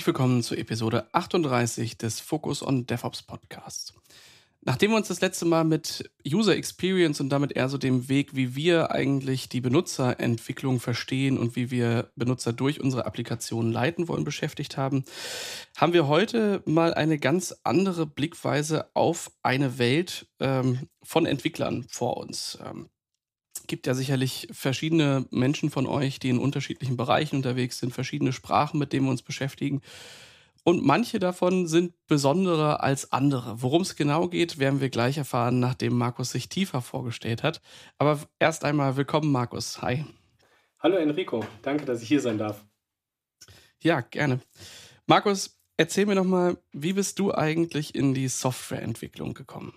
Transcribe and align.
Herzlich 0.00 0.14
willkommen 0.14 0.42
zu 0.42 0.56
Episode 0.56 1.12
38 1.12 1.98
des 1.98 2.20
Focus 2.20 2.62
on 2.62 2.86
DevOps 2.86 3.20
Podcasts. 3.20 3.92
Nachdem 4.62 4.92
wir 4.92 4.96
uns 4.96 5.08
das 5.08 5.20
letzte 5.20 5.44
Mal 5.44 5.64
mit 5.64 6.10
User 6.26 6.56
Experience 6.56 7.20
und 7.20 7.28
damit 7.28 7.52
eher 7.52 7.68
so 7.68 7.76
dem 7.76 8.08
Weg, 8.08 8.34
wie 8.34 8.56
wir 8.56 8.92
eigentlich 8.92 9.50
die 9.50 9.60
Benutzerentwicklung 9.60 10.80
verstehen 10.80 11.36
und 11.36 11.54
wie 11.54 11.70
wir 11.70 12.10
Benutzer 12.16 12.54
durch 12.54 12.80
unsere 12.80 13.04
Applikationen 13.04 13.70
leiten 13.70 14.08
wollen, 14.08 14.24
beschäftigt 14.24 14.78
haben, 14.78 15.04
haben 15.76 15.92
wir 15.92 16.08
heute 16.08 16.62
mal 16.64 16.94
eine 16.94 17.18
ganz 17.18 17.54
andere 17.62 18.06
Blickweise 18.06 18.88
auf 18.94 19.30
eine 19.42 19.76
Welt 19.76 20.28
ähm, 20.38 20.88
von 21.02 21.26
Entwicklern 21.26 21.84
vor 21.90 22.16
uns. 22.16 22.58
Ähm, 22.64 22.88
gibt 23.70 23.86
ja 23.86 23.94
sicherlich 23.94 24.48
verschiedene 24.50 25.26
Menschen 25.30 25.70
von 25.70 25.86
euch, 25.86 26.18
die 26.18 26.28
in 26.28 26.40
unterschiedlichen 26.40 26.96
Bereichen 26.96 27.36
unterwegs 27.36 27.78
sind, 27.78 27.94
verschiedene 27.94 28.32
Sprachen, 28.32 28.80
mit 28.80 28.92
denen 28.92 29.06
wir 29.06 29.12
uns 29.12 29.22
beschäftigen. 29.22 29.80
Und 30.64 30.84
manche 30.84 31.20
davon 31.20 31.68
sind 31.68 31.94
besonderer 32.08 32.82
als 32.82 33.12
andere. 33.12 33.62
Worum 33.62 33.82
es 33.82 33.94
genau 33.94 34.26
geht, 34.26 34.58
werden 34.58 34.80
wir 34.80 34.90
gleich 34.90 35.18
erfahren, 35.18 35.60
nachdem 35.60 35.96
Markus 35.96 36.32
sich 36.32 36.48
tiefer 36.48 36.82
vorgestellt 36.82 37.44
hat. 37.44 37.62
Aber 37.96 38.18
erst 38.40 38.64
einmal 38.64 38.96
willkommen, 38.96 39.30
Markus. 39.30 39.80
Hi. 39.80 40.04
Hallo 40.80 40.96
Enrico, 40.96 41.44
danke, 41.62 41.84
dass 41.84 42.02
ich 42.02 42.08
hier 42.08 42.20
sein 42.20 42.38
darf. 42.38 42.64
Ja, 43.80 44.00
gerne. 44.00 44.40
Markus, 45.06 45.60
erzähl 45.76 46.06
mir 46.06 46.16
noch 46.16 46.24
mal, 46.24 46.58
wie 46.72 46.94
bist 46.94 47.20
du 47.20 47.32
eigentlich 47.32 47.94
in 47.94 48.14
die 48.14 48.26
Softwareentwicklung 48.26 49.32
gekommen? 49.32 49.72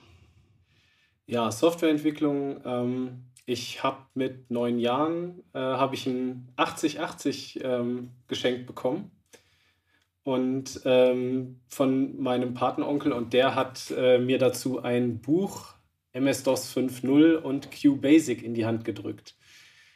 Ja, 1.27 1.51
Softwareentwicklung. 1.51 2.59
Ähm, 2.65 3.32
ich 3.45 3.83
habe 3.83 3.97
mit 4.13 4.49
neun 4.49 4.79
Jahren 4.79 5.43
äh, 5.53 5.59
habe 5.59 5.95
ich 5.95 6.05
ein 6.05 6.47
8080 6.55 7.59
ähm, 7.63 8.11
geschenkt 8.27 8.65
bekommen 8.65 9.11
und 10.23 10.81
ähm, 10.85 11.59
von 11.67 12.21
meinem 12.21 12.53
Patenonkel 12.53 13.11
und 13.11 13.33
der 13.33 13.55
hat 13.55 13.93
äh, 13.95 14.17
mir 14.17 14.39
dazu 14.39 14.81
ein 14.81 15.19
Buch 15.19 15.73
MS-DOS 16.13 16.75
5.0 16.75 17.35
und 17.35 17.71
QBasic 17.71 18.43
in 18.43 18.53
die 18.53 18.65
Hand 18.65 18.85
gedrückt. 18.85 19.35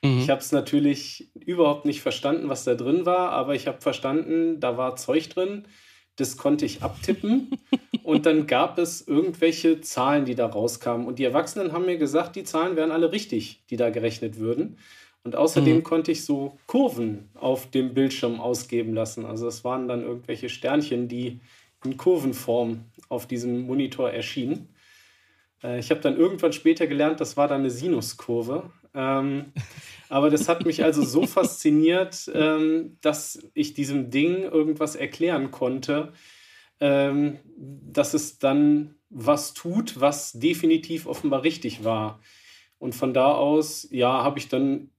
Mhm. 0.03 0.19
Ich 0.19 0.29
habe 0.29 0.41
es 0.41 0.51
natürlich 0.51 1.31
überhaupt 1.35 1.85
nicht 1.85 2.01
verstanden, 2.01 2.49
was 2.49 2.63
da 2.63 2.75
drin 2.75 3.05
war, 3.05 3.31
aber 3.31 3.55
ich 3.55 3.67
habe 3.67 3.81
verstanden, 3.81 4.59
da 4.59 4.77
war 4.77 4.95
Zeug 4.95 5.29
drin, 5.29 5.67
das 6.17 6.37
konnte 6.37 6.65
ich 6.65 6.83
abtippen 6.83 7.51
und 8.03 8.25
dann 8.25 8.47
gab 8.47 8.77
es 8.77 9.07
irgendwelche 9.07 9.81
Zahlen, 9.81 10.25
die 10.25 10.35
da 10.35 10.47
rauskamen 10.47 11.07
und 11.07 11.19
die 11.19 11.23
Erwachsenen 11.23 11.71
haben 11.71 11.85
mir 11.85 11.97
gesagt, 11.97 12.35
die 12.35 12.43
Zahlen 12.43 12.75
wären 12.75 12.91
alle 12.91 13.11
richtig, 13.11 13.63
die 13.69 13.77
da 13.77 13.89
gerechnet 13.89 14.37
würden. 14.37 14.77
Und 15.23 15.35
außerdem 15.35 15.77
mhm. 15.77 15.83
konnte 15.83 16.11
ich 16.11 16.23
so 16.23 16.57
Kurven 16.67 17.29
auf 17.33 17.69
dem 17.69 17.93
Bildschirm 17.93 18.39
ausgeben 18.39 18.93
lassen. 18.93 19.25
Also 19.25 19.47
es 19.47 19.63
waren 19.65 19.87
dann 19.87 20.01
irgendwelche 20.01 20.47
Sternchen, 20.47 21.09
die 21.09 21.41
in 21.83 21.97
Kurvenform 21.97 22.85
auf 23.09 23.27
diesem 23.27 23.63
Monitor 23.67 24.09
erschienen. 24.09 24.69
Äh, 25.63 25.79
ich 25.79 25.91
habe 25.91 26.01
dann 26.01 26.17
irgendwann 26.17 26.53
später 26.53 26.87
gelernt, 26.87 27.19
das 27.19 27.35
war 27.37 27.47
dann 27.47 27.61
eine 27.61 27.69
Sinuskurve. 27.69 28.71
Ähm, 28.97 29.53
aber 30.09 30.29
das 30.29 30.49
hat 30.49 30.65
mich 30.65 30.83
also 30.83 31.03
so 31.03 31.27
fasziniert, 31.27 32.29
ähm, 32.33 32.97
dass 33.01 33.47
ich 33.53 33.73
diesem 33.73 34.09
Ding 34.09 34.43
irgendwas 34.43 34.95
erklären 34.95 35.51
konnte, 35.51 36.13
ähm, 36.79 37.37
dass 37.55 38.13
es 38.13 38.39
dann 38.39 38.95
was 39.09 39.53
tut, 39.53 40.01
was 40.01 40.33
definitiv 40.33 41.05
offenbar 41.05 41.43
richtig 41.43 41.83
war. 41.83 42.19
Und 42.79 42.95
von 42.95 43.13
da 43.13 43.33
aus, 43.33 43.87
ja, 43.91 44.23
habe 44.23 44.39
ich 44.39 44.49
dann 44.49 44.89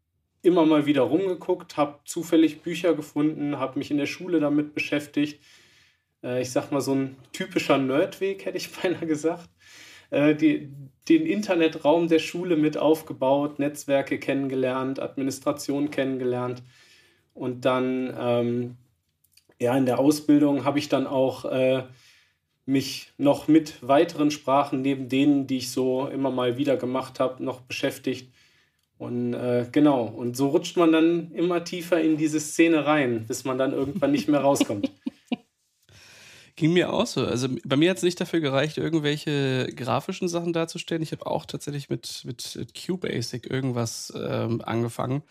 immer 0.43 0.65
mal 0.65 0.87
wieder 0.87 1.03
rumgeguckt, 1.03 1.77
habe 1.77 1.99
zufällig 2.05 2.63
Bücher 2.63 2.95
gefunden, 2.95 3.59
habe 3.59 3.79
mich 3.79 3.91
in 3.91 3.99
der 3.99 4.07
Schule 4.07 4.41
damit 4.41 4.75
beschäftigt. 4.75 5.43
Äh, 6.23 6.43
ich 6.43 6.51
sag 6.51 6.71
mal, 6.71 6.81
so 6.81 6.95
ein 6.95 7.17
typischer 7.33 7.79
Nerdweg, 7.79 8.45
hätte 8.45 8.59
ich 8.59 8.71
beinahe 8.83 9.07
gesagt. 9.07 9.49
Äh, 10.11 10.35
die, 10.35 10.71
den 11.09 11.27
Internetraum 11.27 12.09
der 12.09 12.19
Schule 12.19 12.57
mit 12.57 12.77
aufgebaut, 12.77 13.59
Netzwerke 13.59 14.19
kennengelernt, 14.19 15.01
Administration 15.01 15.91
kennengelernt. 15.91 16.63
Und 17.35 17.65
dann, 17.65 18.15
ähm, 18.19 18.77
ja, 19.61 19.77
in 19.77 19.87
der 19.87 19.99
Ausbildung 19.99 20.65
habe 20.65 20.79
ich 20.79 20.89
dann 20.89 21.07
auch 21.07 21.45
äh, 21.47 21.85
mich 22.67 23.13
noch 23.17 23.49
mit 23.49 23.87
weiteren 23.87 24.31
Sprachen 24.31 24.83
neben 24.83 25.09
denen, 25.09 25.47
die 25.47 25.59
ich 25.59 25.71
so 25.71 26.07
immer 26.07 26.31
mal 26.31 26.59
wieder 26.59 26.77
gemacht 26.77 27.21
habe, 27.21 27.43
noch 27.43 27.63
beschäftigt. 27.63 28.31
Und 28.99 29.33
äh, 29.33 29.67
genau, 29.71 30.05
und 30.05 30.37
so 30.37 30.49
rutscht 30.49 30.77
man 30.77 30.93
dann 30.93 31.31
immer 31.33 31.65
tiefer 31.65 32.01
in 32.01 32.17
diese 32.17 32.41
Szene 32.41 32.85
rein, 32.85 33.25
bis 33.27 33.45
man 33.45 33.57
dann 33.57 33.73
irgendwann 33.73 34.11
nicht 34.11 34.29
mehr 34.29 34.41
rauskommt. 34.41 34.91
Ging 36.59 36.73
mir 36.73 36.93
auch 36.93 37.07
so. 37.07 37.25
Also 37.25 37.47
bei 37.65 37.77
mir 37.77 37.89
hat 37.89 37.99
es 37.99 38.03
nicht 38.03 38.21
dafür 38.21 38.41
gereicht, 38.41 38.79
irgendwelche 38.79 39.73
grafischen 39.77 40.27
Sachen 40.27 40.53
darzustellen. 40.53 41.05
Ich 41.05 41.13
habe 41.13 41.25
auch 41.25 41.47
tatsächlich 41.47 41.89
mit, 41.89 42.23
mit 42.25 42.75
QBasic 42.75 43.49
irgendwas 43.49 44.13
ähm, 44.17 44.61
angefangen. 44.65 45.23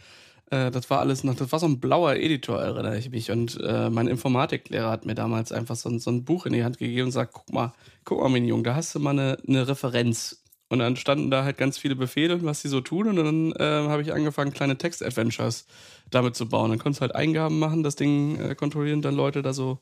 Äh, 0.51 0.71
das 0.71 0.89
war 0.89 1.01
alles 1.01 1.25
noch, 1.25 1.35
das 1.35 1.51
war 1.51 1.59
so 1.59 1.65
ein 1.65 1.81
blauer 1.81 2.15
Editor, 2.15 2.61
erinnere 2.61 2.97
ich 2.97 3.09
mich. 3.09 3.29
Und 3.29 3.59
äh, 3.61 3.89
mein 3.89 4.07
Informatiklehrer 4.07 4.89
hat 4.89 5.05
mir 5.05 5.15
damals 5.15 5.51
einfach 5.51 5.75
so, 5.75 5.97
so 5.97 6.09
ein 6.11 6.23
Buch 6.23 6.45
in 6.45 6.53
die 6.53 6.63
Hand 6.63 6.77
gegeben 6.77 7.07
und 7.07 7.11
sagt, 7.11 7.33
guck 7.33 7.51
mal, 7.51 7.73
guck 8.05 8.21
mal, 8.21 8.29
mein 8.29 8.45
Junge, 8.45 8.63
da 8.63 8.75
hast 8.75 8.95
du 8.95 8.99
mal 9.01 9.09
eine, 9.09 9.37
eine 9.45 9.67
Referenz. 9.67 10.41
Und 10.69 10.79
dann 10.79 10.95
standen 10.95 11.29
da 11.29 11.43
halt 11.43 11.57
ganz 11.57 11.77
viele 11.77 11.97
Befehle, 11.97 12.41
was 12.45 12.61
sie 12.61 12.69
so 12.69 12.79
tun. 12.79 13.09
Und 13.09 13.17
dann 13.17 13.51
äh, 13.51 13.89
habe 13.89 14.01
ich 14.01 14.13
angefangen, 14.13 14.53
kleine 14.53 14.77
Text-Adventures 14.77 15.65
damit 16.09 16.37
zu 16.37 16.47
bauen. 16.47 16.69
Dann 16.69 16.79
konntest 16.79 17.01
du 17.01 17.01
halt 17.01 17.15
Eingaben 17.15 17.59
machen, 17.59 17.83
das 17.83 17.97
Ding 17.97 18.39
äh, 18.39 18.55
kontrollieren, 18.55 19.01
dann 19.01 19.13
Leute 19.13 19.41
da 19.41 19.51
so 19.51 19.79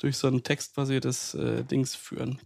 durch 0.00 0.16
so 0.16 0.26
ein 0.26 0.42
textbasiertes 0.42 1.34
äh, 1.34 1.64
Dings 1.64 1.94
führen. 1.94 2.40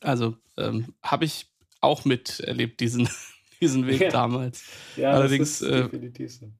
Also 0.00 0.36
ähm, 0.56 0.94
habe 1.02 1.24
ich 1.24 1.46
auch 1.80 2.04
miterlebt, 2.04 2.80
diesen, 2.80 3.08
diesen 3.60 3.86
Weg 3.86 4.00
ja. 4.02 4.10
damals. 4.10 4.64
Ja, 4.96 5.12
Allerdings, 5.12 5.60
das 5.60 5.68
ist 5.68 5.74
äh, 5.74 5.82
definitiv 5.84 6.32
so. 6.32 6.52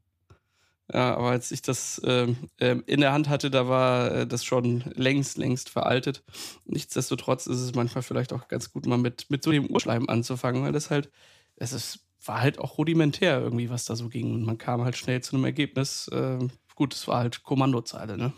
Ja, 0.90 1.16
aber 1.16 1.30
als 1.30 1.50
ich 1.50 1.60
das 1.60 2.00
ähm, 2.04 2.48
in 2.58 3.00
der 3.00 3.12
Hand 3.12 3.28
hatte, 3.28 3.50
da 3.50 3.68
war 3.68 4.10
äh, 4.10 4.26
das 4.26 4.42
schon 4.42 4.84
längst, 4.94 5.36
längst 5.36 5.68
veraltet. 5.68 6.22
Nichtsdestotrotz 6.64 7.46
ist 7.46 7.60
es 7.60 7.74
manchmal 7.74 8.02
vielleicht 8.02 8.32
auch 8.32 8.48
ganz 8.48 8.72
gut, 8.72 8.86
mal 8.86 8.96
mit, 8.96 9.28
mit 9.28 9.42
so 9.42 9.52
dem 9.52 9.66
Urschleim 9.66 10.08
anzufangen, 10.08 10.62
weil 10.62 10.72
das 10.72 10.88
halt, 10.88 11.10
es 11.56 11.74
ist, 11.74 12.06
war 12.24 12.40
halt 12.40 12.58
auch 12.58 12.78
rudimentär 12.78 13.38
irgendwie, 13.38 13.68
was 13.68 13.84
da 13.84 13.96
so 13.96 14.08
ging. 14.08 14.32
Und 14.32 14.44
man 14.44 14.56
kam 14.56 14.82
halt 14.82 14.96
schnell 14.96 15.22
zu 15.22 15.36
einem 15.36 15.44
Ergebnis. 15.44 16.08
Äh, 16.08 16.38
gut, 16.74 16.94
es 16.94 17.06
war 17.06 17.18
halt 17.18 17.42
Kommandozeile, 17.42 18.16
ne? 18.16 18.32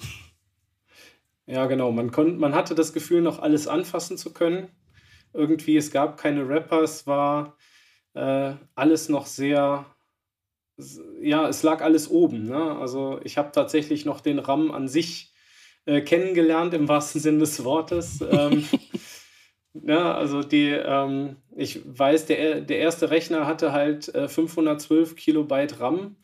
Ja, 1.46 1.66
genau. 1.66 1.92
Man, 1.92 2.10
kon 2.10 2.38
man 2.38 2.54
hatte 2.54 2.74
das 2.74 2.92
Gefühl, 2.92 3.22
noch 3.22 3.40
alles 3.40 3.68
anfassen 3.68 4.16
zu 4.16 4.32
können. 4.32 4.68
Irgendwie, 5.32 5.76
es 5.76 5.90
gab 5.90 6.16
keine 6.16 6.48
Rapper, 6.48 6.82
es 6.82 7.06
war 7.06 7.56
äh, 8.14 8.54
alles 8.74 9.08
noch 9.08 9.26
sehr 9.26 9.86
ja, 11.20 11.48
es 11.48 11.62
lag 11.62 11.82
alles 11.82 12.10
oben. 12.10 12.44
Ne? 12.44 12.76
Also 12.78 13.20
ich 13.24 13.38
habe 13.38 13.52
tatsächlich 13.52 14.04
noch 14.04 14.20
den 14.20 14.38
RAM 14.38 14.70
an 14.70 14.88
sich 14.88 15.32
äh, 15.86 16.00
kennengelernt, 16.00 16.74
im 16.74 16.88
wahrsten 16.88 17.20
Sinne 17.20 17.38
des 17.38 17.64
Wortes. 17.64 18.20
ähm, 18.30 18.64
ja, 19.74 20.14
also 20.14 20.42
die, 20.42 20.68
ähm, 20.70 21.36
ich 21.56 21.80
weiß, 21.84 22.26
der, 22.26 22.60
der 22.60 22.78
erste 22.78 23.10
Rechner 23.10 23.46
hatte 23.46 23.72
halt 23.72 24.14
äh, 24.14 24.28
512 24.28 25.16
Kilobyte 25.16 25.80
RAM 25.80 26.16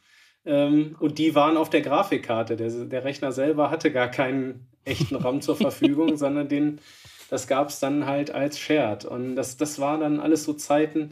ähm, 0.45 0.97
und 1.01 1.19
die 1.19 1.35
waren 1.35 1.57
auf 1.57 1.71
der 1.71 1.83
Grafikkarte. 1.83 2.57
Der, 2.57 2.71
der 2.71 3.05
Rechner 3.05 3.33
selber 3.33 3.71
hatte 3.71 3.93
gar 3.93 4.09
keinen 4.09 4.69
echten 4.87 5.17
RAM 5.17 5.43
zur 5.43 5.57
Verfügung, 5.57 6.17
sondern 6.17 6.49
den, 6.49 6.81
das 7.29 7.47
gab 7.47 7.69
es 7.69 7.81
dann 7.81 8.07
halt 8.07 8.31
als 8.31 8.59
Shared. 8.59 9.05
Und 9.05 9.37
das, 9.37 9.57
das 9.57 9.79
war 9.79 9.99
dann 9.99 10.21
alles 10.21 10.45
so 10.45 10.55
Zeiten, 10.55 11.11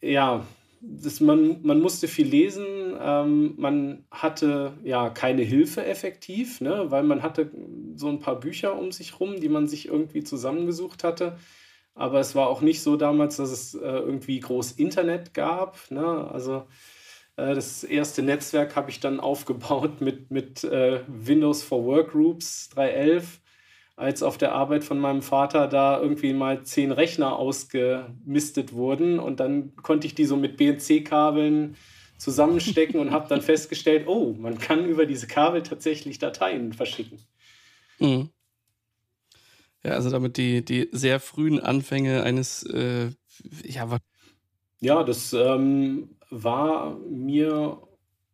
ja, 0.00 0.46
das, 0.80 1.20
man, 1.20 1.60
man 1.62 1.80
musste 1.80 2.06
viel 2.06 2.28
lesen, 2.28 2.64
ähm, 3.00 3.54
man 3.56 4.04
hatte 4.10 4.74
ja 4.84 5.10
keine 5.10 5.42
Hilfe 5.42 5.84
effektiv, 5.84 6.60
ne, 6.60 6.90
weil 6.90 7.02
man 7.02 7.22
hatte 7.22 7.50
so 7.96 8.08
ein 8.08 8.20
paar 8.20 8.38
Bücher 8.38 8.78
um 8.78 8.92
sich 8.92 9.18
rum, 9.18 9.40
die 9.40 9.48
man 9.48 9.66
sich 9.66 9.88
irgendwie 9.88 10.22
zusammengesucht 10.22 11.02
hatte. 11.02 11.36
Aber 11.94 12.20
es 12.20 12.36
war 12.36 12.46
auch 12.48 12.60
nicht 12.60 12.80
so 12.80 12.96
damals, 12.96 13.36
dass 13.38 13.50
es 13.50 13.74
äh, 13.74 13.80
irgendwie 13.80 14.38
groß 14.38 14.72
Internet 14.72 15.34
gab. 15.34 15.78
Ne? 15.90 16.30
Also 16.30 16.64
das 17.38 17.84
erste 17.84 18.22
Netzwerk 18.22 18.74
habe 18.74 18.90
ich 18.90 18.98
dann 18.98 19.20
aufgebaut 19.20 20.00
mit, 20.00 20.30
mit 20.30 20.64
äh, 20.64 21.00
Windows 21.06 21.62
for 21.62 21.84
Workgroups 21.84 22.70
3.11 22.74 23.22
als 23.94 24.22
auf 24.22 24.38
der 24.38 24.52
Arbeit 24.52 24.84
von 24.84 25.00
meinem 25.00 25.22
Vater 25.22 25.66
da 25.66 26.00
irgendwie 26.00 26.32
mal 26.32 26.62
zehn 26.62 26.92
Rechner 26.92 27.36
ausgemistet 27.36 28.72
wurden 28.72 29.18
und 29.18 29.40
dann 29.40 29.74
konnte 29.76 30.06
ich 30.06 30.14
die 30.14 30.24
so 30.24 30.36
mit 30.36 30.56
BNC-Kabeln 30.56 31.76
zusammenstecken 32.16 33.00
und 33.00 33.10
habe 33.10 33.28
dann 33.28 33.42
festgestellt, 33.42 34.06
oh, 34.06 34.34
man 34.38 34.58
kann 34.58 34.84
über 34.86 35.06
diese 35.06 35.26
Kabel 35.26 35.62
tatsächlich 35.62 36.18
Dateien 36.18 36.72
verschicken. 36.72 37.18
Mhm. 37.98 38.30
Ja, 39.84 39.92
also 39.92 40.10
damit 40.10 40.36
die, 40.36 40.64
die 40.64 40.88
sehr 40.92 41.18
frühen 41.20 41.60
Anfänge 41.60 42.22
eines, 42.24 42.64
äh, 42.64 43.10
ja, 43.64 43.98
ja, 44.80 45.02
das 45.02 45.32
ähm, 45.32 46.17
war 46.30 46.96
mir 47.08 47.80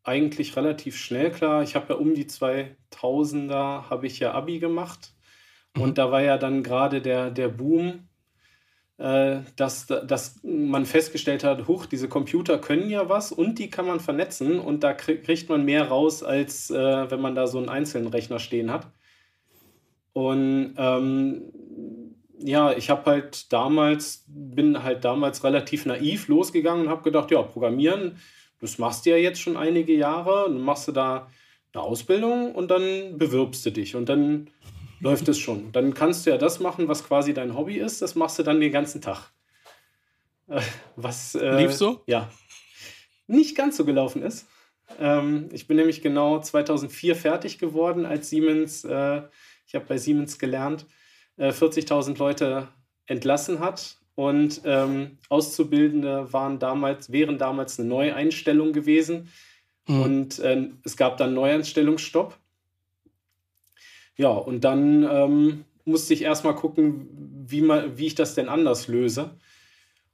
eigentlich 0.02 0.56
relativ 0.56 0.96
schnell 0.96 1.30
klar. 1.30 1.62
Ich 1.62 1.74
habe 1.74 1.94
ja 1.94 1.98
um 1.98 2.14
die 2.14 2.26
2000er 2.26 3.90
habe 3.90 4.06
ich 4.06 4.20
ja 4.20 4.32
Abi 4.32 4.58
gemacht 4.58 5.14
mhm. 5.74 5.82
und 5.82 5.98
da 5.98 6.10
war 6.10 6.22
ja 6.22 6.38
dann 6.38 6.62
gerade 6.62 7.00
der, 7.00 7.30
der 7.30 7.48
Boom, 7.48 8.08
äh, 8.98 9.40
dass, 9.56 9.86
dass 9.86 10.40
man 10.44 10.86
festgestellt 10.86 11.42
hat, 11.42 11.66
huch, 11.66 11.86
diese 11.86 12.08
Computer 12.08 12.58
können 12.58 12.90
ja 12.90 13.08
was 13.08 13.32
und 13.32 13.58
die 13.58 13.70
kann 13.70 13.86
man 13.86 13.98
vernetzen 13.98 14.60
und 14.60 14.84
da 14.84 14.92
kriegt 14.92 15.48
man 15.48 15.64
mehr 15.64 15.88
raus, 15.88 16.22
als 16.22 16.70
äh, 16.70 17.10
wenn 17.10 17.20
man 17.20 17.34
da 17.34 17.46
so 17.46 17.58
einen 17.58 17.68
einzelnen 17.68 18.08
Rechner 18.08 18.38
stehen 18.38 18.70
hat. 18.70 18.88
Und 20.12 20.74
ähm, 20.78 21.42
ja, 22.46 22.72
ich 22.76 22.90
habe 22.90 23.10
halt 23.10 23.50
damals, 23.54 24.24
bin 24.28 24.82
halt 24.82 25.04
damals 25.06 25.42
relativ 25.44 25.86
naiv 25.86 26.28
losgegangen 26.28 26.84
und 26.84 26.90
habe 26.90 27.02
gedacht, 27.02 27.30
ja, 27.30 27.40
Programmieren, 27.40 28.18
das 28.60 28.76
machst 28.76 29.06
du 29.06 29.10
ja 29.10 29.16
jetzt 29.16 29.40
schon 29.40 29.56
einige 29.56 29.94
Jahre, 29.94 30.44
dann 30.48 30.60
machst 30.60 30.86
du 30.86 30.92
da 30.92 31.30
eine 31.72 31.82
Ausbildung 31.82 32.54
und 32.54 32.70
dann 32.70 33.16
bewirbst 33.16 33.64
du 33.64 33.70
dich 33.70 33.96
und 33.96 34.10
dann 34.10 34.50
läuft 35.00 35.26
es 35.28 35.38
schon. 35.38 35.72
Dann 35.72 35.94
kannst 35.94 36.26
du 36.26 36.30
ja 36.30 36.36
das 36.36 36.60
machen, 36.60 36.86
was 36.86 37.06
quasi 37.06 37.32
dein 37.32 37.56
Hobby 37.56 37.76
ist, 37.76 38.02
das 38.02 38.14
machst 38.14 38.38
du 38.38 38.42
dann 38.42 38.60
den 38.60 38.72
ganzen 38.72 39.00
Tag. 39.00 39.32
Äh, 40.46 40.60
was 40.96 41.34
äh, 41.34 41.62
lief 41.62 41.72
so? 41.72 42.02
Ja, 42.06 42.30
nicht 43.26 43.56
ganz 43.56 43.78
so 43.78 43.86
gelaufen 43.86 44.22
ist. 44.22 44.46
Ähm, 45.00 45.48
ich 45.50 45.66
bin 45.66 45.78
nämlich 45.78 46.02
genau 46.02 46.40
2004 46.40 47.16
fertig 47.16 47.58
geworden, 47.58 48.04
als 48.04 48.28
Siemens, 48.28 48.84
äh, 48.84 49.22
ich 49.66 49.74
habe 49.74 49.86
bei 49.86 49.96
Siemens 49.96 50.38
gelernt, 50.38 50.84
40.000 51.38 52.14
äh, 52.14 52.18
Leute 52.18 52.68
entlassen 53.06 53.60
hat 53.60 53.98
und 54.14 54.60
ähm, 54.64 55.18
Auszubildende 55.28 56.32
waren 56.32 56.58
damals, 56.58 57.10
wären 57.10 57.38
damals 57.38 57.78
eine 57.78 57.88
Neueinstellung 57.88 58.72
gewesen. 58.72 59.28
Mhm. 59.88 60.02
Und 60.02 60.38
äh, 60.38 60.68
es 60.84 60.96
gab 60.96 61.16
dann 61.16 61.34
Neueinstellungsstopp. 61.34 62.38
Ja, 64.16 64.28
und 64.28 64.62
dann 64.62 65.02
ähm, 65.02 65.64
musste 65.84 66.14
ich 66.14 66.22
erstmal 66.22 66.54
gucken, 66.54 67.08
wie, 67.46 67.60
man, 67.60 67.98
wie 67.98 68.06
ich 68.06 68.14
das 68.14 68.34
denn 68.34 68.48
anders 68.48 68.86
löse. 68.86 69.36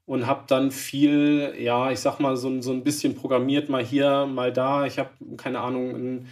Und 0.06 0.26
habe 0.26 0.44
dann 0.48 0.70
viel, 0.72 1.54
ja, 1.58 1.92
ich 1.92 2.00
sag 2.00 2.18
mal, 2.18 2.36
so, 2.36 2.60
so 2.62 2.72
ein 2.72 2.82
bisschen 2.82 3.14
programmiert, 3.14 3.68
mal 3.68 3.84
hier, 3.84 4.26
mal 4.26 4.52
da. 4.52 4.86
Ich 4.86 4.98
habe, 4.98 5.10
keine 5.36 5.60
Ahnung, 5.60 5.94
ein 5.94 6.28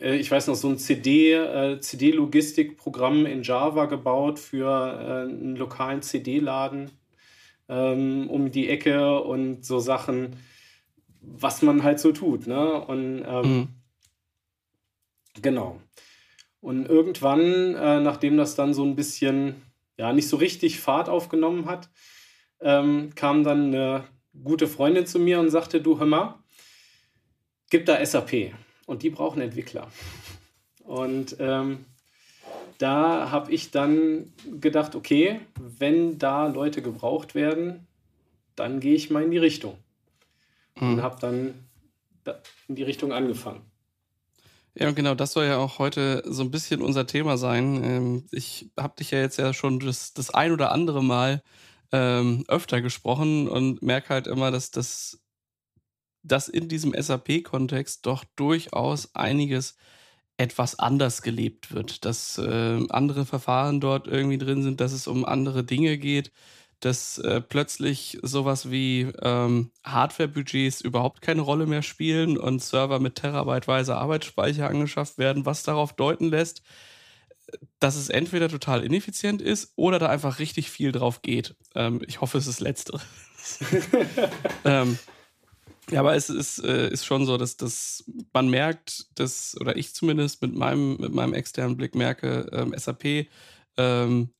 ich 0.00 0.30
weiß 0.30 0.46
noch, 0.46 0.54
so 0.54 0.68
ein 0.68 0.78
CD, 0.78 1.34
äh, 1.34 1.78
CD-Logistikprogramm 1.78 3.26
in 3.26 3.42
Java 3.42 3.84
gebaut 3.84 4.38
für 4.38 4.66
äh, 4.66 5.30
einen 5.30 5.56
lokalen 5.56 6.00
CD-Laden 6.00 6.90
ähm, 7.68 8.28
um 8.30 8.50
die 8.50 8.68
Ecke 8.68 9.20
und 9.20 9.64
so 9.64 9.78
Sachen, 9.78 10.36
was 11.20 11.60
man 11.60 11.82
halt 11.82 12.00
so 12.00 12.12
tut. 12.12 12.46
Ne? 12.46 12.80
Und 12.80 13.24
ähm, 13.26 13.56
mhm. 13.56 13.68
genau. 15.42 15.80
Und 16.60 16.86
irgendwann, 16.86 17.74
äh, 17.74 18.00
nachdem 18.00 18.38
das 18.38 18.54
dann 18.54 18.72
so 18.72 18.84
ein 18.84 18.96
bisschen, 18.96 19.62
ja, 19.98 20.12
nicht 20.12 20.28
so 20.28 20.36
richtig 20.38 20.80
Fahrt 20.80 21.10
aufgenommen 21.10 21.66
hat, 21.66 21.90
ähm, 22.60 23.10
kam 23.14 23.44
dann 23.44 23.66
eine 23.66 24.04
gute 24.44 24.66
Freundin 24.66 25.06
zu 25.06 25.18
mir 25.18 25.40
und 25.40 25.50
sagte, 25.50 25.80
du 25.80 25.98
hör 25.98 26.06
mal, 26.06 26.38
gib 27.68 27.84
da 27.84 28.04
SAP 28.04 28.52
und 28.90 29.04
die 29.04 29.10
brauchen 29.10 29.40
Entwickler. 29.40 29.86
Und 30.84 31.36
ähm, 31.38 31.84
da 32.78 33.30
habe 33.30 33.52
ich 33.52 33.70
dann 33.70 34.32
gedacht, 34.60 34.96
okay, 34.96 35.40
wenn 35.54 36.18
da 36.18 36.48
Leute 36.48 36.82
gebraucht 36.82 37.36
werden, 37.36 37.86
dann 38.56 38.80
gehe 38.80 38.96
ich 38.96 39.08
mal 39.08 39.22
in 39.22 39.30
die 39.30 39.38
Richtung. 39.38 39.78
Mhm. 40.80 40.94
Und 40.94 41.02
habe 41.02 41.20
dann 41.20 41.54
in 42.66 42.74
die 42.74 42.82
Richtung 42.82 43.12
angefangen. 43.12 43.60
Ja, 44.74 44.88
und 44.88 44.96
genau, 44.96 45.14
das 45.14 45.34
soll 45.34 45.44
ja 45.44 45.58
auch 45.58 45.78
heute 45.78 46.24
so 46.26 46.42
ein 46.42 46.50
bisschen 46.50 46.82
unser 46.82 47.06
Thema 47.06 47.36
sein. 47.36 47.84
Ähm, 47.84 48.26
ich 48.32 48.70
habe 48.76 48.96
dich 48.98 49.12
ja 49.12 49.20
jetzt 49.20 49.36
ja 49.36 49.54
schon 49.54 49.78
das, 49.78 50.14
das 50.14 50.30
ein 50.30 50.50
oder 50.50 50.72
andere 50.72 51.02
Mal 51.02 51.42
ähm, 51.92 52.44
öfter 52.48 52.80
gesprochen 52.80 53.48
und 53.48 53.82
merke 53.82 54.08
halt 54.08 54.26
immer, 54.26 54.50
dass 54.50 54.72
das 54.72 55.19
dass 56.22 56.48
in 56.48 56.68
diesem 56.68 56.92
SAP-Kontext 56.92 58.06
doch 58.06 58.24
durchaus 58.36 59.14
einiges 59.14 59.76
etwas 60.36 60.78
anders 60.78 61.20
gelebt 61.22 61.74
wird, 61.74 62.04
dass 62.04 62.38
äh, 62.38 62.80
andere 62.88 63.26
Verfahren 63.26 63.80
dort 63.80 64.06
irgendwie 64.06 64.38
drin 64.38 64.62
sind, 64.62 64.80
dass 64.80 64.92
es 64.92 65.06
um 65.06 65.24
andere 65.24 65.64
Dinge 65.64 65.98
geht, 65.98 66.32
dass 66.80 67.18
äh, 67.18 67.42
plötzlich 67.42 68.18
sowas 68.22 68.70
wie 68.70 69.02
ähm, 69.22 69.70
Hardware-Budgets 69.84 70.80
überhaupt 70.80 71.20
keine 71.20 71.42
Rolle 71.42 71.66
mehr 71.66 71.82
spielen 71.82 72.38
und 72.38 72.62
Server 72.62 73.00
mit 73.00 73.16
terabyteweise 73.16 73.96
Arbeitsspeicher 73.96 74.66
angeschafft 74.66 75.18
werden, 75.18 75.44
was 75.44 75.62
darauf 75.62 75.92
deuten 75.92 76.30
lässt, 76.30 76.62
dass 77.78 77.96
es 77.96 78.08
entweder 78.08 78.48
total 78.48 78.82
ineffizient 78.82 79.42
ist 79.42 79.72
oder 79.76 79.98
da 79.98 80.08
einfach 80.08 80.38
richtig 80.38 80.70
viel 80.70 80.92
drauf 80.92 81.20
geht. 81.20 81.54
Ähm, 81.74 82.00
ich 82.06 82.22
hoffe, 82.22 82.38
es 82.38 82.46
ist 82.46 82.60
letztere. 82.60 83.00
ähm, 84.64 84.98
ja, 85.90 86.00
aber 86.00 86.14
es 86.14 86.30
ist, 86.30 86.62
äh, 86.64 86.90
ist 86.90 87.04
schon 87.04 87.26
so, 87.26 87.36
dass, 87.36 87.56
dass 87.56 88.04
man 88.32 88.48
merkt, 88.48 89.06
dass, 89.18 89.56
oder 89.60 89.76
ich 89.76 89.94
zumindest 89.94 90.42
mit 90.42 90.54
meinem, 90.54 90.96
mit 90.96 91.12
meinem 91.12 91.34
externen 91.34 91.76
Blick 91.76 91.94
merke, 91.94 92.48
ähm, 92.52 92.74
SAP, 92.76 93.26
ähm, 93.76 94.30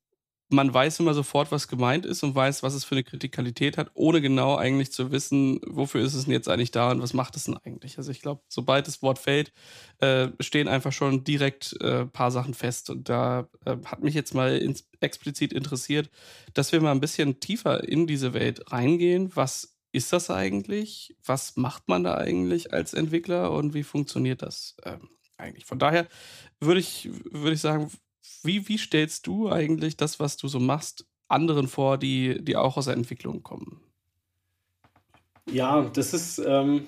man 0.52 0.72
weiß 0.74 0.98
immer 1.00 1.14
sofort, 1.14 1.52
was 1.52 1.68
gemeint 1.68 2.04
ist 2.04 2.24
und 2.24 2.34
weiß, 2.34 2.62
was 2.64 2.74
es 2.74 2.84
für 2.84 2.96
eine 2.96 3.04
Kritikalität 3.04 3.78
hat, 3.78 3.90
ohne 3.94 4.20
genau 4.20 4.56
eigentlich 4.56 4.90
zu 4.92 5.12
wissen, 5.12 5.60
wofür 5.64 6.00
ist 6.02 6.14
es 6.14 6.24
denn 6.24 6.32
jetzt 6.32 6.48
eigentlich 6.48 6.72
da 6.72 6.90
und 6.90 7.00
was 7.00 7.14
macht 7.14 7.36
es 7.36 7.44
denn 7.44 7.56
eigentlich. 7.56 7.98
Also 7.98 8.10
ich 8.10 8.20
glaube, 8.20 8.42
sobald 8.48 8.88
das 8.88 9.00
Wort 9.00 9.20
fällt, 9.20 9.52
äh, 9.98 10.28
stehen 10.40 10.66
einfach 10.66 10.92
schon 10.92 11.22
direkt 11.22 11.76
ein 11.80 11.88
äh, 11.88 12.06
paar 12.06 12.32
Sachen 12.32 12.54
fest. 12.54 12.90
Und 12.90 13.08
da 13.08 13.48
äh, 13.64 13.76
hat 13.84 14.02
mich 14.02 14.14
jetzt 14.14 14.34
mal 14.34 14.58
ins, 14.58 14.88
explizit 15.00 15.52
interessiert, 15.52 16.10
dass 16.52 16.72
wir 16.72 16.80
mal 16.80 16.90
ein 16.90 17.00
bisschen 17.00 17.38
tiefer 17.38 17.86
in 17.88 18.08
diese 18.08 18.34
Welt 18.34 18.72
reingehen. 18.72 19.30
Was 19.36 19.76
ist 19.92 20.12
das 20.12 20.30
eigentlich? 20.30 21.16
Was 21.24 21.56
macht 21.56 21.88
man 21.88 22.04
da 22.04 22.16
eigentlich 22.16 22.72
als 22.72 22.94
Entwickler 22.94 23.50
und 23.50 23.74
wie 23.74 23.82
funktioniert 23.82 24.42
das 24.42 24.76
ähm, 24.84 25.08
eigentlich? 25.36 25.66
Von 25.66 25.78
daher 25.78 26.06
würde 26.60 26.80
ich, 26.80 27.08
würde 27.30 27.54
ich 27.54 27.60
sagen, 27.60 27.90
wie, 28.42 28.68
wie 28.68 28.78
stellst 28.78 29.26
du 29.26 29.50
eigentlich 29.50 29.96
das, 29.96 30.20
was 30.20 30.36
du 30.36 30.48
so 30.48 30.60
machst, 30.60 31.06
anderen 31.28 31.68
vor, 31.68 31.98
die, 31.98 32.42
die 32.42 32.56
auch 32.56 32.76
aus 32.76 32.86
der 32.86 32.94
Entwicklung 32.94 33.42
kommen? 33.42 33.80
Ja, 35.50 35.82
das 35.82 36.14
ist 36.14 36.38
ähm, 36.38 36.86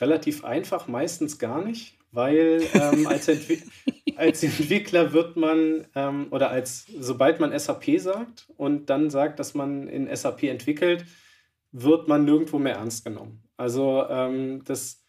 relativ 0.00 0.44
einfach, 0.44 0.88
meistens 0.88 1.38
gar 1.38 1.64
nicht, 1.64 1.96
weil 2.12 2.62
ähm, 2.74 3.06
als, 3.06 3.28
Entwi 3.28 3.62
als, 4.16 4.42
Entwickler 4.42 5.12
wird 5.12 5.36
man 5.36 5.86
ähm, 5.94 6.26
oder 6.30 6.50
als 6.50 6.86
sobald 6.98 7.40
man 7.40 7.58
SAP 7.58 7.98
sagt 7.98 8.46
und 8.56 8.90
dann 8.90 9.10
sagt, 9.10 9.38
dass 9.38 9.54
man 9.54 9.88
in 9.88 10.14
SAP 10.14 10.44
entwickelt, 10.44 11.06
wird 11.74 12.06
man 12.06 12.24
nirgendwo 12.24 12.58
mehr 12.58 12.76
ernst 12.76 13.04
genommen. 13.04 13.42
Also 13.56 14.06
ähm, 14.08 14.62
das 14.64 15.02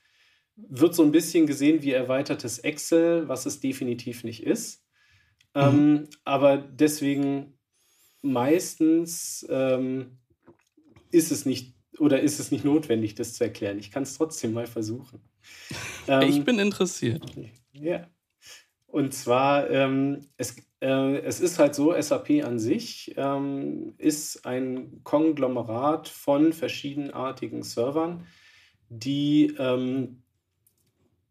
wird 0.56 0.96
so 0.96 1.04
ein 1.04 1.12
bisschen 1.12 1.46
gesehen 1.46 1.84
wie 1.84 1.92
erweitertes 1.92 2.60
Excel, 2.60 3.28
was 3.28 3.46
es 3.46 3.60
definitiv 3.60 4.24
nicht 4.24 4.44
ist. 4.44 4.84
Ähm, 5.54 5.92
mhm. 5.92 6.10
aber 6.26 6.58
deswegen 6.58 7.58
meistens 8.22 9.46
ähm, 9.50 10.18
ist 11.12 11.32
es 11.32 11.46
nicht 11.46 11.76
oder 11.98 12.20
ist 12.20 12.40
es 12.40 12.52
nicht 12.52 12.66
notwendig, 12.66 13.16
das 13.16 13.36
zu 13.36 13.46
erklären. 13.46 13.80
Ich 13.80 13.90
kann 13.90 14.04
es 14.04 14.18
trotzdem 14.18 14.52
mal 14.52 14.68
versuchen. 14.68 15.22
ich 16.24 16.44
bin 16.44 16.60
interessiert. 16.60 17.24
Ja. 17.72 18.10
Und 18.88 19.14
zwar, 19.14 19.70
ähm, 19.70 20.28
es, 20.36 20.56
es 20.88 21.40
ist 21.40 21.60
halt 21.60 21.76
so, 21.76 22.00
SAP 22.00 22.44
an 22.44 22.60
sich 22.60 23.14
ähm, 23.18 23.94
ist 23.98 24.46
ein 24.46 25.02
Konglomerat 25.04 26.08
von 26.08 26.54
verschiedenartigen 26.54 27.64
Servern, 27.64 28.26
die 28.90 29.56
ähm, 29.58 30.22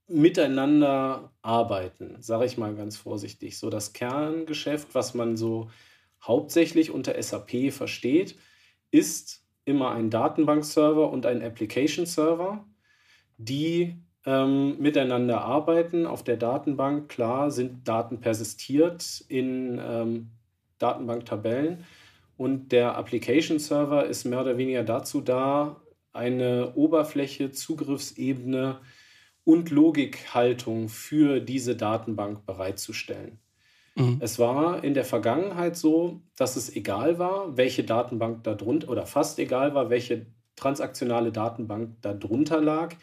miteinander 0.06 1.32
arbeiten, 1.42 2.20
sage 2.20 2.46
ich 2.46 2.58
mal 2.58 2.74
ganz 2.74 2.96
vorsichtig. 2.96 3.58
So 3.58 3.70
das 3.70 3.92
Kerngeschäft, 3.92 4.94
was 4.94 5.14
man 5.14 5.36
so 5.36 5.70
hauptsächlich 6.22 6.90
unter 6.90 7.20
SAP 7.22 7.72
versteht, 7.72 8.36
ist 8.90 9.44
immer 9.64 9.92
ein 9.92 10.10
Datenbankserver 10.10 11.10
und 11.10 11.26
ein 11.26 11.42
Application 11.42 12.06
Server, 12.06 12.66
die 13.36 14.03
ähm, 14.26 14.78
miteinander 14.78 15.42
arbeiten. 15.42 16.06
Auf 16.06 16.22
der 16.22 16.36
Datenbank, 16.36 17.08
klar, 17.08 17.50
sind 17.50 17.86
Daten 17.86 18.20
persistiert 18.20 19.24
in 19.28 19.80
ähm, 19.82 20.30
Datenbanktabellen. 20.78 21.84
Und 22.36 22.72
der 22.72 22.96
Application 22.96 23.58
Server 23.58 24.06
ist 24.06 24.24
mehr 24.24 24.40
oder 24.40 24.58
weniger 24.58 24.82
dazu 24.82 25.20
da, 25.20 25.76
eine 26.12 26.74
Oberfläche, 26.74 27.50
Zugriffsebene 27.50 28.78
und 29.44 29.70
Logikhaltung 29.70 30.88
für 30.88 31.40
diese 31.40 31.76
Datenbank 31.76 32.46
bereitzustellen. 32.46 33.38
Mhm. 33.94 34.18
Es 34.20 34.38
war 34.38 34.82
in 34.82 34.94
der 34.94 35.04
Vergangenheit 35.04 35.76
so, 35.76 36.22
dass 36.36 36.56
es 36.56 36.74
egal 36.74 37.18
war, 37.18 37.56
welche 37.56 37.84
Datenbank 37.84 38.42
da 38.44 38.54
drunter 38.54 38.88
oder 38.88 39.06
fast 39.06 39.38
egal 39.38 39.74
war, 39.74 39.90
welche 39.90 40.26
transaktionale 40.56 41.30
Datenbank 41.30 41.96
da 42.00 42.14
drunter 42.14 42.60
lag. 42.60 42.94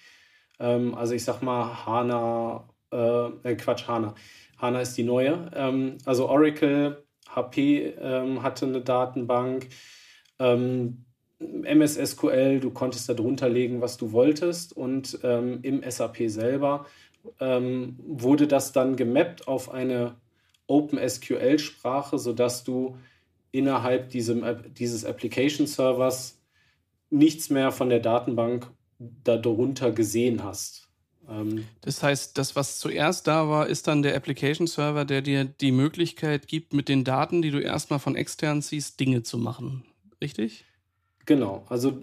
Ähm, 0.61 0.95
also 0.95 1.13
ich 1.13 1.23
sag 1.23 1.41
mal 1.41 1.85
HANA, 1.85 2.69
äh, 2.91 3.25
äh, 3.49 3.55
Quatsch, 3.55 3.87
HANA. 3.87 4.15
HANA 4.57 4.81
ist 4.81 4.97
die 4.97 5.03
neue. 5.03 5.51
Ähm, 5.55 5.97
also 6.05 6.29
Oracle, 6.29 7.03
HP 7.29 7.95
ähm, 7.99 8.43
hatte 8.43 8.67
eine 8.67 8.81
Datenbank. 8.81 9.67
Ähm, 10.39 11.05
MS 11.39 11.95
SQL, 11.95 12.59
du 12.59 12.69
konntest 12.69 13.09
da 13.09 13.15
drunter 13.15 13.49
legen, 13.49 13.81
was 13.81 13.97
du 13.97 14.11
wolltest. 14.11 14.77
Und 14.77 15.19
ähm, 15.23 15.59
im 15.63 15.81
SAP 15.89 16.29
selber 16.29 16.85
ähm, 17.39 17.97
wurde 18.05 18.47
das 18.47 18.71
dann 18.71 18.95
gemappt 18.95 19.47
auf 19.47 19.71
eine 19.71 20.15
OpenSQL-Sprache, 20.67 22.19
sodass 22.19 22.63
du 22.63 22.97
innerhalb 23.51 24.09
diesem, 24.09 24.45
dieses 24.73 25.03
Application-Servers 25.03 26.39
nichts 27.09 27.49
mehr 27.49 27.71
von 27.71 27.89
der 27.89 27.99
Datenbank 27.99 28.71
darunter 29.23 29.91
gesehen 29.91 30.43
hast. 30.43 30.89
Ähm, 31.29 31.65
das 31.81 32.03
heißt, 32.03 32.37
das, 32.37 32.55
was 32.55 32.79
zuerst 32.79 33.27
da 33.27 33.49
war, 33.49 33.67
ist 33.67 33.87
dann 33.87 34.03
der 34.03 34.15
Application-Server, 34.15 35.05
der 35.05 35.21
dir 35.21 35.45
die 35.45 35.71
Möglichkeit 35.71 36.47
gibt, 36.47 36.73
mit 36.73 36.89
den 36.89 37.03
Daten, 37.03 37.41
die 37.41 37.51
du 37.51 37.59
erstmal 37.59 37.99
von 37.99 38.15
extern 38.15 38.61
siehst, 38.61 38.99
Dinge 38.99 39.23
zu 39.23 39.37
machen. 39.37 39.85
Richtig? 40.21 40.65
Genau. 41.25 41.65
Also 41.69 42.01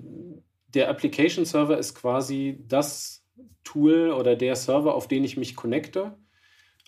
der 0.74 0.88
Application-Server 0.88 1.78
ist 1.78 1.94
quasi 1.94 2.58
das 2.66 3.24
Tool 3.64 4.10
oder 4.10 4.36
der 4.36 4.56
Server, 4.56 4.94
auf 4.94 5.08
den 5.08 5.24
ich 5.24 5.36
mich 5.36 5.56
connecte. 5.56 6.16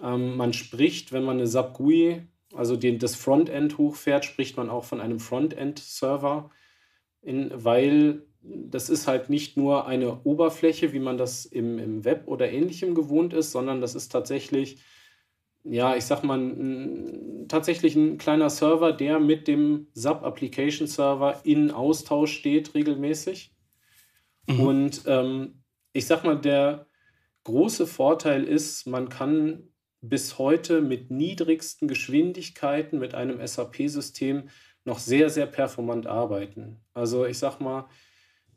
Ähm, 0.03 0.37
man 0.37 0.53
spricht, 0.53 1.13
wenn 1.13 1.25
man 1.25 1.37
eine 1.37 1.47
SAP 1.47 1.75
GUI, 1.75 2.23
also 2.55 2.77
den, 2.77 2.99
das 2.99 3.15
Frontend 3.15 3.79
hochfährt, 3.79 4.25
spricht 4.25 4.57
man 4.57 4.71
auch 4.71 4.85
von 4.85 5.01
einem 5.01 5.21
Frontend-Server, 5.21 6.51
weil 7.23 8.23
das 8.43 8.89
ist 8.89 9.07
halt 9.07 9.29
nicht 9.29 9.57
nur 9.57 9.87
eine 9.87 10.23
Oberfläche, 10.25 10.93
wie 10.93 10.99
man 10.99 11.19
das 11.19 11.45
im, 11.45 11.79
im 11.79 12.05
Web 12.05 12.27
oder 12.27 12.51
ähnlichem 12.51 12.95
gewohnt 12.95 13.35
ist, 13.35 13.53
sondern 13.53 13.81
das 13.81 13.95
ist 13.95 14.11
tatsächlich, 14.11 14.83
ja, 15.63 15.95
ich 15.95 16.05
sag 16.05 16.23
mal, 16.25 16.39
ein, 16.39 17.47
tatsächlich 17.49 17.97
ein 17.97 18.17
kleiner 18.17 18.49
Server, 18.49 18.93
der 18.93 19.21
mit 19.21 19.47
dem 19.47 19.89
SAP 19.93 20.25
Application 20.25 20.87
Server 20.87 21.41
in 21.45 21.71
Austausch 21.71 22.33
steht 22.33 22.75
regelmäßig. 22.75 23.53
Mhm. 24.47 24.61
Und 24.61 25.03
ähm, 25.07 25.63
ich 25.93 26.07
sag 26.07 26.25
mal, 26.25 26.41
der 26.41 26.87
große 27.45 27.87
Vorteil 27.87 28.45
ist, 28.45 28.87
man 28.87 29.09
kann 29.11 29.69
bis 30.01 30.39
heute 30.39 30.81
mit 30.81 31.11
niedrigsten 31.11 31.89
Geschwindigkeiten 31.89 32.99
mit 32.99 33.15
einem 33.15 33.47
SAP-System 33.47 34.49
noch 34.85 34.99
sehr, 34.99 35.29
sehr 35.29 35.47
performant 35.47 36.07
arbeiten. 36.07 36.81
Also 36.95 37.27
ich 37.27 37.39
sag 37.39 37.61
mal, 37.61 37.87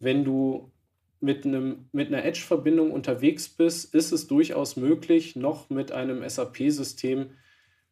wenn 0.03 0.24
du 0.24 0.72
mit, 1.19 1.45
einem, 1.45 1.88
mit 1.93 2.10
einer 2.10 2.25
Edge-Verbindung 2.25 2.91
unterwegs 2.91 3.48
bist, 3.48 3.93
ist 3.95 4.12
es 4.12 4.27
durchaus 4.27 4.75
möglich, 4.75 5.36
noch 5.36 5.69
mit 5.69 5.91
einem 5.91 6.27
SAP-System 6.27 7.31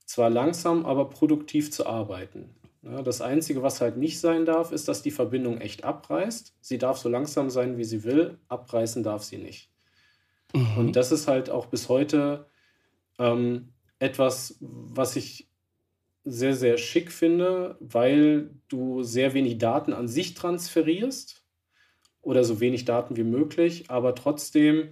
zwar 0.06 0.30
langsam, 0.30 0.86
aber 0.86 1.10
produktiv 1.10 1.72
zu 1.72 1.86
arbeiten. 1.86 2.50
Ja, 2.84 3.01
das 3.03 3.22
Einzige, 3.22 3.62
was 3.62 3.80
halt 3.80 3.96
nicht 3.96 4.20
sein 4.20 4.46
darf, 4.46 4.72
ist, 4.72 4.88
dass 4.88 5.01
die 5.01 5.12
Verbindung 5.12 5.60
echt 5.60 5.84
abreißt. 5.84 6.56
Sie 6.60 6.77
darf 6.77 6.98
so 6.98 7.10
langsam 7.10 7.50
sein, 7.50 7.77
wie 7.77 7.84
sie 7.84 8.03
will, 8.03 8.38
abreißen 8.50 9.03
darf 9.03 9.24
sie 9.24 9.38
nicht. 9.38 9.70
Mhm. 10.53 10.77
Und 10.77 10.96
das 10.96 11.12
ist 11.12 11.27
halt 11.27 11.50
auch 11.50 11.68
bis 11.68 11.89
heute 11.89 12.48
ähm, 13.20 13.70
etwas, 14.00 14.58
was 14.60 15.15
ich 15.15 15.48
sehr, 16.24 16.56
sehr 16.56 16.77
schick 16.77 17.12
finde, 17.12 17.77
weil 17.80 18.50
du 18.68 19.03
sehr 19.03 19.34
wenig 19.34 19.58
Daten 19.60 19.94
an 19.94 20.08
sich 20.08 20.34
transferierst 20.34 21.40
oder 22.22 22.44
so 22.44 22.60
wenig 22.60 22.86
Daten 22.86 23.18
wie 23.18 23.24
möglich, 23.24 23.90
aber 23.90 24.16
trotzdem, 24.16 24.90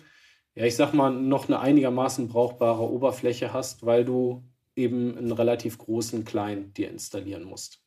ja, 0.56 0.66
ich 0.66 0.76
sag 0.76 0.94
mal, 0.94 1.12
noch 1.12 1.48
eine 1.48 1.60
einigermaßen 1.60 2.28
brauchbare 2.28 2.90
Oberfläche 2.90 3.54
hast, 3.54 3.86
weil 3.86 4.06
du 4.06 4.44
eben 4.76 5.18
einen 5.18 5.32
relativ 5.32 5.78
großen 5.78 6.26
Client 6.26 6.78
dir 6.78 6.90
installieren 6.90 7.44
musst. 7.44 7.82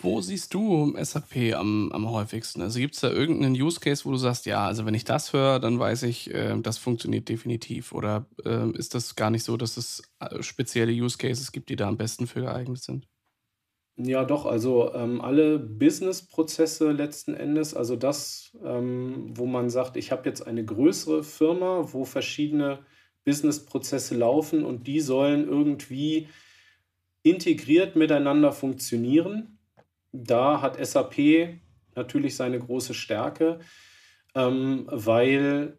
Wo 0.00 0.20
siehst 0.20 0.54
du 0.54 0.94
SAP 1.02 1.54
am, 1.56 1.90
am 1.90 2.08
häufigsten? 2.08 2.62
Also 2.62 2.78
gibt 2.78 2.94
es 2.94 3.00
da 3.00 3.10
irgendeinen 3.10 3.60
Use 3.60 3.80
Case, 3.80 4.04
wo 4.04 4.12
du 4.12 4.16
sagst, 4.16 4.46
ja, 4.46 4.64
also 4.64 4.86
wenn 4.86 4.94
ich 4.94 5.04
das 5.04 5.32
höre, 5.32 5.58
dann 5.58 5.80
weiß 5.80 6.04
ich, 6.04 6.32
äh, 6.32 6.56
das 6.60 6.78
funktioniert 6.78 7.28
definitiv? 7.28 7.92
Oder 7.92 8.26
äh, 8.44 8.70
ist 8.78 8.94
das 8.94 9.16
gar 9.16 9.30
nicht 9.30 9.42
so, 9.42 9.56
dass 9.56 9.76
es 9.76 10.02
äh, 10.20 10.40
spezielle 10.40 10.92
Use 10.92 11.18
Cases 11.18 11.50
gibt, 11.50 11.68
die 11.68 11.74
da 11.74 11.88
am 11.88 11.96
besten 11.96 12.28
für 12.28 12.42
geeignet 12.42 12.80
sind? 12.80 13.08
Ja, 14.00 14.24
doch, 14.24 14.46
also 14.46 14.94
ähm, 14.94 15.20
alle 15.20 15.58
Business-Prozesse 15.58 16.92
letzten 16.92 17.34
Endes, 17.34 17.74
also 17.74 17.96
das, 17.96 18.56
ähm, 18.64 19.36
wo 19.36 19.44
man 19.44 19.70
sagt, 19.70 19.96
ich 19.96 20.12
habe 20.12 20.28
jetzt 20.28 20.46
eine 20.46 20.64
größere 20.64 21.24
Firma, 21.24 21.88
wo 21.92 22.04
verschiedene 22.04 22.78
Business-Prozesse 23.24 24.16
laufen 24.16 24.64
und 24.64 24.86
die 24.86 25.00
sollen 25.00 25.48
irgendwie 25.48 26.28
integriert 27.24 27.96
miteinander 27.96 28.52
funktionieren. 28.52 29.58
Da 30.12 30.62
hat 30.62 30.78
SAP 30.84 31.58
natürlich 31.96 32.36
seine 32.36 32.60
große 32.60 32.94
Stärke, 32.94 33.58
ähm, 34.36 34.86
weil 34.92 35.76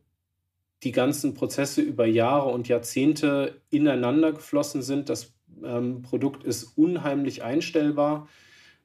die 0.84 0.92
ganzen 0.92 1.36
Prozesse 1.36 1.82
über 1.82 2.06
Jahre 2.06 2.50
und 2.50 2.68
Jahrzehnte 2.68 3.62
ineinander 3.70 4.34
geflossen 4.34 4.82
sind. 4.82 5.08
Das 5.08 5.39
ähm, 5.64 6.02
Produkt 6.02 6.44
ist 6.44 6.78
unheimlich 6.78 7.44
einstellbar. 7.44 8.28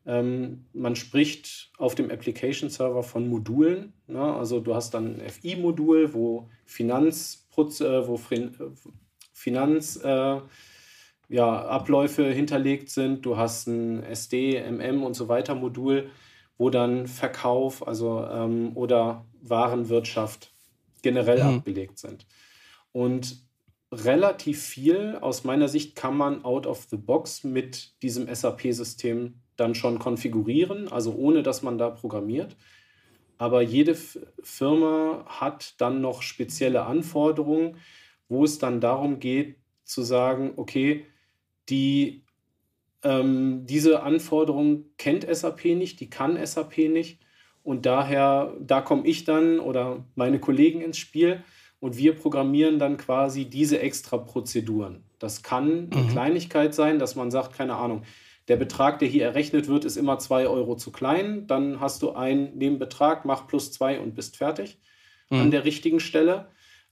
Ähm, 0.06 0.66
man 0.72 0.96
spricht 0.96 1.70
auf 1.78 1.94
dem 1.94 2.10
Application 2.10 2.68
Server 2.68 3.02
von 3.02 3.28
Modulen. 3.28 3.94
Ne? 4.06 4.22
Also 4.22 4.60
du 4.60 4.74
hast 4.74 4.92
dann 4.94 5.20
ein 5.20 5.28
FI-Modul, 5.28 6.12
wo 6.12 6.48
Finanz, 6.66 7.46
äh, 7.56 7.62
wo 8.06 8.20
Finanz 9.32 9.96
äh, 9.96 10.40
ja, 11.28 11.64
Abläufe 11.66 12.24
hinterlegt 12.30 12.90
sind. 12.90 13.24
Du 13.24 13.36
hast 13.36 13.66
ein 13.66 14.02
SD, 14.02 14.60
MM 14.70 15.02
und 15.02 15.14
so 15.14 15.28
weiter 15.28 15.54
Modul, 15.54 16.10
wo 16.58 16.70
dann 16.70 17.06
Verkauf, 17.06 17.86
also 17.86 18.26
ähm, 18.30 18.76
oder 18.76 19.24
Warenwirtschaft 19.40 20.52
generell 21.02 21.42
mhm. 21.42 21.58
abgelegt 21.58 21.98
sind. 21.98 22.26
Und 22.92 23.43
relativ 24.04 24.62
viel 24.62 25.18
aus 25.20 25.44
meiner 25.44 25.68
Sicht 25.68 25.96
kann 25.96 26.16
man 26.16 26.44
out 26.44 26.66
of 26.66 26.86
the 26.90 26.96
box 26.96 27.44
mit 27.44 28.02
diesem 28.02 28.32
SAP-System 28.32 29.40
dann 29.56 29.74
schon 29.74 29.98
konfigurieren, 29.98 30.90
also 30.90 31.14
ohne 31.14 31.42
dass 31.42 31.62
man 31.62 31.78
da 31.78 31.90
programmiert. 31.90 32.56
Aber 33.38 33.62
jede 33.62 33.96
Firma 34.42 35.24
hat 35.26 35.80
dann 35.80 36.00
noch 36.00 36.22
spezielle 36.22 36.86
Anforderungen, 36.86 37.76
wo 38.28 38.44
es 38.44 38.58
dann 38.58 38.80
darum 38.80 39.20
geht 39.20 39.56
zu 39.84 40.02
sagen, 40.02 40.52
okay, 40.56 41.04
die, 41.68 42.24
ähm, 43.02 43.66
diese 43.66 44.02
Anforderung 44.02 44.86
kennt 44.98 45.26
SAP 45.34 45.64
nicht, 45.76 46.00
die 46.00 46.10
kann 46.10 46.44
SAP 46.44 46.78
nicht. 46.88 47.20
Und 47.62 47.86
daher, 47.86 48.54
da 48.60 48.80
komme 48.80 49.06
ich 49.06 49.24
dann 49.24 49.58
oder 49.58 50.04
meine 50.14 50.38
Kollegen 50.38 50.80
ins 50.80 50.98
Spiel 50.98 51.42
und 51.84 51.98
wir 51.98 52.14
programmieren 52.14 52.78
dann 52.78 52.96
quasi 52.96 53.44
diese 53.44 53.78
extra 53.78 54.16
Prozeduren. 54.16 55.04
Das 55.18 55.42
kann 55.42 55.90
eine 55.92 56.04
mhm. 56.04 56.08
Kleinigkeit 56.08 56.74
sein, 56.74 56.98
dass 56.98 57.14
man 57.14 57.30
sagt, 57.30 57.54
keine 57.54 57.76
Ahnung, 57.76 58.04
der 58.48 58.56
Betrag, 58.56 59.00
der 59.00 59.08
hier 59.08 59.26
errechnet 59.26 59.68
wird, 59.68 59.84
ist 59.84 59.98
immer 59.98 60.18
2 60.18 60.48
Euro 60.48 60.76
zu 60.76 60.92
klein. 60.92 61.46
Dann 61.46 61.80
hast 61.80 62.00
du 62.00 62.12
einen 62.12 62.56
Nebenbetrag, 62.56 63.26
mach 63.26 63.46
plus 63.46 63.70
2 63.72 64.00
und 64.00 64.14
bist 64.14 64.38
fertig 64.38 64.78
mhm. 65.28 65.40
an 65.40 65.50
der 65.50 65.66
richtigen 65.66 66.00
Stelle. 66.00 66.48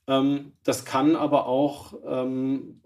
Ähm, 0.07 0.53
das 0.63 0.85
kann 0.85 1.17
aber 1.17 1.47
auch 1.47 1.95
ähm, 2.07 2.83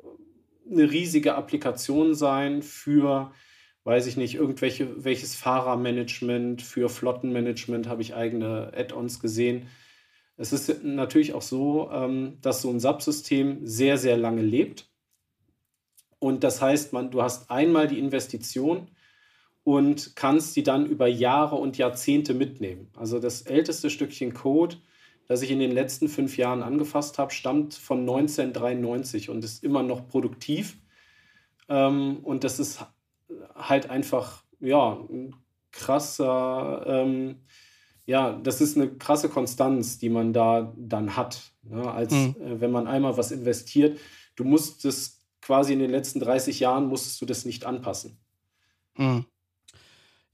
eine 0.70 0.88
riesige 0.88 1.34
Applikation 1.34 2.14
sein 2.14 2.62
für, 2.62 3.32
weiß 3.82 4.06
ich 4.06 4.16
nicht, 4.16 4.36
irgendwelche, 4.36 5.02
welches 5.02 5.34
Fahrermanagement, 5.34 6.62
für 6.62 6.88
Flottenmanagement 6.88 7.88
habe 7.88 8.02
ich 8.02 8.14
eigene 8.14 8.70
Add-ons 8.76 9.18
gesehen 9.18 9.66
es 10.36 10.52
ist 10.52 10.84
natürlich 10.84 11.32
auch 11.32 11.42
so, 11.42 11.90
ähm, 11.90 12.38
dass 12.42 12.62
so 12.62 12.70
ein 12.70 12.80
Subsystem 12.80 13.66
sehr, 13.66 13.96
sehr 13.98 14.16
lange 14.16 14.42
lebt. 14.42 14.88
Und 16.18 16.44
das 16.44 16.60
heißt, 16.60 16.92
man, 16.92 17.10
du 17.10 17.22
hast 17.22 17.50
einmal 17.50 17.88
die 17.88 17.98
Investition 17.98 18.88
und 19.64 20.14
kannst 20.14 20.56
die 20.56 20.62
dann 20.62 20.86
über 20.86 21.06
Jahre 21.06 21.56
und 21.56 21.78
Jahrzehnte 21.78 22.34
mitnehmen. 22.34 22.88
Also 22.96 23.18
das 23.18 23.42
älteste 23.42 23.90
Stückchen 23.90 24.34
Code, 24.34 24.76
das 25.26 25.42
ich 25.42 25.50
in 25.50 25.58
den 25.58 25.72
letzten 25.72 26.08
fünf 26.08 26.36
Jahren 26.36 26.62
angefasst 26.62 27.18
habe, 27.18 27.32
stammt 27.32 27.74
von 27.74 28.00
1993 28.00 29.30
und 29.30 29.44
ist 29.44 29.64
immer 29.64 29.82
noch 29.82 30.06
produktiv. 30.08 30.78
Ähm, 31.68 32.18
und 32.22 32.44
das 32.44 32.60
ist 32.60 32.84
halt 33.54 33.90
einfach, 33.90 34.44
ja, 34.60 34.92
ein 35.10 35.34
krasser 35.72 36.84
ähm, 36.86 37.40
ja, 38.06 38.32
das 38.32 38.60
ist 38.60 38.76
eine 38.76 38.88
krasse 38.88 39.28
Konstanz, 39.28 39.98
die 39.98 40.08
man 40.08 40.32
da 40.32 40.72
dann 40.76 41.16
hat. 41.16 41.52
Ne? 41.62 41.90
Als 41.90 42.12
mhm. 42.12 42.36
äh, 42.40 42.60
wenn 42.60 42.70
man 42.70 42.86
einmal 42.86 43.16
was 43.16 43.32
investiert, 43.32 43.98
du 44.36 44.44
musst 44.44 44.84
es 44.84 45.20
quasi 45.42 45.72
in 45.72 45.80
den 45.80 45.90
letzten 45.90 46.20
30 46.20 46.60
Jahren 46.60 46.86
musstest 46.86 47.20
du 47.20 47.26
das 47.26 47.44
nicht 47.44 47.66
anpassen. 47.66 48.18
Mhm. 48.96 49.26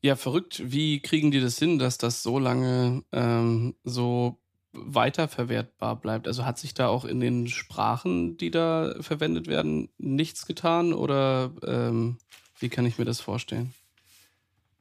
Ja, 0.00 0.16
verrückt. 0.16 0.62
Wie 0.64 1.00
kriegen 1.00 1.30
die 1.30 1.40
das 1.40 1.58
hin, 1.58 1.78
dass 1.78 1.96
das 1.96 2.22
so 2.22 2.38
lange 2.38 3.04
ähm, 3.12 3.74
so 3.84 4.38
weiterverwertbar 4.72 5.96
bleibt. 5.96 6.26
Also 6.26 6.44
hat 6.44 6.58
sich 6.58 6.74
da 6.74 6.88
auch 6.88 7.04
in 7.04 7.20
den 7.20 7.48
Sprachen, 7.48 8.36
die 8.36 8.50
da 8.50 8.94
verwendet 9.00 9.46
werden, 9.46 9.90
nichts 9.98 10.46
getan 10.46 10.92
oder 10.92 11.52
ähm, 11.64 12.16
wie 12.58 12.68
kann 12.68 12.86
ich 12.86 12.98
mir 12.98 13.04
das 13.04 13.20
vorstellen? 13.20 13.74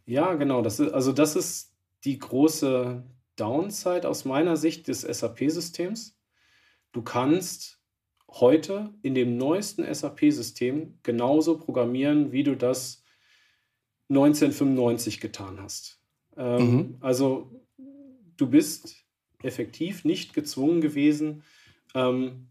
Ja, 0.06 0.34
genau. 0.36 0.62
Das 0.62 0.80
ist, 0.80 0.94
also 0.94 1.12
das 1.12 1.36
ist 1.36 1.71
die 2.04 2.18
große 2.18 3.04
Downside 3.36 4.08
aus 4.08 4.26
meiner 4.26 4.58
Sicht 4.58 4.88
des 4.88 5.02
SAP-Systems. 5.02 6.18
Du 6.92 7.02
kannst 7.02 7.80
heute 8.30 8.94
in 9.02 9.16
dem 9.16 9.38
neuesten 9.38 9.84
SAP-System 9.94 11.00
genauso 11.04 11.58
programmieren, 11.58 12.32
wie 12.32 12.44
du 12.44 12.56
das 12.56 13.04
1995 14.10 15.20
getan 15.20 15.62
hast. 15.62 16.02
Ähm, 16.38 16.72
mhm. 16.72 16.98
Also 17.02 17.66
du 18.38 18.50
bist 18.50 18.96
effektiv 19.44 20.06
nicht 20.06 20.34
gezwungen 20.34 20.82
gewesen, 20.82 21.44
ähm, 21.94 22.48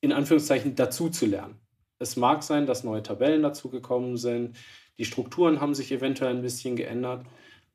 in 0.00 0.12
Anführungszeichen 0.12 0.74
dazu 0.74 1.08
zu 1.10 1.26
lernen. 1.26 1.60
Es 1.98 2.16
mag 2.16 2.42
sein, 2.42 2.66
dass 2.66 2.84
neue 2.84 3.02
Tabellen 3.02 3.42
dazugekommen 3.42 4.16
sind, 4.16 4.56
die 4.98 5.04
Strukturen 5.04 5.60
haben 5.60 5.74
sich 5.74 5.90
eventuell 5.90 6.34
ein 6.34 6.42
bisschen 6.42 6.76
geändert, 6.76 7.26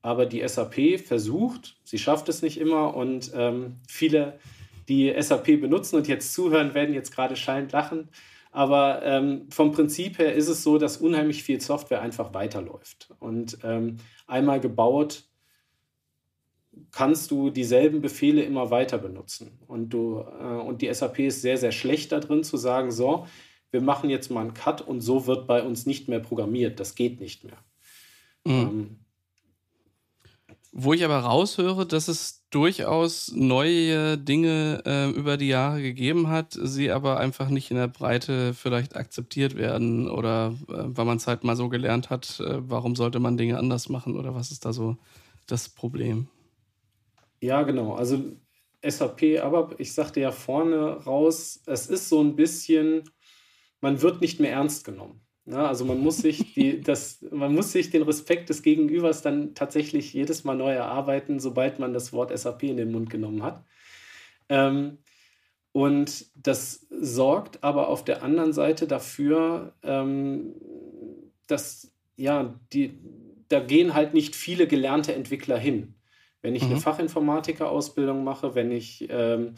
aber 0.01 0.25
die 0.25 0.47
SAP 0.47 0.99
versucht, 0.99 1.77
sie 1.83 1.97
schafft 1.97 2.29
es 2.29 2.41
nicht 2.41 2.59
immer 2.59 2.95
und 2.95 3.31
ähm, 3.35 3.77
viele, 3.87 4.39
die 4.87 5.13
SAP 5.19 5.59
benutzen 5.59 5.97
und 5.97 6.07
jetzt 6.07 6.33
zuhören, 6.33 6.73
werden 6.73 6.95
jetzt 6.95 7.13
gerade 7.13 7.35
schallend 7.35 7.71
lachen. 7.71 8.09
Aber 8.51 9.03
ähm, 9.03 9.45
vom 9.51 9.71
Prinzip 9.71 10.17
her 10.17 10.33
ist 10.33 10.47
es 10.47 10.63
so, 10.63 10.77
dass 10.77 10.97
unheimlich 10.97 11.43
viel 11.43 11.61
Software 11.61 12.01
einfach 12.01 12.33
weiterläuft. 12.33 13.13
Und 13.19 13.59
ähm, 13.63 13.97
einmal 14.25 14.59
gebaut, 14.59 15.25
kannst 16.91 17.29
du 17.29 17.49
dieselben 17.49 18.01
Befehle 18.01 18.41
immer 18.41 18.71
weiter 18.71 18.97
benutzen. 18.97 19.59
Und, 19.67 19.89
du, 19.89 20.21
äh, 20.21 20.43
und 20.43 20.81
die 20.81 20.91
SAP 20.91 21.19
ist 21.19 21.41
sehr, 21.41 21.57
sehr 21.57 21.71
schlecht 21.71 22.11
darin 22.11 22.43
zu 22.43 22.57
sagen, 22.57 22.91
so, 22.91 23.27
wir 23.71 23.81
machen 23.81 24.09
jetzt 24.09 24.31
mal 24.31 24.41
einen 24.41 24.53
Cut 24.55 24.81
und 24.81 25.01
so 25.01 25.27
wird 25.27 25.45
bei 25.45 25.61
uns 25.61 25.85
nicht 25.85 26.07
mehr 26.07 26.19
programmiert. 26.19 26.79
Das 26.79 26.95
geht 26.95 27.19
nicht 27.19 27.43
mehr. 27.43 27.57
Mhm. 28.45 28.53
Ähm, 28.53 28.99
Wo 30.71 30.93
ich 30.93 31.03
aber 31.03 31.17
raushöre, 31.19 31.87
dass 31.87 32.07
es 32.07 32.47
durchaus 32.51 33.31
neue 33.33 34.17
Dinge 34.17 34.83
äh, 34.85 35.09
über 35.09 35.37
die 35.37 35.47
Jahre 35.47 35.81
gegeben 35.81 36.29
hat, 36.29 36.57
sie 36.61 36.91
aber 36.91 37.19
einfach 37.19 37.49
nicht 37.49 37.71
in 37.71 37.77
der 37.77 37.87
Breite 37.87 38.53
vielleicht 38.53 38.95
akzeptiert 38.95 39.55
werden 39.55 40.09
oder 40.09 40.55
äh, 40.67 40.73
weil 40.85 41.05
man 41.05 41.17
es 41.17 41.27
halt 41.27 41.43
mal 41.43 41.55
so 41.55 41.69
gelernt 41.69 42.09
hat, 42.09 42.39
äh, 42.39 42.57
warum 42.59 42.95
sollte 42.95 43.19
man 43.19 43.37
Dinge 43.37 43.57
anders 43.57 43.89
machen 43.89 44.15
oder 44.15 44.35
was 44.35 44.51
ist 44.51 44.65
da 44.65 44.73
so 44.73 44.97
das 45.47 45.69
Problem? 45.69 46.27
Ja, 47.41 47.63
genau. 47.63 47.93
Also 47.93 48.23
SAP, 48.85 49.39
aber 49.41 49.79
ich 49.79 49.93
sagte 49.93 50.19
ja 50.19 50.31
vorne 50.31 51.03
raus, 51.03 51.61
es 51.65 51.87
ist 51.87 52.09
so 52.09 52.21
ein 52.21 52.35
bisschen, 52.35 53.03
man 53.81 54.01
wird 54.01 54.21
nicht 54.21 54.39
mehr 54.39 54.51
ernst 54.51 54.85
genommen. 54.85 55.21
Ja, 55.49 55.67
also 55.67 55.83
man 55.83 55.99
muss 55.99 56.17
sich 56.17 56.53
die, 56.53 56.81
das, 56.81 57.25
man 57.31 57.53
muss 57.53 57.71
sich 57.71 57.89
den 57.89 58.03
Respekt 58.03 58.49
des 58.49 58.61
Gegenübers 58.61 59.21
dann 59.21 59.55
tatsächlich 59.55 60.13
jedes 60.13 60.43
Mal 60.43 60.55
neu 60.55 60.71
erarbeiten, 60.71 61.39
sobald 61.39 61.79
man 61.79 61.93
das 61.93 62.13
Wort 62.13 62.37
SAP 62.37 62.63
in 62.63 62.77
den 62.77 62.91
Mund 62.91 63.09
genommen 63.09 63.43
hat. 63.43 63.63
Ähm, 64.47 64.99
und 65.71 66.25
das 66.35 66.87
sorgt 66.89 67.63
aber 67.63 67.87
auf 67.89 68.03
der 68.03 68.23
anderen 68.23 68.53
Seite 68.53 68.87
dafür, 68.87 69.73
ähm, 69.83 70.55
dass 71.47 71.91
ja, 72.15 72.59
die, 72.73 72.99
da 73.47 73.59
gehen 73.59 73.93
halt 73.93 74.13
nicht 74.13 74.35
viele 74.35 74.67
gelernte 74.67 75.13
Entwickler 75.13 75.57
hin. 75.57 75.95
Wenn 76.41 76.55
ich 76.55 76.63
mhm. 76.63 76.71
eine 76.71 76.81
Fachinformatiker-Ausbildung 76.81 78.23
mache, 78.23 78.55
wenn 78.55 78.71
ich 78.71 79.07
ähm, 79.09 79.55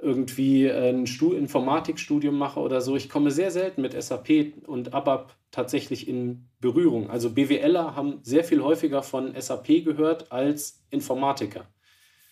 irgendwie 0.00 0.70
ein 0.70 1.06
Stu 1.06 1.32
Informatikstudium 1.32 2.36
mache 2.36 2.60
oder 2.60 2.80
so, 2.80 2.96
ich 2.96 3.08
komme 3.08 3.30
sehr 3.30 3.50
selten 3.50 3.82
mit 3.82 4.00
SAP 4.00 4.52
und 4.66 4.94
ABAP 4.94 5.34
tatsächlich 5.50 6.06
in 6.06 6.48
Berührung. 6.60 7.10
Also 7.10 7.30
BWLer 7.30 7.96
haben 7.96 8.20
sehr 8.22 8.44
viel 8.44 8.62
häufiger 8.62 9.02
von 9.02 9.34
SAP 9.38 9.84
gehört 9.84 10.30
als 10.30 10.84
Informatiker. 10.90 11.66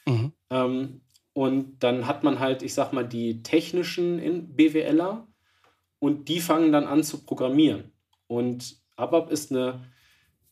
Mhm. 0.07 0.33
Ähm, 0.51 1.01
und 1.33 1.79
dann 1.81 2.07
hat 2.07 2.25
man 2.25 2.39
halt, 2.39 2.63
ich 2.63 2.73
sag 2.73 2.93
mal, 2.93 3.07
die 3.07 3.43
technischen 3.43 4.55
BWLer 4.55 5.27
und 5.99 6.29
die 6.29 6.41
fangen 6.41 6.73
dann 6.73 6.87
an 6.87 7.03
zu 7.03 7.25
programmieren. 7.25 7.93
Und 8.29 8.77
ABAP 8.97 9.31
ist 9.31 9.51
eine 9.51 9.85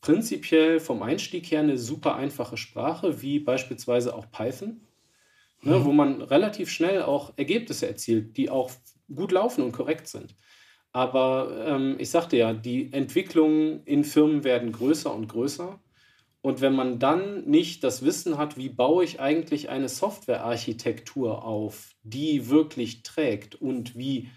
prinzipiell 0.01 0.79
vom 0.79 1.01
Einstieg 1.01 1.49
her 1.49 1.61
eine 1.61 1.77
super 1.77 2.15
einfache 2.15 2.57
Sprache, 2.57 3.21
wie 3.21 3.39
beispielsweise 3.39 4.15
auch 4.15 4.29
Python, 4.29 4.81
ne, 5.65 5.79
mhm. 5.79 5.85
wo 5.85 5.91
man 5.91 6.21
relativ 6.21 6.69
schnell 6.69 7.01
auch 7.01 7.33
Ergebnisse 7.35 7.87
erzielt, 7.87 8.37
die 8.37 8.49
auch 8.49 8.71
gut 9.13 9.31
laufen 9.31 9.63
und 9.63 9.73
korrekt 9.73 10.07
sind. 10.07 10.35
Aber 10.91 11.65
ähm, 11.67 11.95
ich 11.99 12.09
sagte 12.09 12.37
ja, 12.37 12.53
die 12.53 12.93
Entwicklungen 12.93 13.83
in 13.83 14.05
Firmen 14.05 14.45
werden 14.45 14.71
größer 14.71 15.13
und 15.13 15.27
größer. 15.27 15.79
Und 16.41 16.61
wenn 16.61 16.73
man 16.73 16.99
dann 16.99 17.43
nicht 17.45 17.83
das 17.83 18.05
Wissen 18.05 18.37
hat, 18.37 18.55
wie 18.55 18.69
baue 18.69 19.03
ich 19.03 19.19
eigentlich 19.19 19.69
eine 19.69 19.89
Softwarearchitektur 19.89 21.43
auf, 21.43 21.95
die 22.03 22.49
wirklich 22.49 23.03
trägt 23.03 23.55
und 23.55 23.97
wie, 23.97 24.29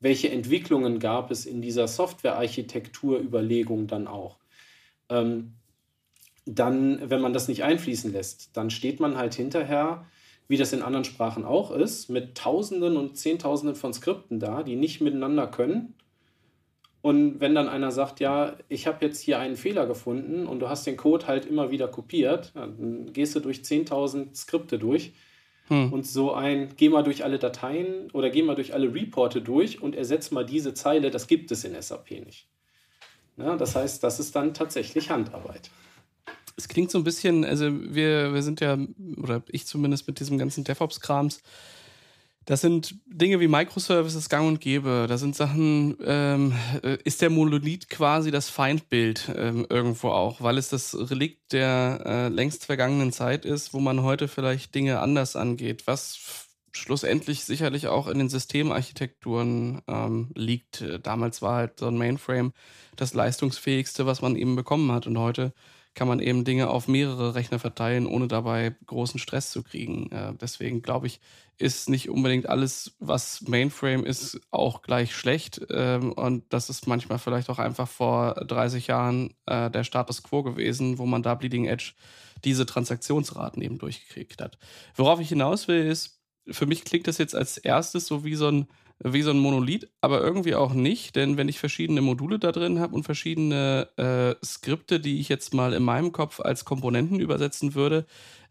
welche 0.00 0.30
Entwicklungen 0.30 0.98
gab 0.98 1.30
es 1.30 1.46
in 1.46 1.62
dieser 1.62 1.86
Softwarearchitekturüberlegung 1.86 3.86
dann 3.86 4.08
auch, 4.08 4.40
ähm, 5.10 5.54
dann, 6.46 7.08
wenn 7.08 7.20
man 7.20 7.34
das 7.34 7.46
nicht 7.46 7.62
einfließen 7.62 8.12
lässt, 8.12 8.56
dann 8.56 8.70
steht 8.70 8.98
man 8.98 9.16
halt 9.16 9.34
hinterher, 9.34 10.06
wie 10.50 10.56
das 10.56 10.72
in 10.72 10.82
anderen 10.82 11.04
Sprachen 11.04 11.44
auch 11.44 11.70
ist, 11.70 12.10
mit 12.10 12.34
Tausenden 12.34 12.96
und 12.96 13.16
Zehntausenden 13.16 13.76
von 13.76 13.94
Skripten 13.94 14.40
da, 14.40 14.64
die 14.64 14.74
nicht 14.74 15.00
miteinander 15.00 15.46
können. 15.46 15.94
Und 17.02 17.40
wenn 17.40 17.54
dann 17.54 17.68
einer 17.68 17.92
sagt, 17.92 18.18
ja, 18.18 18.56
ich 18.68 18.88
habe 18.88 19.06
jetzt 19.06 19.20
hier 19.20 19.38
einen 19.38 19.54
Fehler 19.54 19.86
gefunden 19.86 20.48
und 20.48 20.58
du 20.58 20.68
hast 20.68 20.88
den 20.88 20.96
Code 20.96 21.28
halt 21.28 21.46
immer 21.46 21.70
wieder 21.70 21.86
kopiert, 21.86 22.50
dann 22.56 23.12
gehst 23.12 23.36
du 23.36 23.38
durch 23.38 23.58
10.000 23.58 24.34
Skripte 24.34 24.80
durch 24.80 25.12
hm. 25.68 25.92
und 25.92 26.04
so 26.04 26.32
ein, 26.32 26.70
geh 26.76 26.88
mal 26.88 27.04
durch 27.04 27.22
alle 27.22 27.38
Dateien 27.38 28.10
oder 28.12 28.28
geh 28.28 28.42
mal 28.42 28.56
durch 28.56 28.74
alle 28.74 28.92
Reporte 28.92 29.40
durch 29.40 29.80
und 29.80 29.94
ersetz 29.94 30.32
mal 30.32 30.44
diese 30.44 30.74
Zeile, 30.74 31.12
das 31.12 31.28
gibt 31.28 31.52
es 31.52 31.62
in 31.62 31.80
SAP 31.80 32.10
nicht. 32.26 32.48
Ja, 33.36 33.56
das 33.56 33.76
heißt, 33.76 34.02
das 34.02 34.18
ist 34.18 34.34
dann 34.34 34.52
tatsächlich 34.52 35.10
Handarbeit. 35.10 35.70
Es 36.60 36.68
klingt 36.68 36.90
so 36.90 36.98
ein 36.98 37.04
bisschen, 37.04 37.44
also 37.44 37.70
wir, 37.70 38.34
wir 38.34 38.42
sind 38.42 38.60
ja, 38.60 38.78
oder 39.16 39.42
ich 39.48 39.66
zumindest 39.66 40.06
mit 40.06 40.20
diesem 40.20 40.38
ganzen 40.38 40.64
DevOps-Krams, 40.64 41.42
das 42.46 42.62
sind 42.62 42.96
Dinge 43.06 43.38
wie 43.38 43.48
Microservices 43.48 44.28
gang 44.28 44.48
und 44.48 44.60
gäbe. 44.60 45.06
Da 45.08 45.18
sind 45.18 45.36
Sachen, 45.36 45.96
ähm, 46.04 46.52
äh, 46.82 46.96
ist 47.04 47.22
der 47.22 47.30
Monolith 47.30 47.88
quasi 47.88 48.30
das 48.30 48.48
Feindbild 48.48 49.30
ähm, 49.36 49.66
irgendwo 49.68 50.08
auch, 50.08 50.40
weil 50.40 50.58
es 50.58 50.68
das 50.68 50.96
Relikt 51.10 51.52
der 51.52 52.02
äh, 52.04 52.28
längst 52.28 52.64
vergangenen 52.64 53.12
Zeit 53.12 53.44
ist, 53.44 53.72
wo 53.72 53.78
man 53.78 54.02
heute 54.02 54.26
vielleicht 54.26 54.74
Dinge 54.74 55.00
anders 55.00 55.36
angeht, 55.36 55.86
was 55.86 56.48
schlussendlich 56.72 57.44
sicherlich 57.44 57.88
auch 57.88 58.08
in 58.08 58.18
den 58.18 58.28
Systemarchitekturen 58.28 59.82
ähm, 59.86 60.30
liegt. 60.34 60.84
Damals 61.02 61.42
war 61.42 61.56
halt 61.56 61.78
so 61.80 61.86
ein 61.86 61.98
Mainframe 61.98 62.52
das 62.96 63.14
leistungsfähigste, 63.14 64.06
was 64.06 64.22
man 64.22 64.36
eben 64.36 64.56
bekommen 64.56 64.90
hat. 64.92 65.06
Und 65.06 65.18
heute 65.18 65.52
kann 65.94 66.08
man 66.08 66.20
eben 66.20 66.44
Dinge 66.44 66.70
auf 66.70 66.88
mehrere 66.88 67.34
Rechner 67.34 67.58
verteilen, 67.58 68.06
ohne 68.06 68.28
dabei 68.28 68.74
großen 68.86 69.18
Stress 69.18 69.50
zu 69.50 69.62
kriegen. 69.62 70.10
Äh, 70.12 70.34
deswegen 70.40 70.82
glaube 70.82 71.06
ich, 71.06 71.20
ist 71.58 71.90
nicht 71.90 72.08
unbedingt 72.08 72.48
alles, 72.48 72.96
was 73.00 73.42
Mainframe 73.42 74.04
ist, 74.04 74.40
auch 74.50 74.82
gleich 74.82 75.14
schlecht. 75.14 75.60
Ähm, 75.70 76.12
und 76.12 76.44
das 76.52 76.70
ist 76.70 76.86
manchmal 76.86 77.18
vielleicht 77.18 77.50
auch 77.50 77.58
einfach 77.58 77.88
vor 77.88 78.34
30 78.34 78.86
Jahren 78.86 79.34
äh, 79.46 79.70
der 79.70 79.84
Status 79.84 80.22
quo 80.22 80.42
gewesen, 80.42 80.98
wo 80.98 81.06
man 81.06 81.22
da 81.22 81.34
Bleeding 81.34 81.66
Edge 81.66 81.92
diese 82.44 82.64
Transaktionsraten 82.64 83.62
eben 83.62 83.78
durchgekriegt 83.78 84.40
hat. 84.40 84.58
Worauf 84.94 85.20
ich 85.20 85.28
hinaus 85.28 85.68
will, 85.68 85.84
ist, 85.86 86.20
für 86.50 86.66
mich 86.66 86.84
klingt 86.84 87.06
das 87.06 87.18
jetzt 87.18 87.34
als 87.34 87.58
erstes 87.58 88.06
so 88.06 88.24
wie 88.24 88.34
so 88.34 88.48
ein, 88.48 88.66
wie 89.02 89.22
so 89.22 89.30
ein 89.30 89.38
Monolith, 89.38 89.88
aber 90.02 90.20
irgendwie 90.20 90.54
auch 90.54 90.74
nicht, 90.74 91.16
denn 91.16 91.38
wenn 91.38 91.48
ich 91.48 91.58
verschiedene 91.58 92.02
Module 92.02 92.38
da 92.38 92.52
drin 92.52 92.80
habe 92.80 92.94
und 92.94 93.04
verschiedene 93.04 93.88
äh, 93.96 94.44
Skripte, 94.44 95.00
die 95.00 95.20
ich 95.20 95.30
jetzt 95.30 95.54
mal 95.54 95.72
in 95.72 95.82
meinem 95.82 96.12
Kopf 96.12 96.40
als 96.40 96.66
Komponenten 96.66 97.18
übersetzen 97.18 97.74
würde, 97.74 98.06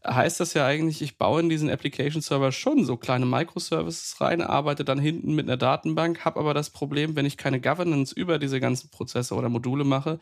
heißt 0.05 0.39
das 0.39 0.53
ja 0.55 0.65
eigentlich, 0.65 1.01
ich 1.01 1.17
baue 1.17 1.41
in 1.41 1.49
diesen 1.49 1.69
Application 1.69 2.21
Server 2.21 2.51
schon 2.51 2.83
so 2.85 2.97
kleine 2.97 3.25
Microservices 3.25 4.19
rein, 4.21 4.41
arbeite 4.41 4.83
dann 4.83 4.97
hinten 4.97 5.35
mit 5.35 5.47
einer 5.47 5.57
Datenbank, 5.57 6.25
habe 6.25 6.39
aber 6.39 6.53
das 6.53 6.71
Problem, 6.71 7.15
wenn 7.15 7.25
ich 7.25 7.38
keine 7.38 7.62
Governance 7.62 8.15
über 8.15 8.39
diese 8.39 8.59
ganzen 8.59 8.89
Prozesse 8.89 9.35
oder 9.35 9.49
Module 9.49 9.83
mache, 9.83 10.19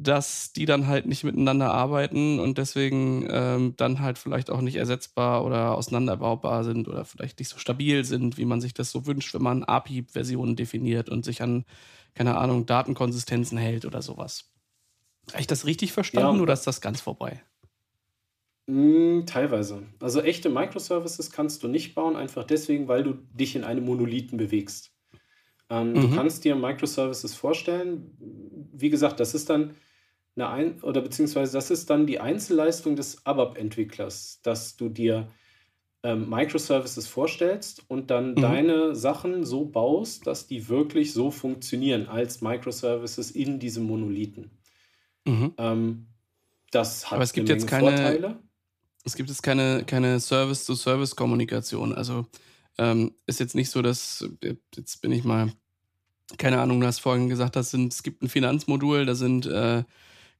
dass 0.00 0.52
die 0.52 0.64
dann 0.64 0.86
halt 0.86 1.06
nicht 1.06 1.24
miteinander 1.24 1.72
arbeiten 1.72 2.38
und 2.38 2.56
deswegen 2.58 3.26
ähm, 3.30 3.74
dann 3.76 4.00
halt 4.00 4.16
vielleicht 4.18 4.48
auch 4.50 4.60
nicht 4.60 4.76
ersetzbar 4.76 5.44
oder 5.44 5.76
auseinanderbaubar 5.76 6.62
sind 6.64 6.86
oder 6.88 7.04
vielleicht 7.04 7.40
nicht 7.40 7.48
so 7.48 7.58
stabil 7.58 8.04
sind, 8.04 8.38
wie 8.38 8.44
man 8.44 8.60
sich 8.60 8.74
das 8.74 8.92
so 8.92 9.06
wünscht, 9.06 9.34
wenn 9.34 9.42
man 9.42 9.64
API-Versionen 9.64 10.54
definiert 10.56 11.08
und 11.10 11.24
sich 11.24 11.42
an, 11.42 11.64
keine 12.14 12.36
Ahnung, 12.38 12.64
Datenkonsistenzen 12.66 13.58
hält 13.58 13.84
oder 13.86 14.00
sowas. 14.00 14.52
Habe 15.30 15.40
ich 15.40 15.48
das 15.48 15.66
richtig 15.66 15.92
verstanden 15.92 16.40
ja, 16.40 16.40
oder 16.40 16.54
ist 16.54 16.66
das 16.66 16.80
ganz 16.80 17.00
vorbei? 17.00 17.42
Hm, 18.68 19.24
teilweise. 19.26 19.86
Also 20.00 20.20
echte 20.20 20.50
Microservices 20.50 21.30
kannst 21.30 21.62
du 21.62 21.68
nicht 21.68 21.94
bauen, 21.94 22.16
einfach 22.16 22.44
deswegen, 22.44 22.86
weil 22.86 23.02
du 23.02 23.14
dich 23.14 23.56
in 23.56 23.64
einem 23.64 23.84
Monolithen 23.84 24.36
bewegst. 24.36 24.92
Ähm, 25.70 26.00
Du 26.00 26.08
mhm. 26.08 26.10
kannst 26.10 26.44
dir 26.44 26.56
Microservices 26.56 27.34
vorstellen. 27.34 28.16
Wie 28.72 28.90
gesagt, 28.90 29.20
das 29.20 29.34
ist 29.34 29.50
dann 29.50 29.76
eine 30.40 30.48
Ein 30.48 30.80
oder 30.82 31.00
beziehungsweise 31.00 31.52
das 31.52 31.70
ist 31.70 31.90
dann 31.90 32.06
die 32.06 32.20
Einzelleistung 32.20 32.96
des 32.96 33.26
ABAP-Entwicklers, 33.26 34.40
dass 34.42 34.76
du 34.76 34.88
dir 34.88 35.28
ähm, 36.04 36.30
Microservices 36.30 37.08
vorstellst 37.08 37.84
und 37.88 38.10
dann 38.10 38.30
Mhm. 38.30 38.40
deine 38.40 38.94
Sachen 38.94 39.44
so 39.44 39.64
baust, 39.64 40.26
dass 40.26 40.46
die 40.46 40.68
wirklich 40.68 41.12
so 41.12 41.30
funktionieren 41.30 42.06
als 42.06 42.40
Microservices 42.40 43.32
in 43.32 43.58
diesem 43.58 43.84
Monolithen. 43.84 44.50
Mhm. 45.26 45.54
Ähm, 45.58 46.06
das 46.70 47.10
Aber 47.10 47.22
es 47.22 47.32
gibt 47.32 47.48
jetzt 47.48 47.66
keine, 47.66 47.88
Vorteile. 47.88 48.38
es 49.04 49.16
gibt 49.16 49.28
jetzt 49.28 49.42
keine, 49.42 49.84
keine 49.84 50.20
Service-to-Service-Kommunikation. 50.20 51.94
Also 51.94 52.26
ähm, 52.78 53.14
ist 53.26 53.40
jetzt 53.40 53.54
nicht 53.56 53.70
so, 53.70 53.82
dass, 53.82 54.28
jetzt 54.76 55.00
bin 55.02 55.10
ich 55.10 55.24
mal, 55.24 55.52
keine 56.36 56.60
Ahnung, 56.60 56.80
du 56.80 56.86
hast 56.86 57.00
vorhin 57.00 57.28
gesagt, 57.28 57.56
das 57.56 57.70
sind, 57.70 57.92
es 57.92 58.02
gibt 58.02 58.22
ein 58.22 58.28
Finanzmodul, 58.28 59.06
da 59.06 59.14
sind 59.14 59.46
äh, 59.46 59.82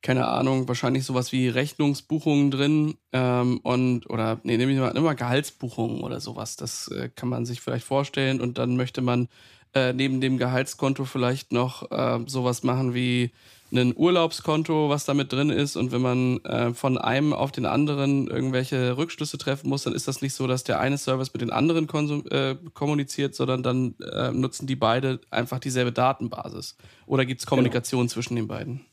keine 0.02 0.28
Ahnung, 0.28 0.68
wahrscheinlich 0.68 1.04
sowas 1.04 1.32
wie 1.32 1.48
Rechnungsbuchungen 1.48 2.50
drin 2.50 2.96
ähm, 3.12 3.58
und 3.62 4.08
oder 4.08 4.40
nee, 4.44 4.56
nehme 4.56 4.72
ich 4.72 4.78
mal 4.78 4.96
immer 4.96 5.14
Gehaltsbuchungen 5.14 6.02
oder 6.02 6.20
sowas. 6.20 6.56
Das 6.56 6.88
äh, 6.88 7.08
kann 7.14 7.28
man 7.28 7.46
sich 7.46 7.61
vielleicht 7.61 7.84
vorstellen 7.84 8.40
und 8.40 8.58
dann 8.58 8.76
möchte 8.76 9.02
man 9.02 9.28
äh, 9.74 9.92
neben 9.92 10.20
dem 10.20 10.38
Gehaltskonto 10.38 11.04
vielleicht 11.04 11.52
noch 11.52 11.90
äh, 11.90 12.20
sowas 12.26 12.62
machen 12.62 12.94
wie 12.94 13.32
ein 13.72 13.94
Urlaubskonto, 13.94 14.88
was 14.88 15.04
damit 15.04 15.32
drin 15.32 15.50
ist. 15.50 15.76
Und 15.76 15.92
wenn 15.92 16.00
man 16.00 16.38
äh, 16.44 16.72
von 16.72 16.96
einem 16.96 17.32
auf 17.32 17.52
den 17.52 17.66
anderen 17.66 18.26
irgendwelche 18.28 18.96
Rückschlüsse 18.96 19.37
treffen 19.37 19.68
muss, 19.68 19.82
dann 19.82 19.92
ist 19.94 20.08
das 20.08 20.22
nicht 20.22 20.34
so, 20.34 20.46
dass 20.46 20.64
der 20.64 20.80
eine 20.80 20.96
Service 20.96 21.32
mit 21.32 21.42
den 21.42 21.50
anderen 21.50 21.87
äh, 22.30 22.56
kommuniziert, 22.72 23.34
sondern 23.34 23.62
dann 23.62 23.94
äh, 24.00 24.30
nutzen 24.30 24.66
die 24.66 24.76
beide 24.76 25.20
einfach 25.30 25.58
dieselbe 25.58 25.92
Datenbasis. 25.92 26.76
Oder 27.06 27.26
gibt 27.26 27.40
es 27.40 27.46
Kommunikation 27.46 28.02
genau. 28.02 28.12
zwischen 28.12 28.37
den 28.37 28.48
beiden? 28.48 28.88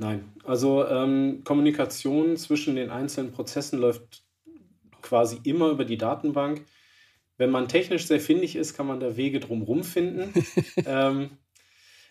Nein, 0.00 0.32
also 0.44 0.86
ähm, 0.88 1.42
Kommunikation 1.44 2.38
zwischen 2.38 2.74
den 2.74 2.88
einzelnen 2.88 3.32
Prozessen 3.32 3.78
läuft 3.78 4.24
quasi 5.02 5.38
immer 5.44 5.68
über 5.68 5.84
die 5.84 5.98
Datenbank. 5.98 6.64
Wenn 7.36 7.50
man 7.50 7.68
technisch 7.68 8.06
sehr 8.06 8.18
findig 8.18 8.56
ist, 8.56 8.74
kann 8.74 8.86
man 8.86 8.98
da 8.98 9.18
Wege 9.18 9.40
drumherum 9.40 9.84
finden. 9.84 10.32
ähm, 10.86 11.28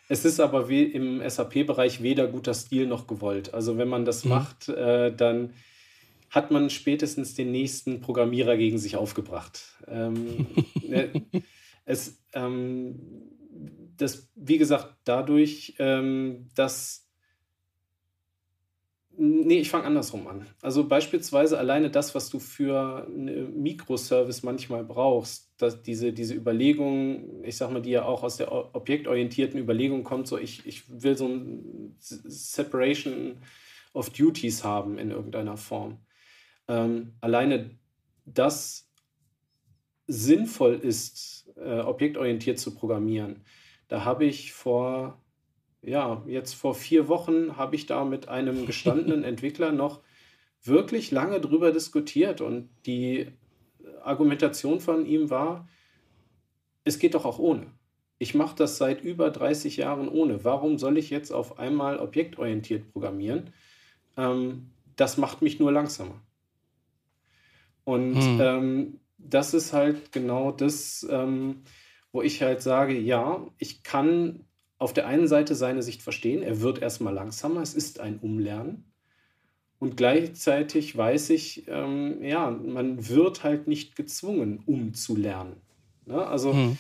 es 0.07 0.23
ist 0.23 0.39
aber 0.39 0.69
im 0.69 1.27
SAP-Bereich 1.27 2.03
weder 2.03 2.27
guter 2.27 2.53
Stil 2.53 2.85
noch 2.85 3.07
gewollt. 3.07 3.55
Also 3.55 3.79
wenn 3.79 3.89
man 3.89 4.05
das 4.05 4.23
mhm. 4.23 4.29
macht, 4.29 4.69
äh, 4.69 5.11
dann 5.11 5.55
hat 6.29 6.51
man 6.51 6.69
spätestens 6.69 7.33
den 7.33 7.51
nächsten 7.51 8.01
Programmierer 8.01 8.55
gegen 8.55 8.77
sich 8.77 8.97
aufgebracht. 8.97 9.79
Ähm, 9.87 10.45
ne, 10.87 11.09
es, 11.85 12.21
ähm, 12.33 12.99
das, 13.97 14.29
wie 14.35 14.59
gesagt, 14.59 14.93
dadurch, 15.05 15.73
ähm, 15.79 16.49
dass 16.53 17.08
Nee, 19.21 19.59
ich 19.59 19.69
fange 19.69 19.83
andersrum 19.83 20.27
an. 20.27 20.47
Also 20.61 20.87
beispielsweise 20.87 21.59
alleine 21.59 21.89
das, 21.91 22.15
was 22.15 22.29
du 22.29 22.39
für 22.39 23.05
eine 23.05 23.49
Mikroservice 23.49 24.43
manchmal 24.43 24.85
brauchst, 24.85 25.51
dass 25.61 25.83
diese, 25.83 26.13
diese 26.13 26.35
Überlegung, 26.35 27.43
ich 27.43 27.57
sag 27.57 27.69
mal, 27.69 27.81
die 27.81 27.89
ja 27.89 28.05
auch 28.05 28.23
aus 28.23 28.37
der 28.37 28.49
objektorientierten 28.49 29.59
Überlegung 29.59 30.05
kommt, 30.05 30.27
so 30.27 30.37
ich, 30.37 30.65
ich 30.65 30.83
will 31.03 31.17
so 31.17 31.27
ein 31.27 31.97
Separation 31.99 33.41
of 33.93 34.09
Duties 34.11 34.63
haben 34.63 34.97
in 34.97 35.11
irgendeiner 35.11 35.57
Form. 35.57 35.97
Ähm, 36.69 37.17
alleine 37.19 37.77
das 38.23 38.89
sinnvoll 40.07 40.75
ist, 40.75 41.51
äh, 41.57 41.79
objektorientiert 41.81 42.57
zu 42.57 42.73
programmieren. 42.73 43.43
Da 43.89 44.05
habe 44.05 44.23
ich 44.23 44.53
vor 44.53 45.21
ja, 45.81 46.23
jetzt 46.27 46.53
vor 46.53 46.75
vier 46.75 47.07
Wochen 47.07 47.57
habe 47.57 47.75
ich 47.75 47.85
da 47.85 48.05
mit 48.05 48.27
einem 48.27 48.65
gestandenen 48.67 49.23
Entwickler 49.23 49.71
noch 49.71 50.01
wirklich 50.63 51.11
lange 51.11 51.39
drüber 51.39 51.71
diskutiert 51.71 52.41
und 52.41 52.69
die 52.85 53.27
Argumentation 54.03 54.79
von 54.79 55.05
ihm 55.05 55.29
war, 55.29 55.67
es 56.83 56.99
geht 56.99 57.13
doch 57.13 57.25
auch 57.25 57.39
ohne. 57.39 57.67
Ich 58.17 58.35
mache 58.35 58.55
das 58.55 58.77
seit 58.77 59.01
über 59.01 59.29
30 59.29 59.77
Jahren 59.77 60.09
ohne. 60.09 60.43
Warum 60.43 60.77
soll 60.77 60.97
ich 60.97 61.09
jetzt 61.09 61.31
auf 61.31 61.57
einmal 61.57 61.99
objektorientiert 61.99 62.91
programmieren? 62.91 63.53
Ähm, 64.17 64.71
das 64.97 65.17
macht 65.17 65.41
mich 65.41 65.59
nur 65.59 65.71
langsamer. 65.71 66.21
Und 67.85 68.15
hm. 68.15 68.41
ähm, 68.41 68.99
das 69.17 69.53
ist 69.53 69.71
halt 69.71 70.11
genau 70.11 70.51
das, 70.51 71.07
ähm, 71.09 71.63
wo 72.11 72.21
ich 72.21 72.41
halt 72.41 72.61
sage, 72.61 72.97
ja, 72.97 73.47
ich 73.57 73.83
kann 73.83 74.45
auf 74.79 74.93
der 74.93 75.07
einen 75.07 75.27
Seite 75.27 75.55
seine 75.55 75.83
Sicht 75.83 76.01
verstehen, 76.01 76.41
er 76.41 76.61
wird 76.61 76.81
erstmal 76.81 77.13
langsamer, 77.13 77.61
es 77.61 77.73
ist 77.73 77.99
ein 77.99 78.17
Umlernen. 78.19 78.85
Und 79.77 79.95
gleichzeitig 79.95 80.97
weiß 80.97 81.29
ich, 81.29 81.67
ähm, 81.67 82.23
ja, 82.23 82.49
man 82.49 83.07
wird 83.07 83.43
halt 83.43 83.67
nicht 83.67 83.95
gezwungen, 83.95 84.63
umzulernen. 84.65 85.61
Ne? 86.05 86.25
Also 86.25 86.53
hm. 86.53 86.77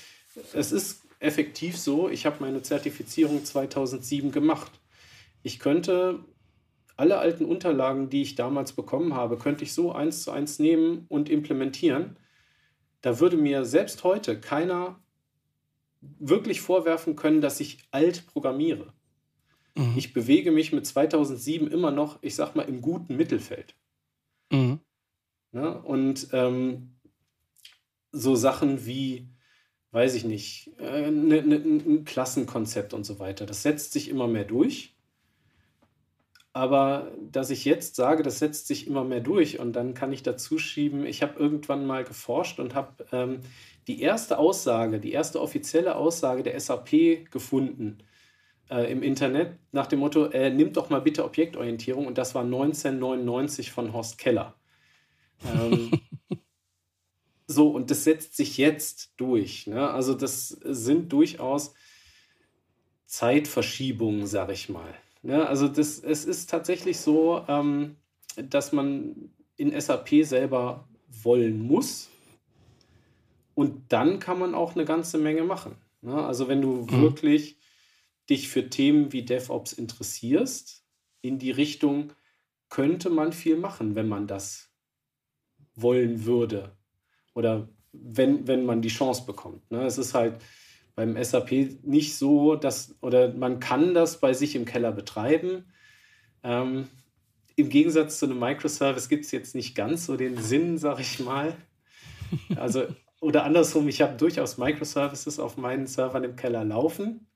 es 0.53 0.71
ist 0.71 1.03
effektiv 1.19 1.77
so, 1.77 2.09
ich 2.09 2.25
habe 2.25 2.37
meine 2.39 2.61
Zertifizierung 2.61 3.43
2007 3.43 4.31
gemacht. 4.31 4.71
Ich 5.43 5.59
könnte 5.59 6.19
alle 6.97 7.17
alten 7.17 7.45
Unterlagen, 7.45 8.09
die 8.09 8.21
ich 8.21 8.35
damals 8.35 8.73
bekommen 8.73 9.13
habe, 9.13 9.37
könnte 9.37 9.63
ich 9.63 9.73
so 9.73 9.93
eins 9.93 10.23
zu 10.23 10.31
eins 10.31 10.59
nehmen 10.59 11.05
und 11.07 11.29
implementieren. 11.29 12.17
Da 13.01 13.21
würde 13.21 13.37
mir 13.37 13.63
selbst 13.63 14.03
heute 14.03 14.39
keiner 14.39 14.99
wirklich 16.01 16.61
vorwerfen 16.61 17.15
können, 17.15 17.41
dass 17.41 17.59
ich 17.59 17.79
alt 17.91 18.25
programmiere. 18.27 18.93
Mhm. 19.75 19.93
Ich 19.95 20.13
bewege 20.13 20.51
mich 20.51 20.71
mit 20.71 20.85
2007 20.85 21.67
immer 21.67 21.91
noch, 21.91 22.19
ich 22.21 22.35
sag 22.35 22.55
mal, 22.55 22.63
im 22.63 22.81
guten 22.81 23.15
Mittelfeld. 23.15 23.75
Mhm. 24.51 24.79
Ja, 25.51 25.71
und 25.71 26.27
ähm, 26.31 26.95
so 28.11 28.35
Sachen 28.35 28.85
wie, 28.85 29.29
weiß 29.91 30.15
ich 30.15 30.25
nicht, 30.25 30.71
äh, 30.79 31.09
ne, 31.09 31.41
ne, 31.41 31.55
ein 31.55 32.05
Klassenkonzept 32.05 32.93
und 32.93 33.03
so 33.03 33.19
weiter, 33.19 33.45
das 33.45 33.63
setzt 33.63 33.93
sich 33.93 34.09
immer 34.09 34.27
mehr 34.27 34.45
durch. 34.45 34.95
Aber 36.51 37.11
dass 37.31 37.51
ich 37.51 37.63
jetzt 37.63 37.95
sage, 37.95 38.23
das 38.23 38.39
setzt 38.39 38.67
sich 38.67 38.87
immer 38.87 39.03
mehr 39.03 39.21
durch 39.21 39.59
und 39.59 39.73
dann 39.73 39.93
kann 39.93 40.11
ich 40.11 40.23
dazu 40.23 40.57
schieben, 40.57 41.05
ich 41.05 41.21
habe 41.21 41.39
irgendwann 41.39 41.85
mal 41.85 42.03
geforscht 42.03 42.59
und 42.59 42.73
habe 42.73 43.05
ähm, 43.11 43.41
die 43.89 44.01
erste 44.03 44.37
Aussage, 44.37 44.99
die 44.99 45.13
erste 45.13 45.41
offizielle 45.41 45.95
Aussage 45.95 46.43
der 46.43 46.59
SAP 46.59 47.31
gefunden 47.31 47.97
äh, 48.69 48.91
im 48.91 49.01
Internet 49.01 49.57
nach 49.71 49.87
dem 49.87 49.97
Motto, 49.97 50.25
äh, 50.25 50.51
nimmt 50.51 50.77
doch 50.77 50.91
mal 50.91 51.01
bitte 51.01 51.25
Objektorientierung 51.25 52.05
und 52.05 52.19
das 52.19 52.35
war 52.35 52.43
1999 52.43 53.71
von 53.71 53.91
Horst 53.91 54.19
Keller. 54.19 54.53
Ähm, 55.43 55.89
so, 57.47 57.69
und 57.69 57.89
das 57.89 58.03
setzt 58.03 58.37
sich 58.37 58.59
jetzt 58.59 59.13
durch. 59.17 59.65
Ne? 59.65 59.89
Also 59.89 60.13
das 60.13 60.49
sind 60.49 61.11
durchaus 61.11 61.73
Zeitverschiebungen, 63.07 64.27
sag 64.27 64.51
ich 64.51 64.69
mal. 64.69 64.93
Ne? 65.23 65.47
Also 65.47 65.67
das, 65.67 65.97
es 65.97 66.25
ist 66.25 66.51
tatsächlich 66.51 66.99
so, 66.99 67.43
ähm, 67.47 67.95
dass 68.35 68.71
man 68.71 69.31
in 69.57 69.81
SAP 69.81 70.25
selber 70.25 70.87
wollen 71.23 71.59
muss, 71.59 72.09
und 73.59 73.91
dann 73.91 74.19
kann 74.19 74.39
man 74.39 74.55
auch 74.55 74.75
eine 74.75 74.85
ganze 74.85 75.17
Menge 75.17 75.43
machen. 75.43 75.75
Ne? 75.99 76.13
Also 76.13 76.47
wenn 76.47 76.61
du 76.61 76.87
mhm. 76.89 77.01
wirklich 77.01 77.59
dich 78.29 78.47
für 78.47 78.69
Themen 78.69 79.11
wie 79.11 79.25
DevOps 79.25 79.73
interessierst, 79.73 80.85
in 81.19 81.39
die 81.39 81.51
Richtung 81.51 82.13
könnte 82.69 83.09
man 83.09 83.33
viel 83.33 83.57
machen, 83.57 83.95
wenn 83.95 84.07
man 84.07 84.27
das 84.27 84.69
wollen 85.75 86.23
würde. 86.23 86.77
Oder 87.33 87.67
wenn, 87.91 88.47
wenn 88.47 88.65
man 88.65 88.81
die 88.81 88.87
Chance 88.87 89.25
bekommt. 89.25 89.69
Ne? 89.69 89.83
Es 89.83 89.97
ist 89.97 90.13
halt 90.13 90.41
beim 90.95 91.21
SAP 91.21 91.83
nicht 91.83 92.15
so, 92.15 92.55
dass, 92.55 92.95
oder 93.01 93.33
man 93.33 93.59
kann 93.59 93.93
das 93.93 94.21
bei 94.21 94.31
sich 94.31 94.55
im 94.55 94.63
Keller 94.63 94.93
betreiben. 94.93 95.65
Ähm, 96.43 96.87
Im 97.57 97.67
Gegensatz 97.67 98.19
zu 98.19 98.25
einem 98.25 98.39
Microservice 98.39 99.09
gibt 99.09 99.25
es 99.25 99.31
jetzt 99.31 99.53
nicht 99.53 99.75
ganz 99.75 100.05
so 100.05 100.15
den 100.15 100.37
Sinn, 100.37 100.77
sag 100.77 101.01
ich 101.01 101.19
mal. 101.19 101.57
Also 102.55 102.85
oder 103.19 103.43
andersrum, 103.43 103.87
ich 103.87 104.01
habe 104.01 104.15
durchaus 104.15 104.57
Microservices 104.57 105.39
auf 105.39 105.57
meinen 105.57 105.87
Servern 105.87 106.23
im 106.23 106.35
Keller 106.35 106.63
laufen. 106.63 107.27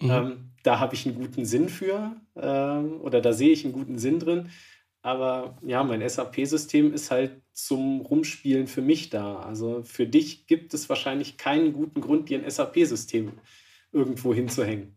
Mhm. 0.00 0.10
Ähm, 0.10 0.50
da 0.62 0.78
habe 0.78 0.94
ich 0.94 1.06
einen 1.06 1.16
guten 1.16 1.44
Sinn 1.44 1.68
für 1.68 2.16
ähm, 2.36 3.00
oder 3.00 3.20
da 3.20 3.32
sehe 3.32 3.50
ich 3.50 3.64
einen 3.64 3.72
guten 3.72 3.98
Sinn 3.98 4.18
drin. 4.18 4.50
Aber 5.02 5.56
ja, 5.62 5.84
mein 5.84 6.06
SAP-System 6.06 6.92
ist 6.92 7.10
halt 7.10 7.40
zum 7.52 8.00
Rumspielen 8.00 8.66
für 8.66 8.82
mich 8.82 9.08
da. 9.08 9.38
Also 9.38 9.82
für 9.84 10.06
dich 10.06 10.46
gibt 10.46 10.74
es 10.74 10.88
wahrscheinlich 10.88 11.36
keinen 11.36 11.72
guten 11.72 12.00
Grund, 12.00 12.28
dir 12.28 12.40
ein 12.42 12.50
SAP-System 12.50 13.32
irgendwo 13.92 14.34
hinzuhängen. 14.34 14.95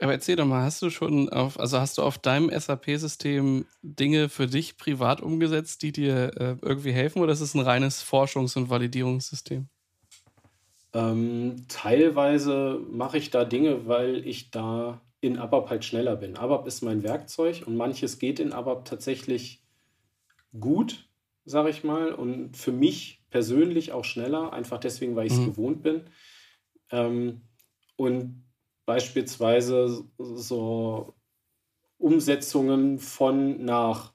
Aber 0.00 0.12
erzähl 0.12 0.36
doch 0.36 0.46
mal, 0.46 0.64
hast 0.64 0.82
du 0.82 0.90
schon 0.90 1.28
auf, 1.28 1.58
also 1.58 1.78
hast 1.78 1.98
du 1.98 2.02
auf 2.02 2.18
deinem 2.18 2.50
SAP-System 2.50 3.66
Dinge 3.82 4.28
für 4.28 4.46
dich 4.46 4.76
privat 4.76 5.20
umgesetzt, 5.20 5.82
die 5.82 5.92
dir 5.92 6.32
äh, 6.36 6.56
irgendwie 6.62 6.92
helfen, 6.92 7.22
oder 7.22 7.32
ist 7.32 7.40
es 7.40 7.54
ein 7.54 7.60
reines 7.60 8.02
Forschungs- 8.02 8.56
und 8.56 8.70
Validierungssystem? 8.70 9.68
Ähm, 10.92 11.66
teilweise 11.68 12.80
mache 12.90 13.18
ich 13.18 13.30
da 13.30 13.44
Dinge, 13.44 13.86
weil 13.86 14.26
ich 14.26 14.50
da 14.50 15.00
in 15.20 15.38
ABAP 15.38 15.70
halt 15.70 15.84
schneller 15.84 16.16
bin. 16.16 16.36
ABAP 16.36 16.66
ist 16.66 16.82
mein 16.82 17.02
Werkzeug 17.02 17.62
und 17.66 17.76
manches 17.76 18.18
geht 18.18 18.40
in 18.40 18.52
ABAP 18.52 18.84
tatsächlich 18.84 19.62
gut, 20.58 21.08
sage 21.44 21.70
ich 21.70 21.82
mal, 21.82 22.12
und 22.12 22.56
für 22.56 22.72
mich 22.72 23.24
persönlich 23.30 23.92
auch 23.92 24.04
schneller, 24.04 24.52
einfach 24.52 24.78
deswegen, 24.78 25.16
weil 25.16 25.26
ich 25.26 25.32
es 25.32 25.40
mhm. 25.40 25.46
gewohnt 25.46 25.82
bin. 25.82 26.02
Ähm, 26.90 27.42
und 27.96 28.44
beispielsweise 28.86 30.04
so 30.18 31.14
Umsetzungen 31.98 32.98
von 32.98 33.64
nach. 33.64 34.12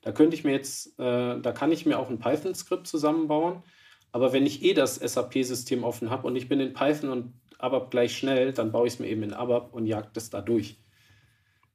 Da 0.00 0.12
könnte 0.12 0.36
ich 0.36 0.44
mir 0.44 0.52
jetzt, 0.52 0.98
äh, 0.98 1.40
da 1.40 1.52
kann 1.52 1.72
ich 1.72 1.86
mir 1.86 1.98
auch 1.98 2.10
ein 2.10 2.18
Python-Skript 2.18 2.86
zusammenbauen. 2.86 3.62
Aber 4.10 4.32
wenn 4.32 4.46
ich 4.46 4.62
eh 4.62 4.74
das 4.74 4.96
SAP-System 4.96 5.84
offen 5.84 6.10
habe 6.10 6.26
und 6.26 6.36
ich 6.36 6.48
bin 6.48 6.60
in 6.60 6.74
Python 6.74 7.10
und 7.10 7.34
ABAP 7.58 7.90
gleich 7.90 8.16
schnell, 8.16 8.52
dann 8.52 8.72
baue 8.72 8.86
ich 8.86 8.94
es 8.94 8.98
mir 8.98 9.08
eben 9.08 9.22
in 9.22 9.32
ABAP 9.32 9.72
und 9.72 9.86
jag 9.86 10.12
das 10.12 10.30
da 10.30 10.40
durch. 10.40 10.76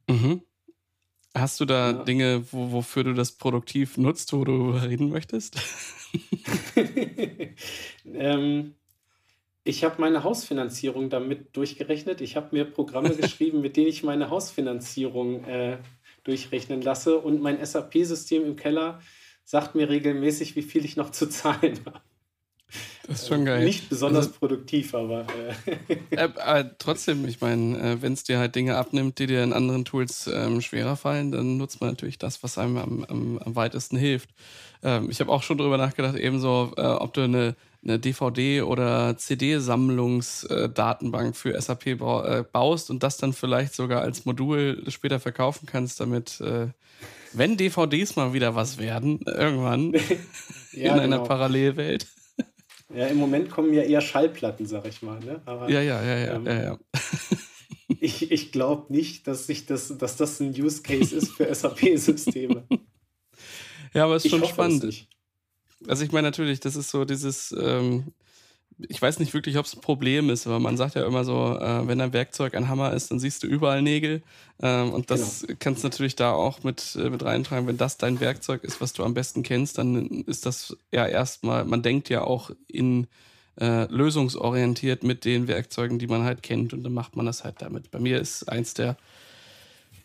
Mhm. 0.07 0.41
Hast 1.33 1.59
du 1.59 1.65
da 1.65 1.91
ja. 1.91 2.03
Dinge, 2.03 2.43
wo, 2.51 2.71
wofür 2.71 3.03
du 3.03 3.13
das 3.13 3.31
produktiv 3.31 3.97
nutzt, 3.97 4.33
wo 4.33 4.43
du 4.43 4.71
reden 4.71 5.09
möchtest? 5.09 5.57
ähm, 8.05 8.75
ich 9.67 9.83
habe 9.83 9.95
meine 9.99 10.23
Hausfinanzierung 10.23 11.09
damit 11.09 11.55
durchgerechnet. 11.55 12.21
Ich 12.21 12.35
habe 12.35 12.55
mir 12.55 12.65
Programme 12.65 13.09
geschrieben, 13.15 13.61
mit 13.61 13.75
denen 13.75 13.87
ich 13.87 14.03
meine 14.03 14.29
Hausfinanzierung 14.29 15.43
äh, 15.43 15.77
durchrechnen 16.23 16.81
lasse. 16.81 17.17
Und 17.17 17.41
mein 17.41 17.63
SAP-System 17.63 18.45
im 18.45 18.55
Keller 18.55 19.01
sagt 19.43 19.75
mir 19.75 19.89
regelmäßig, 19.89 20.55
wie 20.55 20.61
viel 20.61 20.85
ich 20.85 20.95
noch 20.95 21.11
zu 21.11 21.27
zahlen 21.27 21.79
habe. 21.85 22.01
Das 23.07 23.21
ist 23.21 23.27
schon 23.29 23.45
geil. 23.45 23.63
Nicht 23.63 23.87
besonders 23.87 24.27
also, 24.27 24.39
produktiv, 24.39 24.93
aber. 24.93 25.25
Äh. 25.65 25.95
äh, 26.25 26.65
trotzdem, 26.77 27.25
ich 27.25 27.39
meine, 27.39 27.79
äh, 27.79 28.01
wenn 28.01 28.11
es 28.11 28.25
dir 28.25 28.39
halt 28.39 28.55
Dinge 28.55 28.75
abnimmt, 28.75 29.19
die 29.19 29.27
dir 29.27 29.43
in 29.43 29.53
anderen 29.53 29.85
Tools 29.85 30.27
ähm, 30.27 30.59
schwerer 30.59 30.97
fallen, 30.97 31.31
dann 31.31 31.55
nutzt 31.55 31.79
man 31.79 31.91
natürlich 31.91 32.17
das, 32.17 32.43
was 32.43 32.57
einem 32.57 32.75
am, 32.75 33.05
am, 33.05 33.37
am 33.37 33.55
weitesten 33.55 33.95
hilft. 33.95 34.29
Ähm, 34.83 35.09
ich 35.09 35.21
habe 35.21 35.31
auch 35.31 35.43
schon 35.43 35.57
darüber 35.57 35.77
nachgedacht, 35.77 36.17
ebenso, 36.17 36.73
äh, 36.75 36.81
ob 36.81 37.13
du 37.13 37.21
eine, 37.21 37.55
eine 37.87 37.99
DVD- 37.99 38.63
oder 38.63 39.17
CD-Sammlungsdatenbank 39.17 41.35
für 41.35 41.59
SAP 41.59 41.87
äh, 41.87 42.43
baust 42.51 42.89
und 42.89 43.03
das 43.03 43.17
dann 43.17 43.33
vielleicht 43.33 43.73
sogar 43.73 44.01
als 44.01 44.25
Modul 44.25 44.83
später 44.89 45.19
verkaufen 45.19 45.65
kannst, 45.65 45.99
damit 45.99 46.39
äh, 46.41 46.67
wenn 47.33 47.57
DVDs 47.57 48.15
mal 48.15 48.33
wieder 48.33 48.55
was 48.55 48.77
werden, 48.77 49.19
irgendwann 49.25 49.93
ja, 50.71 50.93
in 50.93 50.99
einer 50.99 51.17
genau. 51.17 51.23
Parallelwelt, 51.23 52.07
ja, 52.93 53.07
im 53.07 53.17
Moment 53.17 53.49
kommen 53.49 53.73
ja 53.73 53.83
eher 53.83 54.01
Schallplatten, 54.01 54.65
sag 54.65 54.87
ich 54.87 55.01
mal. 55.01 55.19
Ne? 55.19 55.41
Aber, 55.45 55.69
ja, 55.69 55.81
ja, 55.81 56.01
ja, 56.01 56.17
ja. 56.17 56.35
Ähm, 56.35 56.45
ja, 56.45 56.63
ja. 56.63 56.79
ich 57.99 58.31
ich 58.31 58.51
glaube 58.51 58.91
nicht, 58.93 59.27
dass, 59.27 59.49
ich 59.49 59.65
das, 59.65 59.97
dass 59.97 60.15
das 60.15 60.39
ein 60.39 60.51
Use 60.51 60.81
Case 60.81 61.15
ist 61.15 61.31
für 61.31 61.53
SAP-Systeme. 61.53 62.65
Ja, 63.93 64.03
aber 64.03 64.17
es 64.17 64.25
ist 64.25 64.31
schon 64.31 64.45
spannend. 64.45 65.07
Also 65.87 66.03
ich 66.03 66.11
meine 66.11 66.27
natürlich, 66.27 66.59
das 66.59 66.75
ist 66.75 66.89
so 66.89 67.05
dieses, 67.05 67.55
ähm, 67.57 68.13
ich 68.79 69.01
weiß 69.01 69.19
nicht 69.19 69.33
wirklich, 69.33 69.57
ob 69.57 69.65
es 69.65 69.75
ein 69.75 69.81
Problem 69.81 70.29
ist, 70.29 70.45
aber 70.45 70.59
man 70.59 70.77
sagt 70.77 70.95
ja 70.95 71.05
immer 71.05 71.23
so, 71.23 71.57
äh, 71.59 71.87
wenn 71.87 71.99
ein 71.99 72.13
Werkzeug 72.13 72.55
ein 72.55 72.67
Hammer 72.67 72.93
ist, 72.93 73.09
dann 73.09 73.19
siehst 73.19 73.43
du 73.43 73.47
überall 73.47 73.81
Nägel. 73.81 74.21
Ähm, 74.61 74.91
und 74.91 75.09
das 75.09 75.41
genau. 75.41 75.57
kannst 75.59 75.83
du 75.83 75.87
natürlich 75.87 76.15
da 76.15 76.31
auch 76.31 76.63
mit, 76.63 76.95
äh, 76.95 77.09
mit 77.09 77.23
reintragen. 77.23 77.67
Wenn 77.67 77.77
das 77.77 77.97
dein 77.97 78.19
Werkzeug 78.19 78.63
ist, 78.63 78.79
was 78.79 78.93
du 78.93 79.03
am 79.03 79.13
besten 79.13 79.43
kennst, 79.43 79.77
dann 79.77 80.23
ist 80.25 80.45
das 80.45 80.77
ja 80.91 81.05
erstmal, 81.07 81.65
man 81.65 81.81
denkt 81.81 82.09
ja 82.09 82.23
auch 82.23 82.51
in 82.67 83.07
äh, 83.59 83.91
lösungsorientiert 83.91 85.03
mit 85.03 85.25
den 85.25 85.47
Werkzeugen, 85.47 85.97
die 85.97 86.07
man 86.07 86.23
halt 86.23 86.43
kennt 86.43 86.73
und 86.73 86.83
dann 86.83 86.93
macht 86.93 87.15
man 87.15 87.25
das 87.25 87.43
halt 87.43 87.61
damit. 87.61 87.89
Bei 87.89 87.99
mir 87.99 88.19
ist 88.19 88.43
eins 88.49 88.75
der, 88.75 88.97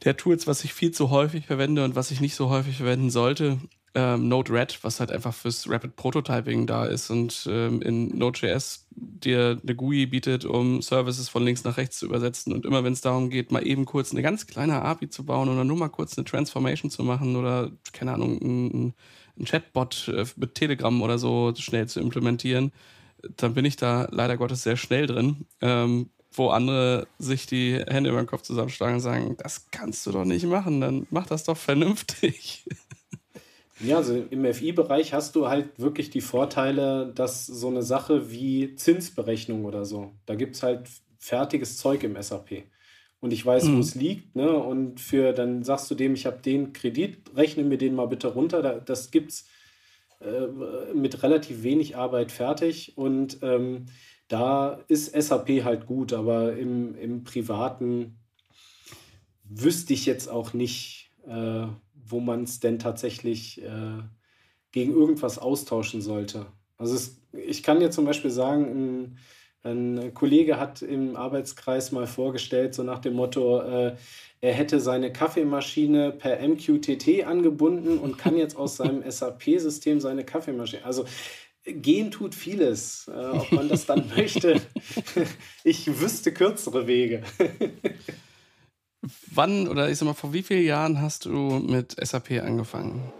der 0.05 0.17
Tools, 0.17 0.47
was 0.47 0.65
ich 0.65 0.73
viel 0.73 0.93
zu 0.93 1.11
häufig 1.11 1.47
verwende 1.47 1.85
und 1.85 1.95
was 1.95 2.11
ich 2.11 2.21
nicht 2.23 2.35
so 2.35 2.49
häufig 2.49 2.79
verwenden 2.79 3.11
sollte, 3.11 3.59
ähm, 3.95 4.29
Node-RED, 4.29 4.79
was 4.83 5.01
halt 5.01 5.13
einfach 5.13 5.35
fürs 5.35 5.69
Rapid 5.69 5.97
Prototyping 5.97 6.67
da 6.67 6.87
ist 6.87 7.11
und 7.11 7.47
ähm, 7.51 7.83
in 7.83 8.09
Node.js 8.17 8.87
dir 8.91 9.61
eine 9.63 9.75
GUI 9.75 10.07
bietet, 10.07 10.45
um 10.45 10.81
Services 10.81 11.29
von 11.29 11.45
links 11.45 11.65
nach 11.65 11.77
rechts 11.77 11.99
zu 11.99 12.07
übersetzen. 12.07 12.53
Und 12.53 12.65
immer 12.65 12.85
wenn 12.85 12.93
es 12.93 13.01
darum 13.03 13.31
geht, 13.31 13.53
mal 13.53 13.67
eben 13.67 13.85
kurz 13.85 14.13
eine 14.13 14.23
ganz 14.23 14.47
kleine 14.47 14.83
API 14.83 15.09
zu 15.11 15.25
bauen 15.25 15.49
oder 15.49 15.65
nur 15.65 15.77
mal 15.77 15.89
kurz 15.89 16.17
eine 16.17 16.25
Transformation 16.25 16.91
zu 16.91 17.03
machen 17.03 17.37
oder, 17.37 17.71
keine 17.93 18.13
Ahnung, 18.13 18.39
ein, 18.41 18.95
ein 19.39 19.45
Chatbot 19.45 20.09
äh, 20.09 20.25
mit 20.37 20.55
Telegram 20.55 21.03
oder 21.03 21.19
so 21.19 21.53
schnell 21.57 21.87
zu 21.87 22.01
implementieren, 22.01 22.73
dann 23.37 23.55
bin 23.55 23.65
ich 23.65 23.77
da 23.77 24.09
leider 24.11 24.37
Gottes 24.37 24.63
sehr 24.63 24.77
schnell 24.77 25.07
drin. 25.07 25.47
Ähm, 25.61 26.11
wo 26.35 26.49
andere 26.49 27.07
sich 27.19 27.47
die 27.47 27.75
Hände 27.87 28.09
über 28.09 28.23
den 28.23 28.27
Kopf 28.27 28.41
zusammenschlagen 28.41 28.95
und 28.95 29.01
sagen, 29.01 29.37
das 29.37 29.71
kannst 29.71 30.07
du 30.07 30.13
doch 30.13 30.25
nicht 30.25 30.47
machen, 30.47 30.81
dann 30.81 31.07
mach 31.11 31.27
das 31.27 31.45
doch 31.45 31.59
vernünftig. 31.59 32.65
Ja, 33.83 33.97
also 33.97 34.17
im 34.31 34.45
FI-Bereich 34.53 35.13
hast 35.13 35.35
du 35.37 35.49
halt 35.49 35.79
wirklich 35.79 36.11
die 36.11 36.21
Vorteile, 36.21 37.13
dass 37.15 37.47
so 37.47 37.69
eine 37.69 37.83
Sache 37.83 38.31
wie 38.31 38.75
Zinsberechnung 38.75 39.65
oder 39.65 39.85
so, 39.85 40.13
da 40.27 40.35
gibt 40.35 40.57
es 40.57 40.63
halt 40.63 40.89
fertiges 41.19 41.79
Zeug 41.79 42.03
im 42.05 42.21
SAP. 42.21 42.65
Und 43.21 43.33
ich 43.33 43.47
weiß, 43.47 43.65
mhm. 43.65 43.77
wo 43.77 43.81
es 43.81 43.95
liegt, 43.95 44.35
ne? 44.35 44.51
Und 44.51 44.99
für, 44.99 45.33
dann 45.33 45.63
sagst 45.63 45.89
du 45.91 45.95
dem, 45.95 46.15
ich 46.15 46.27
habe 46.27 46.39
den 46.39 46.73
Kredit, 46.73 47.19
rechne 47.37 47.63
mir 47.63 47.79
den 47.79 47.95
mal 47.95 48.09
bitte 48.09 48.27
runter. 48.27 48.81
Das 48.81 49.13
gibt's 49.13 49.47
äh, 50.21 50.49
mit 50.93 51.23
relativ 51.23 51.63
wenig 51.63 51.97
Arbeit 51.97 52.33
fertig. 52.33 52.99
Und 52.99 53.39
ähm, 53.43 53.87
da 54.27 54.81
ist 54.89 55.13
SAP 55.15 55.63
halt 55.63 55.87
gut, 55.87 56.13
aber 56.13 56.57
im, 56.57 56.97
im 56.97 57.23
Privaten 57.23 58.19
wüsste 59.45 59.93
ich 59.93 60.05
jetzt 60.05 60.29
auch 60.29 60.53
nicht, 60.53 61.13
äh, 61.27 61.67
wo 62.05 62.21
man 62.21 62.45
es 62.45 62.61
denn 62.61 62.79
tatsächlich 62.79 63.63
äh, 63.63 64.03
gegen 64.73 64.93
irgendwas 64.93 65.39
austauschen 65.39 66.01
sollte. 66.01 66.47
Also 66.79 66.95
es, 66.95 67.21
ich 67.33 67.63
kann 67.63 67.81
dir 67.81 67.91
zum 67.91 68.05
Beispiel 68.05 68.31
sagen, 68.31 68.65
ein, 68.65 69.19
ein, 69.63 70.15
Kollege 70.15 70.59
hat 70.59 70.83
im 70.83 71.15
Arbeitskreis 71.15 71.93
mal 71.93 72.07
vorgestellt, 72.07 72.75
so 72.75 72.83
nach 72.83 72.99
dem 72.99 73.15
Motto, 73.15 73.61
äh, 73.61 73.95
er 74.41 74.53
hätte 74.53 74.81
seine 74.81 75.13
Kaffeemaschine 75.13 76.11
per 76.11 76.41
MQTT 76.47 77.25
angebunden 77.25 77.99
und 77.99 78.19
kann 78.19 78.37
jetzt 78.37 78.57
aus 78.57 78.77
seinem 78.77 79.03
SAP-System 79.09 80.01
seine 80.01 80.25
Kaffeemaschine. 80.25 80.85
Also 80.85 81.05
gehen 81.65 82.11
tut 82.11 82.35
vieles, 82.35 83.09
äh, 83.09 83.13
ob 83.13 83.53
man 83.53 83.69
das 83.69 83.87
dann 83.87 84.11
möchte. 84.17 84.61
ich 85.65 86.01
wüsste 86.01 86.33
kürzere 86.33 86.87
Wege. 86.87 87.23
Wann 89.35 89.69
oder 89.69 89.89
ich 89.89 89.99
sag 89.99 90.07
mal, 90.07 90.15
vor 90.15 90.33
wie 90.33 90.43
vielen 90.43 90.65
Jahren 90.65 91.01
hast 91.01 91.25
du 91.25 91.31
mit 91.31 91.97
SAP 91.99 92.33
angefangen? 92.43 93.13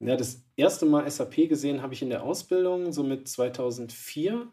Ja, 0.00 0.16
das 0.16 0.42
erste 0.56 0.86
Mal 0.86 1.10
SAP 1.10 1.48
gesehen 1.48 1.82
habe 1.82 1.94
ich 1.94 2.02
in 2.02 2.10
der 2.10 2.22
Ausbildung, 2.22 2.92
so 2.92 3.02
mit 3.02 3.28
2004. 3.28 4.48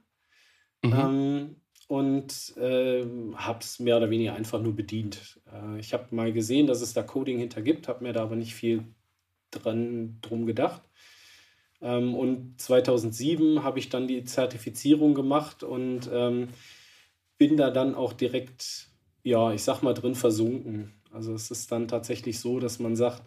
Mhm. 0.84 0.94
Ähm, 0.94 1.56
und 1.88 2.56
äh, 2.58 3.06
habe 3.36 3.60
es 3.60 3.80
mehr 3.80 3.98
oder 3.98 4.10
weniger 4.10 4.34
einfach 4.34 4.62
nur 4.62 4.74
bedient. 4.74 5.42
Äh, 5.52 5.80
ich 5.80 5.94
habe 5.94 6.16
mal 6.16 6.32
gesehen, 6.32 6.68
dass 6.68 6.82
es 6.82 6.94
da 6.94 7.04
Coding 7.04 7.38
hinter 7.38 7.62
gibt, 7.62 7.88
habe 7.88 8.04
mir 8.04 8.14
da 8.14 8.24
aber 8.24 8.38
nicht 8.38 8.56
viel 8.56 8.86
dran, 9.52 10.18
drum 10.22 10.46
gedacht. 10.46 10.82
Ähm, 11.82 12.16
und 12.16 12.62
2007 12.62 13.64
habe 13.64 13.80
ich 13.80 13.90
dann 13.90 14.08
die 14.08 14.24
Zertifizierung 14.24 15.14
gemacht 15.14 15.64
und 15.64 16.10
ähm, 16.14 16.48
bin 17.38 17.58
da 17.58 17.72
dann 17.72 17.96
auch 17.96 18.14
direkt 18.14 18.91
ja, 19.24 19.52
ich 19.54 19.64
sag 19.64 19.82
mal, 19.82 19.94
drin 19.94 20.16
versunken. 20.16 20.92
Also 21.12 21.34
es 21.34 21.52
ist 21.52 21.72
dann 21.72 21.88
tatsächlich 21.88 22.40
so, 22.40 22.60
dass 22.60 22.80
man 22.80 22.96
sagt, 22.96 23.24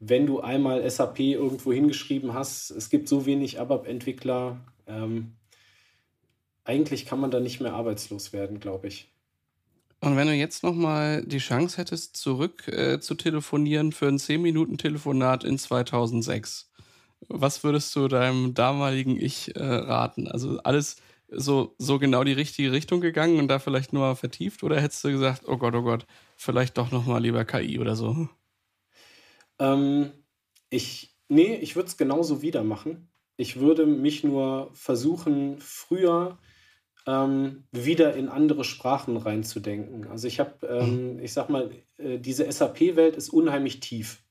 wenn 0.00 0.26
du 0.26 0.40
einmal 0.40 0.88
SAP 0.88 1.20
irgendwo 1.20 1.72
hingeschrieben 1.72 2.34
hast, 2.34 2.70
es 2.70 2.90
gibt 2.90 3.08
so 3.08 3.26
wenig 3.26 3.60
ABAP-Entwickler, 3.60 4.60
ähm, 4.86 5.32
eigentlich 6.64 7.06
kann 7.06 7.20
man 7.20 7.30
da 7.30 7.40
nicht 7.40 7.60
mehr 7.60 7.74
arbeitslos 7.74 8.32
werden, 8.32 8.60
glaube 8.60 8.88
ich. 8.88 9.10
Und 10.00 10.16
wenn 10.16 10.26
du 10.26 10.34
jetzt 10.34 10.62
nochmal 10.62 11.24
die 11.24 11.38
Chance 11.38 11.78
hättest, 11.78 12.16
zurück 12.16 12.68
äh, 12.68 13.00
zu 13.00 13.14
telefonieren 13.14 13.92
für 13.92 14.06
ein 14.06 14.18
10-Minuten-Telefonat 14.18 15.44
in 15.44 15.58
2006, 15.58 16.70
was 17.28 17.64
würdest 17.64 17.94
du 17.96 18.08
deinem 18.08 18.52
damaligen 18.52 19.18
Ich 19.18 19.56
äh, 19.56 19.62
raten? 19.62 20.28
Also 20.28 20.58
alles 20.58 20.96
so, 21.36 21.74
so 21.78 21.98
genau 21.98 22.24
die 22.24 22.32
richtige 22.32 22.72
Richtung 22.72 23.00
gegangen 23.00 23.38
und 23.38 23.48
da 23.48 23.58
vielleicht 23.58 23.92
nur 23.92 24.16
vertieft? 24.16 24.62
Oder 24.62 24.80
hättest 24.80 25.04
du 25.04 25.10
gesagt, 25.10 25.42
oh 25.46 25.56
Gott, 25.56 25.74
oh 25.74 25.82
Gott, 25.82 26.06
vielleicht 26.36 26.78
doch 26.78 26.90
nochmal 26.90 27.22
lieber 27.22 27.44
KI 27.44 27.78
oder 27.78 27.96
so? 27.96 28.28
Ähm, 29.58 30.12
ich, 30.70 31.16
nee, 31.28 31.54
ich 31.56 31.76
würde 31.76 31.88
es 31.88 31.96
genauso 31.96 32.42
wieder 32.42 32.64
machen. 32.64 33.08
Ich 33.36 33.58
würde 33.58 33.86
mich 33.86 34.24
nur 34.24 34.70
versuchen, 34.74 35.58
früher 35.58 36.38
ähm, 37.06 37.64
wieder 37.72 38.14
in 38.14 38.28
andere 38.28 38.64
Sprachen 38.64 39.16
reinzudenken. 39.16 40.06
Also 40.08 40.28
ich 40.28 40.40
habe, 40.40 40.66
ähm, 40.66 41.18
ich 41.20 41.32
sag 41.32 41.50
mal, 41.50 41.70
äh, 41.98 42.18
diese 42.18 42.50
SAP-Welt 42.50 43.16
ist 43.16 43.30
unheimlich 43.30 43.80
tief. 43.80 44.22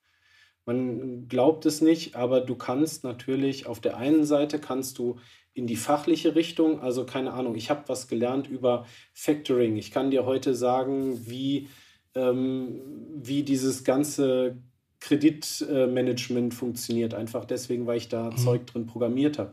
Man 0.65 1.27
glaubt 1.27 1.65
es 1.65 1.81
nicht, 1.81 2.15
aber 2.15 2.41
du 2.41 2.55
kannst 2.55 3.03
natürlich 3.03 3.67
auf 3.67 3.81
der 3.81 3.97
einen 3.97 4.25
Seite 4.25 4.59
kannst 4.59 4.97
du 4.97 5.19
in 5.53 5.67
die 5.67 5.75
fachliche 5.75 6.35
Richtung, 6.35 6.81
also 6.81 7.05
keine 7.05 7.33
Ahnung, 7.33 7.55
ich 7.55 7.69
habe 7.69 7.83
was 7.87 8.07
gelernt 8.07 8.47
über 8.47 8.85
Factoring. 9.13 9.77
Ich 9.77 9.91
kann 9.91 10.11
dir 10.11 10.25
heute 10.25 10.55
sagen, 10.55 11.27
wie, 11.27 11.67
ähm, 12.15 12.81
wie 13.15 13.43
dieses 13.43 13.83
ganze 13.83 14.57
Kreditmanagement 14.99 16.53
funktioniert, 16.53 17.13
einfach 17.13 17.45
deswegen, 17.45 17.85
weil 17.85 17.97
ich 17.97 18.09
da 18.09 18.31
mhm. 18.31 18.37
Zeug 18.37 18.65
drin 18.65 18.87
programmiert 18.87 19.37
habe. 19.37 19.51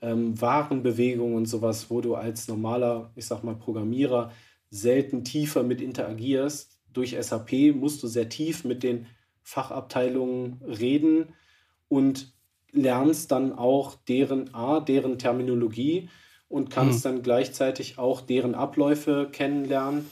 Ähm, 0.00 0.40
Warenbewegung 0.40 1.34
und 1.34 1.46
sowas, 1.46 1.90
wo 1.90 2.00
du 2.00 2.14
als 2.14 2.48
normaler, 2.48 3.10
ich 3.14 3.26
sag 3.26 3.42
mal, 3.42 3.56
Programmierer 3.56 4.32
selten 4.70 5.24
tiefer 5.24 5.62
mit 5.62 5.80
interagierst. 5.80 6.78
Durch 6.92 7.16
SAP 7.20 7.74
musst 7.74 8.02
du 8.02 8.06
sehr 8.06 8.28
tief 8.28 8.64
mit 8.64 8.82
den 8.82 9.06
Fachabteilungen 9.42 10.62
reden 10.62 11.34
und 11.88 12.33
lernst 12.74 13.30
dann 13.30 13.52
auch 13.52 13.94
deren 14.08 14.54
A, 14.54 14.80
deren 14.80 15.18
Terminologie 15.18 16.08
und 16.48 16.70
kannst 16.70 17.04
mhm. 17.04 17.08
dann 17.08 17.22
gleichzeitig 17.22 17.98
auch 17.98 18.20
deren 18.20 18.54
Abläufe 18.54 19.28
kennenlernen. 19.30 20.10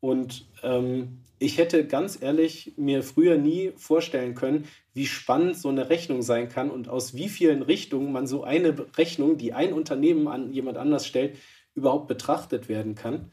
Und 0.00 0.46
ähm, 0.62 1.20
ich 1.38 1.58
hätte 1.58 1.86
ganz 1.86 2.20
ehrlich 2.20 2.72
mir 2.76 3.02
früher 3.02 3.36
nie 3.36 3.72
vorstellen 3.76 4.34
können, 4.34 4.66
wie 4.92 5.06
spannend 5.06 5.58
so 5.58 5.68
eine 5.68 5.90
Rechnung 5.90 6.22
sein 6.22 6.48
kann 6.48 6.70
und 6.70 6.88
aus 6.88 7.14
wie 7.14 7.28
vielen 7.28 7.62
Richtungen 7.62 8.12
man 8.12 8.26
so 8.26 8.44
eine 8.44 8.74
Rechnung, 8.96 9.36
die 9.36 9.52
ein 9.52 9.72
Unternehmen 9.72 10.28
an 10.28 10.52
jemand 10.52 10.78
anders 10.78 11.06
stellt, 11.06 11.36
überhaupt 11.74 12.06
betrachtet 12.06 12.68
werden 12.68 12.94
kann. 12.94 13.30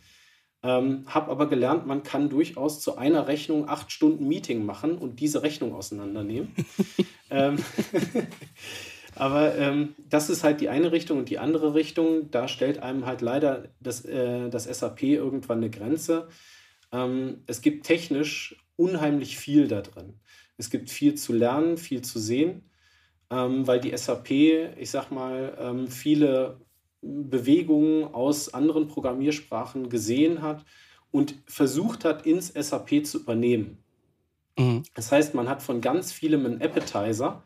Ähm, 0.64 1.06
habe 1.08 1.32
aber 1.32 1.50
gelernt, 1.50 1.88
man 1.88 2.04
kann 2.04 2.30
durchaus 2.30 2.82
zu 2.82 2.96
einer 2.96 3.28
Rechnung 3.28 3.68
acht 3.68 3.92
Stunden 3.92 4.28
Meeting 4.28 4.64
machen 4.64 4.98
und 4.98 5.20
diese 5.20 5.42
Rechnung 5.42 5.74
auseinandernehmen. 5.74 6.54
ähm, 7.32 7.58
aber 9.16 9.56
ähm, 9.56 9.96
das 10.08 10.30
ist 10.30 10.44
halt 10.44 10.62
die 10.62 10.70
eine 10.70 10.92
Richtung 10.92 11.18
und 11.18 11.30
die 11.30 11.40
andere 11.40 11.74
Richtung, 11.74 12.30
da 12.30 12.48
stellt 12.48 12.78
einem 12.78 13.08
halt 13.08 13.22
leider 13.22 13.70
das, 13.80 14.06
äh, 14.06 14.50
das 14.50 14.66
SAP 14.66 15.02
irgendwann 15.02 15.58
eine 15.58 15.72
Grenze. 15.72 16.28
Ähm, 16.92 17.42
es 17.48 17.62
gibt 17.62 17.88
technisch 17.88 18.56
unheimlich 18.76 19.38
viel 19.38 19.68
da 19.68 19.82
drin. 19.82 20.20
Es 20.58 20.70
gibt 20.70 20.92
viel 20.92 21.16
zu 21.16 21.34
lernen, 21.34 21.78
viel 21.78 22.04
zu 22.04 22.20
sehen, 22.20 22.70
ähm, 23.32 23.66
weil 23.66 23.80
die 23.80 23.98
SAP, 23.98 24.30
ich 24.30 24.92
sag 24.92 25.10
mal, 25.10 25.58
ähm, 25.60 25.88
viele 25.88 26.60
Bewegungen 27.02 28.14
aus 28.14 28.54
anderen 28.54 28.88
Programmiersprachen 28.88 29.90
gesehen 29.90 30.42
hat 30.42 30.66
und 31.12 31.36
versucht 31.46 32.06
hat, 32.06 32.26
ins 32.26 32.48
SAP 32.50 33.06
zu 33.06 33.20
übernehmen. 33.20 33.84
Mhm. 34.58 34.84
Das 34.94 35.12
heißt, 35.12 35.34
man 35.34 35.50
hat 35.50 35.62
von 35.62 35.82
ganz 35.82 36.12
vielem 36.12 36.46
einen 36.46 36.62
Appetizer 36.62 37.44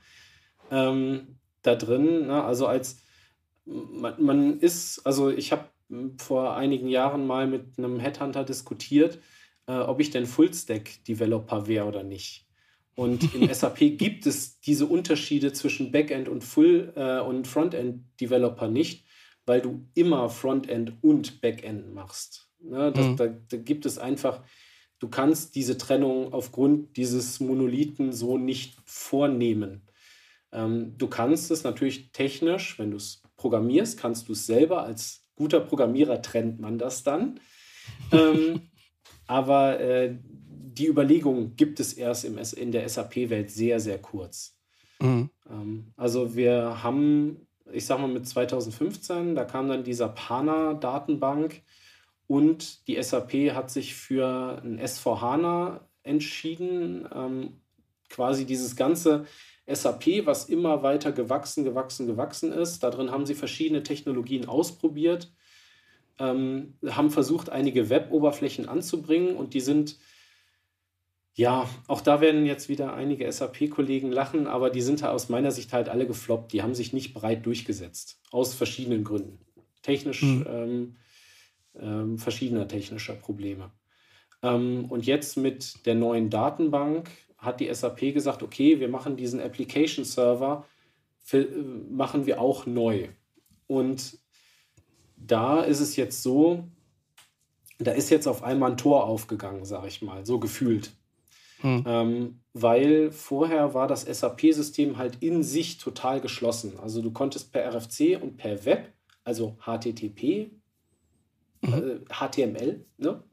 ähm, 0.72 1.38
da 1.62 1.76
drin. 1.76 2.28
Ne? 2.28 2.44
Also 2.44 2.68
als 2.68 3.02
man, 3.65 4.22
man 4.22 4.60
ist, 4.60 5.06
also 5.06 5.30
ich 5.30 5.52
habe 5.52 5.70
vor 6.18 6.56
einigen 6.56 6.88
Jahren 6.88 7.26
mal 7.28 7.48
mit 7.48 7.78
einem 7.78 8.00
Headhunter 8.00 8.44
diskutiert, 8.44 9.20
äh, 9.68 9.74
ob 9.74 10.00
ich 10.00 10.12
denn 10.12 10.26
Full-Stack-Developer 10.26 11.68
wäre 11.68 11.86
oder 11.86 12.04
nicht. 12.04 12.48
Und 12.96 13.34
im 13.36 13.48
SAP 13.54 13.98
gibt 13.98 14.26
es 14.26 14.60
diese 14.60 14.86
Unterschiede 14.86 15.54
zwischen 15.54 15.91
Backend 15.91 16.30
und 16.30 16.44
Full- 16.44 16.94
äh, 16.96 17.20
und 17.20 17.48
Frontend-Developer 17.48 18.68
nicht 18.68 19.06
weil 19.45 19.62
du 19.62 19.86
immer 19.93 20.29
Frontend 20.29 20.93
und 21.01 21.41
Backend 21.41 21.93
machst. 21.93 22.49
Ne? 22.60 22.91
Das, 22.91 23.05
mhm. 23.05 23.17
da, 23.17 23.27
da 23.27 23.58
gibt 23.58 23.86
es 23.86 23.97
einfach, 23.97 24.41
du 24.99 25.08
kannst 25.08 25.55
diese 25.55 25.77
Trennung 25.77 26.34
aufgrund 26.34 26.97
dieses 26.97 27.39
Monolithen 27.39 28.12
so 28.12 28.38
nicht 28.38 28.77
vornehmen. 28.86 29.88
Ähm, 30.51 30.97
du 30.97 31.08
kannst 31.08 31.51
es 31.51 31.63
natürlich 31.63 32.12
technisch, 32.12 32.79
wenn 32.79 32.91
du 32.91 32.97
es 32.97 33.21
programmierst, 33.38 33.99
kannst 33.99 34.27
du 34.27 34.34
es 34.34 34.45
selber 34.45 34.84
als 34.84 35.25
guter 35.36 35.60
Programmierer 35.60 36.21
trennt 36.21 36.60
man 36.60 36.77
das 36.77 37.03
dann. 37.03 37.39
ähm, 38.12 38.62
aber 39.27 39.79
äh, 39.79 40.17
die 40.21 40.88
Überlegung 40.88 41.55
gibt 41.55 41.79
es 41.79 41.93
erst 41.93 42.25
im, 42.25 42.38
in 42.38 42.71
der 42.71 42.88
SAP-Welt 42.88 43.51
sehr, 43.51 43.79
sehr 43.79 43.97
kurz. 43.99 44.58
Mhm. 44.99 45.29
Ähm, 45.49 45.93
also 45.95 46.36
wir 46.36 46.84
haben 46.84 47.44
ich 47.71 47.86
sag 47.86 47.99
mal 47.99 48.08
mit 48.08 48.28
2015, 48.28 49.36
da 49.36 49.43
kam 49.45 49.69
dann 49.69 49.84
dieser 49.84 50.10
PANA-Datenbank 50.10 51.62
und 52.28 52.88
die 52.88 53.01
SAP 53.01 53.54
hat 53.54 53.69
sich 53.69 53.95
für 53.95 54.62
ein 54.63 54.80
S4HANA 54.80 55.82
entschieden. 56.04 57.08
Ähm, 57.13 57.62
quasi 58.10 58.45
dieses 58.45 58.75
ganze 58.75 59.25
SAP, 59.67 60.25
was 60.25 60.45
immer 60.45 60.84
weiter 60.84 61.12
gewachsen, 61.12 61.63
gewachsen, 61.63 62.08
gewachsen 62.08 62.51
ist. 62.51 62.84
Darin 62.84 63.12
haben 63.12 63.25
sie 63.25 63.36
verschiedene 63.36 63.84
Technologien 63.84 64.47
ausprobiert, 64.47 65.32
ähm, 66.19 66.75
haben 66.88 67.10
versucht, 67.10 67.49
einige 67.49 67.89
Web-Oberflächen 67.89 68.69
anzubringen 68.69 69.36
und 69.36 69.54
die 69.54 69.62
sind 69.62 69.97
ja, 71.36 71.69
auch 71.88 72.00
da 72.00 72.21
werden 72.21 72.45
jetzt 72.45 72.69
wieder 72.69 72.93
einige 72.93 73.30
SAP-Kollegen 73.30 74.10
lachen, 74.10 74.48
aber 74.48 74.69
die 74.69 74.82
sind 74.82 75.04
aus 75.04 75.28
meiner 75.28 75.52
Sicht 75.52 75.74
halt 75.74 75.89
alle 75.89 76.08
gefloppt. 76.08 76.54
Die 76.54 76.62
haben 76.62 76.74
sich 76.74 76.93
nicht 76.93 77.13
breit 77.13 77.45
durchgesetzt. 77.45 78.21
Aus 78.32 78.54
verschiedenen 78.54 79.04
Gründen. 79.04 79.39
Technisch, 79.82 80.24
mhm. 80.24 80.45
ähm, 80.50 80.95
ähm, 81.78 82.17
verschiedener 82.17 82.69
technischer 82.69 83.15
Probleme. 83.15 83.71
Ähm, 84.41 84.86
und 84.86 85.06
jetzt 85.06 85.36
mit 85.36 85.86
der 85.86 85.95
neuen 85.95 86.30
Datenbank 86.30 87.10
hat 87.38 87.60
die 87.60 87.74
SAP 87.74 88.13
gesagt, 88.13 88.41
okay, 88.41 88.80
wir 88.80 88.88
machen 88.88 89.17
diesen 89.17 89.41
Application 89.41 90.06
Server, 90.06 90.65
für, 91.19 91.39
äh, 91.39 91.63
machen 91.89 92.26
wir 92.28 92.39
auch 92.39 92.65
neu. 92.65 93.10
Und 93.67 94.19
da 95.17 95.62
ist 95.62 95.82
es 95.82 95.98
jetzt 95.98 96.24
so, 96.24 96.63
da 97.78 97.91
ist 97.91 98.10
jetzt 98.10 98.28
auf 98.28 98.41
einmal 98.41 98.71
ein 98.71 98.78
Tor 98.78 99.04
aufgegangen, 99.04 99.65
sage 99.65 99.89
ich 99.89 100.02
mal, 100.02 100.26
so 100.26 100.39
gefühlt. 100.39 100.93
Hm. 101.65 101.84
Ähm, 101.88 102.39
weil 102.54 103.12
vorher 103.12 103.73
war 103.73 103.88
das 103.88 104.04
SAP-System 104.04 104.99
halt 104.99 105.17
in 105.21 105.41
sich 105.41 105.80
total 105.80 106.21
geschlossen. 106.21 106.73
Also 106.80 107.01
du 107.01 107.12
konntest 107.12 107.51
per 107.51 107.65
RFC 107.65 108.21
und 108.21 108.38
per 108.38 108.65
Web, 108.65 108.93
also 109.23 109.58
HTTP, 109.65 110.51
mhm. 111.62 111.73
äh, 111.73 111.99
HTML, 112.13 112.86
ne, 112.97 113.23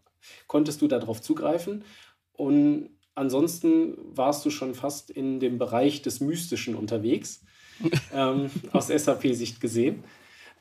konntest 0.46 0.80
du 0.80 0.88
darauf 0.88 1.20
zugreifen. 1.20 1.84
Und 2.32 2.88
ansonsten 3.14 3.98
warst 4.16 4.46
du 4.46 4.50
schon 4.50 4.74
fast 4.74 5.10
in 5.10 5.38
dem 5.38 5.58
Bereich 5.58 6.00
des 6.00 6.20
Mystischen 6.20 6.74
unterwegs, 6.74 7.44
ähm, 8.14 8.50
aus 8.72 8.86
SAP-Sicht 8.86 9.60
gesehen. 9.60 10.04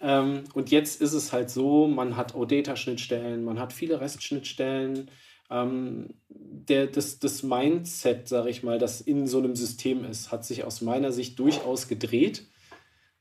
Ähm, 0.01 0.43
und 0.53 0.71
jetzt 0.71 1.01
ist 1.01 1.13
es 1.13 1.31
halt 1.31 1.49
so, 1.49 1.87
man 1.87 2.17
hat 2.17 2.35
OData-Schnittstellen, 2.35 3.45
man 3.45 3.59
hat 3.61 3.71
viele 3.71 4.01
REST-Schnittstellen, 4.01 5.09
ähm, 5.51 6.15
der, 6.29 6.87
das, 6.87 7.19
das 7.19 7.43
Mindset, 7.43 8.27
sage 8.27 8.49
ich 8.49 8.63
mal, 8.63 8.79
das 8.79 9.01
in 9.01 9.27
so 9.27 9.39
einem 9.39 9.55
System 9.55 10.05
ist, 10.05 10.31
hat 10.31 10.45
sich 10.45 10.63
aus 10.63 10.81
meiner 10.81 11.11
Sicht 11.11 11.37
durchaus 11.37 11.87
gedreht, 11.87 12.47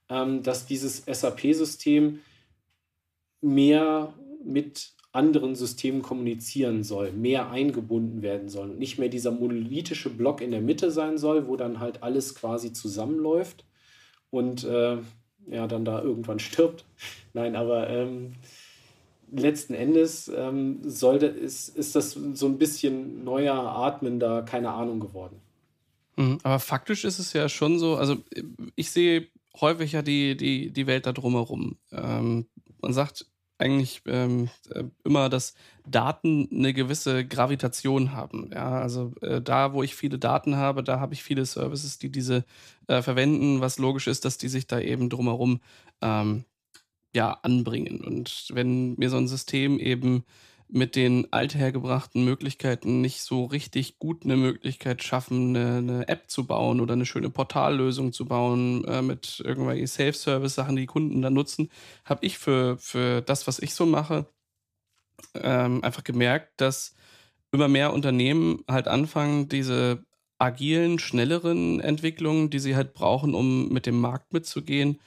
ähm, 0.09 0.43
dass 0.43 0.67
dieses 0.67 1.05
SAP-System 1.07 2.21
mehr 3.41 4.15
mit 4.45 4.93
anderen 5.13 5.57
Systemen 5.57 6.03
kommunizieren 6.03 6.85
soll, 6.85 7.13
mehr 7.13 7.51
eingebunden 7.51 8.23
werden 8.23 8.49
soll 8.49 8.71
und 8.71 8.79
nicht 8.79 8.99
mehr 8.99 9.09
dieser 9.09 9.33
monolithische 9.33 10.11
Block 10.11 10.41
in 10.41 10.53
der 10.53 10.61
Mitte 10.61 10.91
sein 10.91 11.19
soll, 11.19 11.49
wo 11.49 11.57
dann 11.57 11.81
halt 11.81 12.03
alles 12.03 12.35
quasi 12.35 12.73
zusammenläuft 12.73 13.65
und 14.31 14.63
äh, 14.65 14.99
ja, 15.49 15.67
dann 15.67 15.85
da 15.85 16.01
irgendwann 16.01 16.39
stirbt. 16.39 16.85
Nein, 17.33 17.57
aber 17.57 17.91
ähm, 17.91 18.35
letzten 19.33 19.75
Endes 19.75 20.31
ähm, 20.35 20.81
sollte, 20.83 21.27
ist, 21.27 21.77
ist 21.77 21.95
das 21.95 22.13
so 22.13 22.47
ein 22.47 22.59
bisschen 22.59 23.25
neuer, 23.25 23.55
atmender, 23.55 24.43
keine 24.43 24.71
Ahnung 24.71 25.01
geworden. 25.01 25.41
Mhm, 26.17 26.39
aber 26.43 26.59
faktisch 26.59 27.05
ist 27.05 27.19
es 27.19 27.33
ja 27.33 27.49
schon 27.49 27.79
so, 27.79 27.97
also 27.97 28.17
ich 28.75 28.91
sehe 28.91 29.29
häufig 29.61 29.93
ja 29.93 30.03
die, 30.03 30.37
die, 30.37 30.71
die 30.71 30.87
Welt 30.87 31.07
da 31.07 31.13
drumherum. 31.13 31.77
Ähm, 31.93 32.47
man 32.81 32.93
sagt 32.93 33.27
eigentlich 33.61 34.03
ähm, 34.07 34.49
äh, 34.71 34.85
immer, 35.05 35.29
dass 35.29 35.55
Daten 35.87 36.49
eine 36.51 36.73
gewisse 36.73 37.27
Gravitation 37.27 38.13
haben. 38.13 38.51
Ja, 38.53 38.81
also 38.81 39.13
äh, 39.21 39.43
da, 39.43 39.75
wo 39.75 39.83
ich 39.83 39.95
viele 39.95 40.19
Daten 40.19 40.57
habe, 40.57 40.83
da 40.83 40.99
habe 40.99 41.13
ich 41.13 41.23
viele 41.23 41.45
Services, 41.45 41.99
die 41.99 42.11
diese 42.11 42.45
äh, 42.87 43.03
verwenden, 43.03 43.61
was 43.61 43.79
logisch 43.79 44.07
ist, 44.07 44.25
dass 44.25 44.39
die 44.39 44.49
sich 44.49 44.67
da 44.67 44.81
eben 44.81 45.11
drumherum 45.11 45.61
ähm, 46.01 46.45
ja, 47.15 47.33
anbringen. 47.43 48.01
Und 48.01 48.49
wenn 48.53 48.95
mir 48.95 49.11
so 49.11 49.17
ein 49.17 49.29
System 49.29 49.79
eben 49.79 50.25
mit 50.73 50.95
den 50.95 51.33
althergebrachten 51.33 52.25
Möglichkeiten 52.25 53.01
nicht 53.01 53.23
so 53.23 53.45
richtig 53.45 53.99
gut 53.99 54.25
eine 54.25 54.37
Möglichkeit 54.37 55.03
schaffen, 55.03 55.57
eine, 55.57 55.79
eine 55.79 56.09
App 56.09 56.31
zu 56.31 56.47
bauen 56.47 56.81
oder 56.81 56.93
eine 56.93 57.07
schöne 57.07 57.31
Portallösung 57.31 58.13
zu 58.13 58.27
bauen 58.27 58.85
äh, 58.85 59.03
mit 59.03 59.43
irgendwelchen 59.45 59.89
Self-Service-Sachen, 59.89 60.77
die 60.77 60.87
Kunden 60.87 61.23
dann 61.23 61.35
nutzen, 61.35 61.71
habe 62.05 62.25
ich 62.25 62.39
für, 62.39 62.79
für 62.79 63.21
das, 63.21 63.47
was 63.47 63.59
ich 63.59 63.75
so 63.75 63.87
mache, 63.87 64.27
ähm, 65.35 65.83
einfach 65.83 66.05
gemerkt, 66.05 66.61
dass 66.61 66.95
immer 67.53 67.69
mehr 67.69 67.93
Unternehmen 67.93 68.63
halt 68.69 68.89
anfangen, 68.89 69.49
diese 69.49 70.05
agilen, 70.39 70.99
schnelleren 70.99 71.81
Entwicklungen, 71.81 72.49
die 72.49 72.61
sie 72.61 72.77
halt 72.77 72.95
brauchen, 72.95 73.35
um 73.35 73.69
mit 73.71 73.87
dem 73.87 74.01
Markt 74.01 74.33
mitzugehen, 74.33 75.01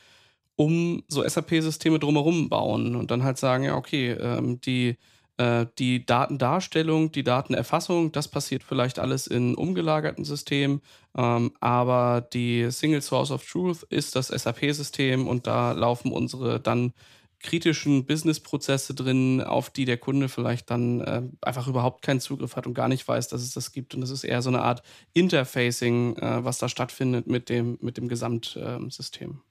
um 0.56 1.04
so 1.08 1.28
SAP-Systeme 1.28 1.99
drumherum 1.99 2.49
bauen 2.49 2.95
und 2.95 3.12
dann 3.12 3.24
halt 3.24 3.38
sagen, 3.38 3.64
ja, 3.64 3.76
okay, 3.76 4.12
ähm, 4.12 4.62
die 4.62 4.97
äh, 5.38 5.66
die 5.80 6.06
Datendarstellung, 6.06 7.12
die 7.12 7.24
Datenerfassung, 7.24 8.12
das 8.12 8.28
passiert 8.28 8.64
vielleicht 8.64 8.99
alles 8.99 9.26
in 9.26 9.56
umgelagerten 9.56 10.26
Systemen, 10.26 10.82
ähm, 11.18 11.54
aber 11.60 12.22
die 12.22 12.70
Single 12.70 13.01
Source 13.01 13.32
of 13.32 13.45
Truth 13.45 13.84
ist 13.89 14.16
das 14.16 14.28
SAP-System 14.28 15.28
und 15.28 15.47
da 15.47 15.72
laufen 15.72 16.12
unsere 16.12 16.60
dann 16.60 16.93
kritischen 17.39 18.06
Business-Prozesse 18.06 18.93
drin, 18.93 19.41
auf 19.41 19.70
die 19.70 19.86
der 19.86 19.97
Kunde 19.97 20.30
vielleicht 20.30 20.70
dann 20.70 21.01
äh, 21.01 21.24
einfach 21.41 21.68
überhaupt 21.68 22.01
keinen 22.01 22.22
Zugriff 22.22 22.56
hat 22.56 22.68
und 22.68 22.74
gar 22.74 22.88
nicht 22.88 23.06
weiß, 23.08 23.28
dass 23.28 23.41
es 23.41 23.54
das 23.54 23.72
gibt. 23.72 23.93
Und 23.95 24.01
das 24.01 24.12
ist 24.12 24.24
eher 24.24 24.41
so 24.41 24.49
eine 24.49 24.62
Art 24.62 24.82
Interfacing, 25.14 26.16
äh, 26.18 26.45
was 26.45 26.58
da 26.60 26.70
stattfindet 26.70 27.28
mit 27.28 27.49
dem, 27.49 27.78
mit 27.82 27.97
dem 27.97 28.08
Gesamtsystem. 28.08 29.41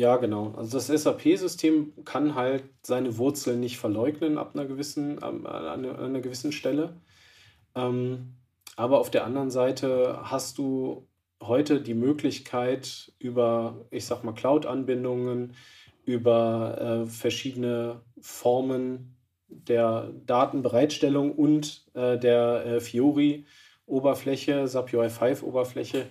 Ähm, 0.00 0.02
ja, 0.02 0.16
genau. 0.16 0.52
Also 0.56 0.78
das 0.78 0.86
SAP-System 0.86 1.92
kann 2.04 2.34
halt 2.34 2.64
seine 2.82 3.18
Wurzeln 3.18 3.60
nicht 3.60 3.78
verleugnen 3.78 4.38
ab 4.38 4.52
einer 4.54 4.66
gewissen, 4.66 5.22
an 5.22 5.46
einer, 5.46 5.98
an 5.98 5.98
einer 5.98 6.20
gewissen 6.20 6.52
Stelle. 6.52 6.96
Ähm, 7.74 8.34
aber 8.76 8.98
auf 9.00 9.10
der 9.10 9.24
anderen 9.24 9.50
Seite 9.50 10.20
hast 10.22 10.58
du 10.58 11.06
heute 11.42 11.80
die 11.80 11.94
Möglichkeit 11.94 13.12
über, 13.18 13.86
ich 13.90 14.06
sag 14.06 14.24
mal, 14.24 14.32
Cloud-Anbindungen, 14.32 15.54
über 16.04 17.04
äh, 17.04 17.06
verschiedene 17.06 18.00
Formen 18.20 19.16
der 19.48 20.10
Datenbereitstellung 20.26 21.32
und 21.32 21.84
äh, 21.94 22.18
der 22.18 22.64
äh, 22.66 22.80
Fiori-Oberfläche, 22.80 24.66
SAP 24.66 24.94
UI5-Oberfläche, 24.94 26.06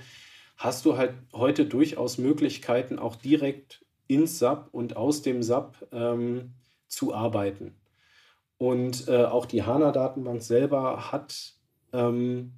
hast 0.60 0.86
du 0.86 0.98
halt 0.98 1.14
heute 1.34 1.66
durchaus 1.66 2.18
Möglichkeiten, 2.18 3.00
auch 3.00 3.16
direkt 3.16 3.86
ins 4.08 4.40
SAP 4.40 4.68
und 4.74 4.98
aus 4.98 5.22
dem 5.22 5.42
SAP 5.42 5.88
ähm, 5.94 6.52
zu 6.88 7.14
arbeiten. 7.14 7.76
Und 8.58 9.08
äh, 9.08 9.24
auch 9.24 9.46
die 9.46 9.64
HANA-Datenbank 9.64 10.42
selber 10.42 11.14
hat 11.14 11.54
ähm, 11.94 12.52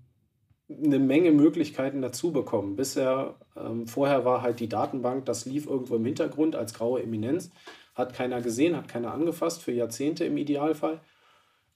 eine 0.67 0.97
Menge 0.97 1.31
Möglichkeiten 1.31 2.01
dazu 2.01 2.31
bekommen. 2.31 2.75
Bisher, 2.75 3.35
ähm, 3.55 3.85
vorher 3.85 4.25
war 4.25 4.41
halt 4.41 4.59
die 4.59 4.69
Datenbank, 4.69 5.25
das 5.27 5.45
lief 5.45 5.67
irgendwo 5.67 5.95
im 5.95 6.05
Hintergrund 6.05 6.55
als 6.55 6.73
graue 6.73 7.03
Eminenz, 7.03 7.51
hat 7.93 8.13
keiner 8.13 8.41
gesehen, 8.41 8.75
hat 8.75 8.87
keiner 8.87 9.13
angefasst, 9.13 9.61
für 9.61 9.73
Jahrzehnte 9.73 10.25
im 10.25 10.37
Idealfall. 10.37 11.01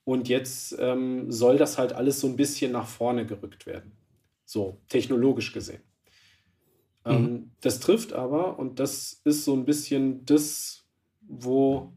Und 0.06 0.28
jetzt 0.28 0.76
ähm, 0.80 1.32
soll 1.32 1.58
das 1.58 1.78
halt 1.78 1.94
alles 1.94 2.20
so 2.20 2.28
ein 2.28 2.36
bisschen 2.36 2.72
nach 2.72 2.88
vorne 2.88 3.28
gerückt 3.28 3.68
werden. 3.68 3.92
So, 4.46 4.80
technologisch 4.90 5.54
gesehen. 5.54 5.82
Ähm, 7.06 7.22
mhm. 7.22 7.52
das 7.62 7.80
trifft 7.80 8.14
aber, 8.14 8.58
und 8.58 8.80
das 8.80 9.22
ist 9.24 9.46
so 9.46 9.54
ein 9.54 9.66
bisschen 9.66 10.26
das, 10.26 10.86
wo, 11.22 11.94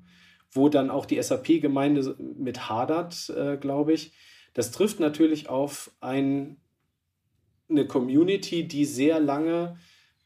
wo 0.50 0.68
dann 0.68 0.90
auch 0.90 1.06
die 1.06 1.20
SAP-Gemeinde 1.20 2.16
mit 2.38 2.68
hadert, 2.68 3.30
äh, 3.30 3.56
glaube 3.56 3.94
ich. 3.94 4.12
Das 4.54 4.70
trifft 4.70 5.00
natürlich 5.00 5.48
auf 5.48 5.90
ein, 6.00 6.56
eine 7.68 7.86
Community, 7.86 8.68
die 8.68 8.84
sehr 8.84 9.20
lange 9.20 9.78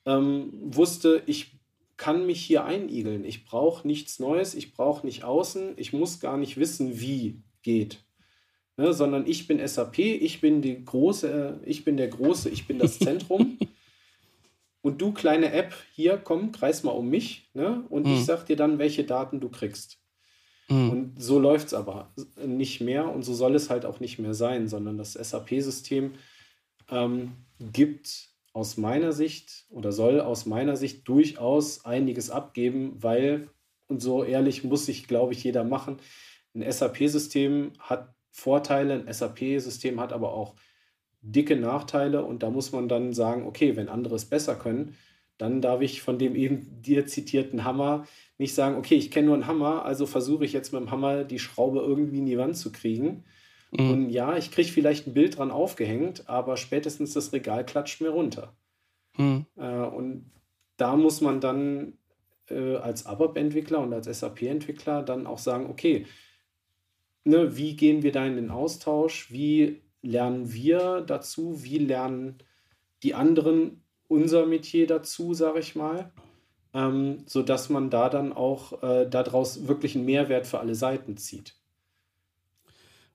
ähm, 0.05 0.51
wusste, 0.53 1.22
ich 1.26 1.61
kann 1.97 2.26
mich 2.26 2.41
hier 2.45 2.64
einigeln. 2.64 3.24
Ich 3.24 3.45
brauche 3.45 3.87
nichts 3.87 4.18
Neues, 4.18 4.55
ich 4.55 4.72
brauche 4.72 5.07
nicht 5.07 5.22
außen, 5.22 5.74
ich 5.76 5.93
muss 5.93 6.18
gar 6.18 6.37
nicht 6.37 6.57
wissen, 6.57 7.01
wie 7.01 7.41
geht. 7.62 8.05
Ne, 8.76 8.93
sondern 8.93 9.26
ich 9.26 9.47
bin 9.47 9.64
SAP, 9.64 9.99
ich 9.99 10.41
bin 10.41 10.62
die 10.62 10.83
große, 10.83 11.61
ich 11.64 11.85
bin 11.85 11.97
der 11.97 12.09
Große, 12.09 12.49
ich 12.49 12.66
bin 12.66 12.78
das 12.78 12.99
Zentrum. 12.99 13.52
Und 14.83 15.01
du, 15.01 15.12
kleine 15.12 15.53
App, 15.53 15.74
hier, 15.93 16.18
komm, 16.18 16.53
kreis 16.53 16.83
mal 16.83 16.91
um 16.91 17.09
mich. 17.09 17.49
Ne? 17.55 17.85
Und 17.89 18.07
mhm. 18.07 18.14
ich 18.14 18.24
sag 18.24 18.45
dir 18.47 18.57
dann, 18.57 18.78
welche 18.78 19.05
Daten 19.05 19.41
du 19.41 19.49
kriegst. 19.49 19.99
Mhm. 20.68 20.91
Und 20.91 21.22
so 21.22 21.39
läuft 21.39 21.68
es 21.68 21.74
aber 21.74 22.12
nicht 22.45 22.80
mehr 22.80 23.09
und 23.09 23.22
so 23.22 23.35
soll 23.35 23.55
es 23.55 23.70
halt 23.70 23.85
auch 23.85 24.01
nicht 24.01 24.18
mehr 24.18 24.35
sein, 24.35 24.68
sondern 24.68 24.99
das 24.99 25.12
SAP-System 25.12 26.12
ähm, 26.91 27.33
gibt 27.61 28.30
aus 28.53 28.76
meiner 28.76 29.12
Sicht 29.12 29.66
oder 29.70 29.93
soll 29.93 30.20
aus 30.20 30.47
meiner 30.47 30.76
Sicht 30.76 31.09
durchaus 31.09 31.85
einiges 31.85 32.30
abgeben, 32.30 32.97
weil, 32.99 33.49
und 33.87 34.01
so 34.01 34.24
ehrlich 34.24 34.64
muss 34.64 34.87
sich, 34.87 35.09
glaube 35.09 35.33
ich, 35.33 35.43
jeder 35.43 35.64
machen, 35.64 35.99
ein 36.55 36.70
SAP-System 36.70 37.72
hat 37.78 38.14
Vorteile, 38.30 38.95
ein 38.95 39.12
SAP-System 39.12 40.01
hat 40.01 40.12
aber 40.12 40.33
auch 40.35 40.55
dicke 41.23 41.57
Nachteile 41.57 42.25
und 42.25 42.43
da 42.43 42.51
muss 42.51 42.73
man 42.73 42.89
dann 42.89 43.12
sagen, 43.12 43.47
okay, 43.47 43.77
wenn 43.77 43.89
andere 43.89 44.16
es 44.16 44.25
besser 44.25 44.57
können, 44.57 44.97
dann 45.39 45.61
darf 45.61 45.81
ich 45.81 46.03
von 46.03 46.18
dem 46.18 46.37
eben 46.37 46.83
dir 46.83 47.07
zitierten 47.07 47.64
Hammer 47.64 48.07
nicht 48.39 48.55
sagen, 48.55 48.77
okay, 48.77 48.97
ich 48.97 49.11
kenne 49.11 49.27
nur 49.27 49.35
einen 49.35 49.47
Hammer, 49.47 49.85
also 49.85 50.07
versuche 50.07 50.45
ich 50.45 50.53
jetzt 50.53 50.73
mit 50.73 50.83
dem 50.83 50.91
Hammer 50.91 51.25
die 51.25 51.39
Schraube 51.39 51.81
irgendwie 51.81 52.18
in 52.18 52.27
die 52.27 52.39
Wand 52.39 52.57
zu 52.57 52.73
kriegen. 52.73 53.25
Mhm. 53.70 53.91
Und 53.91 54.11
ja, 54.11 54.37
ich 54.37 54.51
kriege 54.51 54.68
vielleicht 54.68 55.07
ein 55.07 55.14
Bild 55.14 55.39
dran 55.39 55.51
aufgehängt, 55.51 56.29
aber 56.29 56.57
spätestens 56.57 57.14
das 57.14 57.33
Regal 57.33 57.64
klatscht 57.64 58.01
mir 58.01 58.11
runter. 58.11 58.55
Mhm. 59.16 59.47
Äh, 59.57 59.87
und 59.87 60.31
da 60.77 60.97
muss 60.97 61.20
man 61.20 61.41
dann 61.41 61.95
äh, 62.49 62.77
als 62.77 63.07
ABAP-Entwickler 63.07 63.81
und 63.81 63.93
als 63.93 64.07
SAP-Entwickler 64.07 65.03
dann 65.03 65.27
auch 65.27 65.39
sagen, 65.39 65.70
okay, 65.70 66.07
ne, 67.25 67.57
wie 67.57 67.77
gehen 67.77 68.03
wir 68.03 68.12
da 68.12 68.27
in 68.27 68.37
den 68.37 68.51
Austausch? 68.51 69.31
Wie 69.31 69.83
lernen 70.03 70.53
wir 70.53 71.01
dazu? 71.01 71.63
Wie 71.63 71.79
lernen 71.79 72.39
die 73.03 73.15
anderen 73.15 73.83
unser 74.09 74.47
Metier 74.47 74.87
dazu, 74.87 75.35
sage 75.35 75.61
ich 75.61 75.75
mal? 75.75 76.13
Ähm, 76.75 77.25
sodass 77.27 77.69
man 77.69 77.91
da 77.91 78.09
dann 78.09 78.33
auch 78.33 78.83
äh, 78.83 79.09
daraus 79.09 79.67
wirklich 79.67 79.95
einen 79.95 80.07
Mehrwert 80.07 80.47
für 80.47 80.59
alle 80.59 80.75
Seiten 80.75 81.17
zieht. 81.17 81.55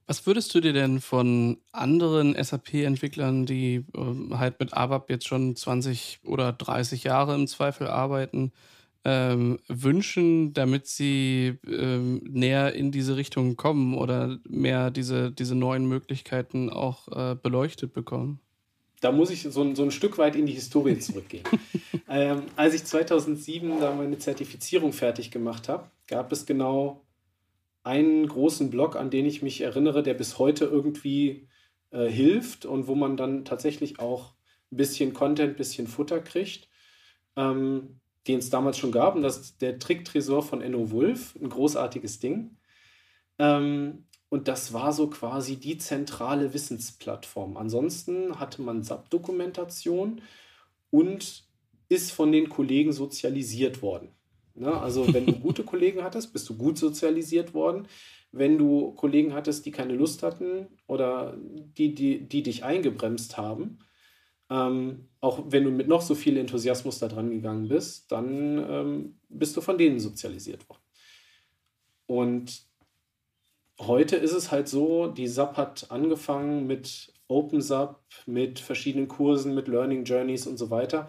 Was 0.06 0.26
würdest 0.26 0.56
du 0.56 0.62
dir 0.62 0.72
denn 0.72 1.02
von 1.02 1.58
anderen 1.74 2.42
SAP-Entwicklern, 2.42 3.46
die 3.46 3.86
äh, 3.94 4.36
halt 4.36 4.60
mit 4.60 4.74
ABAP 4.74 5.10
jetzt 5.10 5.28
schon 5.28 5.56
20 5.56 6.20
oder 6.24 6.54
30 6.54 7.04
Jahre 7.04 7.36
im 7.36 7.46
Zweifel 7.46 7.88
arbeiten, 7.88 8.54
ähm, 9.10 9.58
wünschen, 9.70 10.51
damit 10.51 10.86
sie 10.86 11.53
ähm, 11.66 12.22
näher 12.30 12.74
in 12.74 12.91
diese 12.91 13.16
Richtung 13.16 13.55
kommen 13.55 13.95
oder 13.95 14.38
mehr 14.49 14.91
diese, 14.91 15.32
diese 15.32 15.55
neuen 15.55 15.88
Möglichkeiten 15.88 16.70
auch 16.70 17.08
äh, 17.08 17.36
beleuchtet 17.41 17.93
bekommen? 17.93 18.41
Da 18.99 19.14
muss 19.14 19.30
ich 19.30 19.43
so, 19.43 19.76
so 19.76 19.84
ein 19.84 19.91
Stück 19.91 20.18
weit 20.18 20.36
in 20.36 20.45
die 20.45 20.51
Historie 20.51 20.99
zurückgehen. 20.99 21.45
ähm, 22.10 22.43
als 22.58 22.74
ich 22.74 22.84
2007 22.84 23.80
da 23.80 23.95
meine 23.95 24.18
Zertifizierung 24.18 24.91
fertig 24.91 25.32
gemacht 25.32 25.70
habe, 25.70 25.89
gab 26.08 26.34
es 26.34 26.45
genau 26.45 27.05
einen 27.84 28.28
großen 28.28 28.70
Blog, 28.70 28.97
an 28.97 29.10
den 29.10 29.26
ich 29.26 29.41
mich 29.41 29.62
erinnere, 29.62 30.03
der 30.03 30.16
bis 30.16 30.38
heute 30.38 30.66
irgendwie 30.66 31.47
äh, 31.91 32.10
hilft 32.10 32.66
und 32.66 32.88
wo 32.88 32.95
man 32.95 33.16
dann 33.16 33.45
tatsächlich 33.45 33.99
auch 33.99 34.34
ein 34.70 34.76
bisschen 34.76 35.14
Content, 35.14 35.53
ein 35.53 35.55
bisschen 35.55 35.88
Futter 35.88 36.20
kriegt. 36.20 36.68
Ähm, 37.38 38.01
den 38.28 38.39
es 38.39 38.49
damals 38.49 38.78
schon 38.78 38.91
gab. 38.91 39.15
Und 39.15 39.21
das 39.21 39.38
ist 39.38 39.61
der 39.61 39.80
Tricktresor 39.80 40.43
von 40.43 40.61
Enno 40.61 40.91
Wolf, 40.91 41.36
ein 41.41 41.49
großartiges 41.49 42.19
Ding. 42.19 42.57
Ähm, 43.39 44.05
und 44.30 44.47
das 44.47 44.73
war 44.73 44.91
so 44.91 45.09
quasi 45.09 45.55
die 45.55 45.78
zentrale 45.78 46.53
Wissensplattform. 46.53 47.55
Ansonsten 47.55 48.39
hatte 48.39 48.61
man 48.61 48.84
SAP-Dokumentation 48.84 50.21
und 50.89 51.45
ist 51.89 52.11
von 52.11 52.32
den 52.32 52.49
Kollegen 52.49 52.91
sozialisiert 52.91 53.82
worden. 53.82 54.09
Ne? 54.55 54.75
Also 54.78 55.13
wenn 55.13 55.25
du 55.25 55.34
gute 55.39 55.63
Kollegen 55.63 56.03
hattest, 56.03 56.34
bist 56.34 56.49
du 56.49 56.57
gut 56.57 56.78
sozialisiert 56.78 57.53
worden. 57.53 57.88
Wenn 58.34 58.57
du 58.57 58.91
Kollegen 58.91 59.34
hattest, 59.34 59.65
die 59.65 59.71
keine 59.71 59.93
Lust 59.93 60.23
hatten 60.23 60.67
oder 60.88 61.38
die, 61.38 61.95
die, 61.95 62.28
die 62.28 62.43
dich 62.43 62.65
eingebremst 62.65 63.38
haben, 63.38 63.80
ähm, 64.50 65.10
auch 65.20 65.43
wenn 65.48 65.64
du 65.64 65.72
mit 65.72 65.88
noch 65.88 66.02
so 66.02 66.16
viel 66.16 66.38
Enthusiasmus 66.38 67.00
da 67.00 67.08
dran 67.08 67.30
gegangen 67.30 67.68
bist, 67.68 68.12
dann 68.12 68.58
ähm, 68.70 69.20
bist 69.30 69.58
du 69.58 69.62
von 69.62 69.78
denen 69.78 70.00
sozialisiert 70.00 70.68
worden. 70.70 70.82
Und 72.06 72.64
heute 73.80 74.16
ist 74.16 74.34
es 74.34 74.52
halt 74.52 74.68
so, 74.68 75.08
die 75.08 75.28
SAP 75.28 75.58
hat 75.58 75.91
angefangen 75.91 76.66
mit 76.66 77.14
OpenSAP, 77.28 78.00
mit 78.26 78.60
verschiedenen 78.60 79.10
Kursen, 79.10 79.54
mit 79.54 79.68
Learning 79.68 80.06
Journeys 80.06 80.48
und 80.48 80.58
so 80.58 80.70
weiter. 80.70 81.08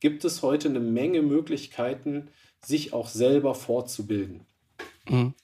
Gibt 0.00 0.24
es 0.24 0.42
heute 0.42 0.68
eine 0.68 0.80
Menge 0.80 1.22
Möglichkeiten, 1.22 2.30
sich 2.64 2.92
auch 2.92 3.08
selber 3.08 3.54
fortzubilden. 3.54 4.46
Mhm. 5.08 5.34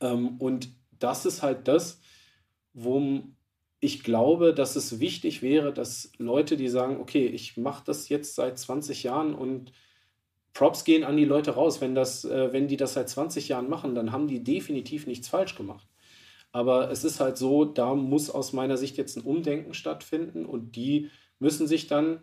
Ähm, 0.00 0.36
und 0.38 0.68
das 0.98 1.24
ist 1.24 1.42
halt 1.42 1.66
das, 1.66 2.00
wo 2.74 3.22
ich 3.80 4.04
glaube, 4.04 4.54
dass 4.54 4.76
es 4.76 5.00
wichtig 5.00 5.42
wäre, 5.42 5.72
dass 5.72 6.12
Leute, 6.18 6.56
die 6.56 6.68
sagen, 6.68 7.00
okay, 7.00 7.26
ich 7.26 7.56
mache 7.56 7.82
das 7.86 8.08
jetzt 8.10 8.34
seit 8.34 8.58
20 8.58 9.02
Jahren 9.02 9.34
und 9.34 9.72
Props 10.52 10.84
gehen 10.84 11.04
an 11.04 11.16
die 11.16 11.24
Leute 11.24 11.52
raus. 11.52 11.80
Wenn, 11.80 11.94
das, 11.94 12.24
äh, 12.24 12.52
wenn 12.52 12.68
die 12.68 12.76
das 12.76 12.94
seit 12.94 13.08
20 13.08 13.48
Jahren 13.48 13.70
machen, 13.70 13.94
dann 13.94 14.12
haben 14.12 14.28
die 14.28 14.44
definitiv 14.44 15.06
nichts 15.06 15.28
falsch 15.28 15.54
gemacht. 15.54 15.88
Aber 16.52 16.90
es 16.90 17.04
ist 17.04 17.20
halt 17.20 17.38
so, 17.38 17.64
da 17.64 17.94
muss 17.94 18.28
aus 18.28 18.52
meiner 18.52 18.76
Sicht 18.76 18.96
jetzt 18.96 19.16
ein 19.16 19.22
Umdenken 19.22 19.72
stattfinden 19.72 20.44
und 20.44 20.76
die 20.76 21.10
müssen 21.38 21.66
sich 21.66 21.86
dann 21.86 22.22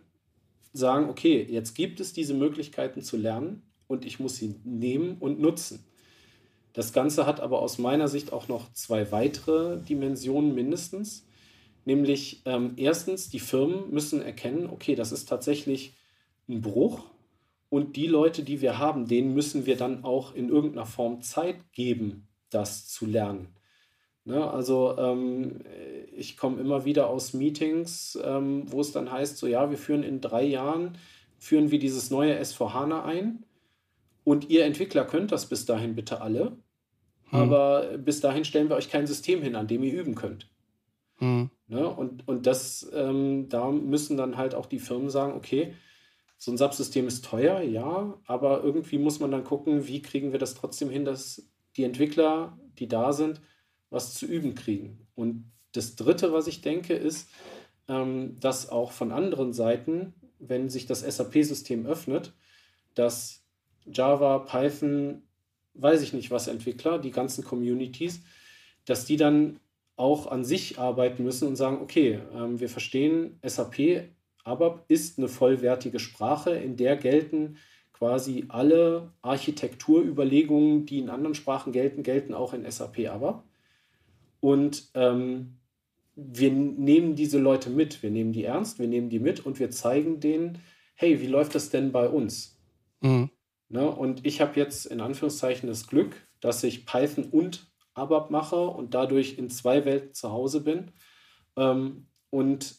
sagen, 0.72 1.08
okay, 1.08 1.46
jetzt 1.48 1.74
gibt 1.74 1.98
es 1.98 2.12
diese 2.12 2.34
Möglichkeiten 2.34 3.02
zu 3.02 3.16
lernen 3.16 3.62
und 3.86 4.04
ich 4.04 4.20
muss 4.20 4.36
sie 4.36 4.54
nehmen 4.64 5.16
und 5.18 5.40
nutzen. 5.40 5.84
Das 6.74 6.92
Ganze 6.92 7.26
hat 7.26 7.40
aber 7.40 7.60
aus 7.60 7.78
meiner 7.78 8.06
Sicht 8.06 8.32
auch 8.32 8.48
noch 8.48 8.72
zwei 8.74 9.10
weitere 9.10 9.80
Dimensionen 9.80 10.54
mindestens. 10.54 11.26
Nämlich 11.88 12.42
ähm, 12.44 12.74
erstens, 12.76 13.30
die 13.30 13.40
Firmen 13.40 13.90
müssen 13.90 14.20
erkennen, 14.20 14.68
okay, 14.70 14.94
das 14.94 15.10
ist 15.10 15.26
tatsächlich 15.26 15.94
ein 16.46 16.60
Bruch 16.60 17.06
und 17.70 17.96
die 17.96 18.06
Leute, 18.06 18.42
die 18.42 18.60
wir 18.60 18.76
haben, 18.76 19.08
denen 19.08 19.32
müssen 19.32 19.64
wir 19.64 19.78
dann 19.78 20.04
auch 20.04 20.34
in 20.34 20.50
irgendeiner 20.50 20.84
Form 20.84 21.22
Zeit 21.22 21.72
geben, 21.72 22.28
das 22.50 22.88
zu 22.88 23.06
lernen. 23.06 23.54
Ne? 24.26 24.50
Also 24.50 24.98
ähm, 24.98 25.62
ich 26.14 26.36
komme 26.36 26.60
immer 26.60 26.84
wieder 26.84 27.08
aus 27.08 27.32
Meetings, 27.32 28.18
ähm, 28.22 28.70
wo 28.70 28.82
es 28.82 28.92
dann 28.92 29.10
heißt, 29.10 29.38
so 29.38 29.46
ja, 29.46 29.70
wir 29.70 29.78
führen 29.78 30.02
in 30.02 30.20
drei 30.20 30.44
Jahren, 30.44 30.98
führen 31.38 31.70
wir 31.70 31.78
dieses 31.78 32.10
neue 32.10 32.38
S4HANA 32.38 33.02
ein 33.04 33.46
und 34.24 34.50
ihr 34.50 34.66
Entwickler 34.66 35.06
könnt 35.06 35.32
das 35.32 35.48
bis 35.48 35.64
dahin 35.64 35.94
bitte 35.94 36.20
alle, 36.20 36.58
hm. 37.30 37.40
aber 37.40 37.96
bis 37.96 38.20
dahin 38.20 38.44
stellen 38.44 38.68
wir 38.68 38.76
euch 38.76 38.90
kein 38.90 39.06
System 39.06 39.40
hin, 39.40 39.56
an 39.56 39.68
dem 39.68 39.82
ihr 39.82 39.94
üben 39.94 40.16
könnt. 40.16 40.50
Hm. 41.16 41.48
Ne? 41.68 41.88
Und, 41.88 42.26
und 42.26 42.46
das, 42.46 42.90
ähm, 42.94 43.48
da 43.48 43.70
müssen 43.70 44.16
dann 44.16 44.36
halt 44.36 44.54
auch 44.54 44.66
die 44.66 44.78
Firmen 44.78 45.10
sagen, 45.10 45.34
okay, 45.34 45.74
so 46.38 46.50
ein 46.50 46.56
SAP-System 46.56 47.06
ist 47.06 47.24
teuer, 47.24 47.60
ja, 47.60 48.16
aber 48.26 48.62
irgendwie 48.62 48.98
muss 48.98 49.20
man 49.20 49.30
dann 49.30 49.44
gucken, 49.44 49.86
wie 49.86 50.00
kriegen 50.00 50.32
wir 50.32 50.38
das 50.38 50.54
trotzdem 50.54 50.88
hin, 50.88 51.04
dass 51.04 51.48
die 51.76 51.84
Entwickler, 51.84 52.58
die 52.78 52.88
da 52.88 53.12
sind, 53.12 53.40
was 53.90 54.14
zu 54.14 54.24
üben 54.24 54.54
kriegen. 54.54 55.06
Und 55.14 55.50
das 55.72 55.96
Dritte, 55.96 56.32
was 56.32 56.46
ich 56.46 56.60
denke, 56.60 56.94
ist, 56.94 57.28
ähm, 57.88 58.36
dass 58.40 58.68
auch 58.68 58.92
von 58.92 59.12
anderen 59.12 59.52
Seiten, 59.52 60.14
wenn 60.38 60.68
sich 60.68 60.86
das 60.86 61.00
SAP-System 61.00 61.86
öffnet, 61.86 62.32
dass 62.94 63.44
Java, 63.84 64.38
Python, 64.38 65.22
weiß 65.74 66.02
ich 66.02 66.12
nicht 66.12 66.30
was 66.30 66.48
Entwickler, 66.48 66.98
die 66.98 67.10
ganzen 67.10 67.44
Communities, 67.44 68.22
dass 68.84 69.04
die 69.04 69.16
dann 69.16 69.60
auch 69.98 70.26
an 70.26 70.44
sich 70.44 70.78
arbeiten 70.78 71.24
müssen 71.24 71.48
und 71.48 71.56
sagen, 71.56 71.78
okay, 71.82 72.20
ähm, 72.34 72.60
wir 72.60 72.68
verstehen 72.68 73.38
SAP, 73.44 74.08
ABAP 74.44 74.84
ist 74.88 75.18
eine 75.18 75.28
vollwertige 75.28 75.98
Sprache, 75.98 76.52
in 76.52 76.76
der 76.76 76.96
gelten 76.96 77.58
quasi 77.92 78.44
alle 78.48 79.12
Architekturüberlegungen, 79.22 80.86
die 80.86 81.00
in 81.00 81.10
anderen 81.10 81.34
Sprachen 81.34 81.72
gelten, 81.72 82.02
gelten 82.02 82.32
auch 82.32 82.54
in 82.54 82.70
SAP 82.70 83.08
ABAP. 83.08 83.42
Und 84.40 84.90
ähm, 84.94 85.58
wir 86.14 86.50
nehmen 86.52 87.16
diese 87.16 87.38
Leute 87.38 87.70
mit, 87.70 88.02
wir 88.02 88.10
nehmen 88.10 88.32
die 88.32 88.44
ernst, 88.44 88.78
wir 88.78 88.86
nehmen 88.86 89.08
die 89.08 89.18
mit 89.18 89.44
und 89.44 89.58
wir 89.58 89.70
zeigen 89.70 90.20
denen, 90.20 90.58
hey, 90.94 91.20
wie 91.20 91.26
läuft 91.26 91.54
das 91.54 91.70
denn 91.70 91.92
bei 91.92 92.08
uns? 92.08 92.58
Mhm. 93.00 93.30
Ne? 93.68 93.88
Und 93.88 94.24
ich 94.24 94.40
habe 94.40 94.58
jetzt 94.58 94.86
in 94.86 95.00
Anführungszeichen 95.00 95.68
das 95.68 95.86
Glück, 95.86 96.26
dass 96.40 96.62
ich 96.64 96.86
Python 96.86 97.24
und 97.24 97.68
ABAP 97.98 98.30
mache 98.30 98.68
und 98.68 98.94
dadurch 98.94 99.38
in 99.38 99.50
zwei 99.50 99.84
Welten 99.84 100.14
zu 100.14 100.32
Hause 100.32 100.62
bin. 100.62 100.92
Ähm, 101.56 102.06
und 102.30 102.76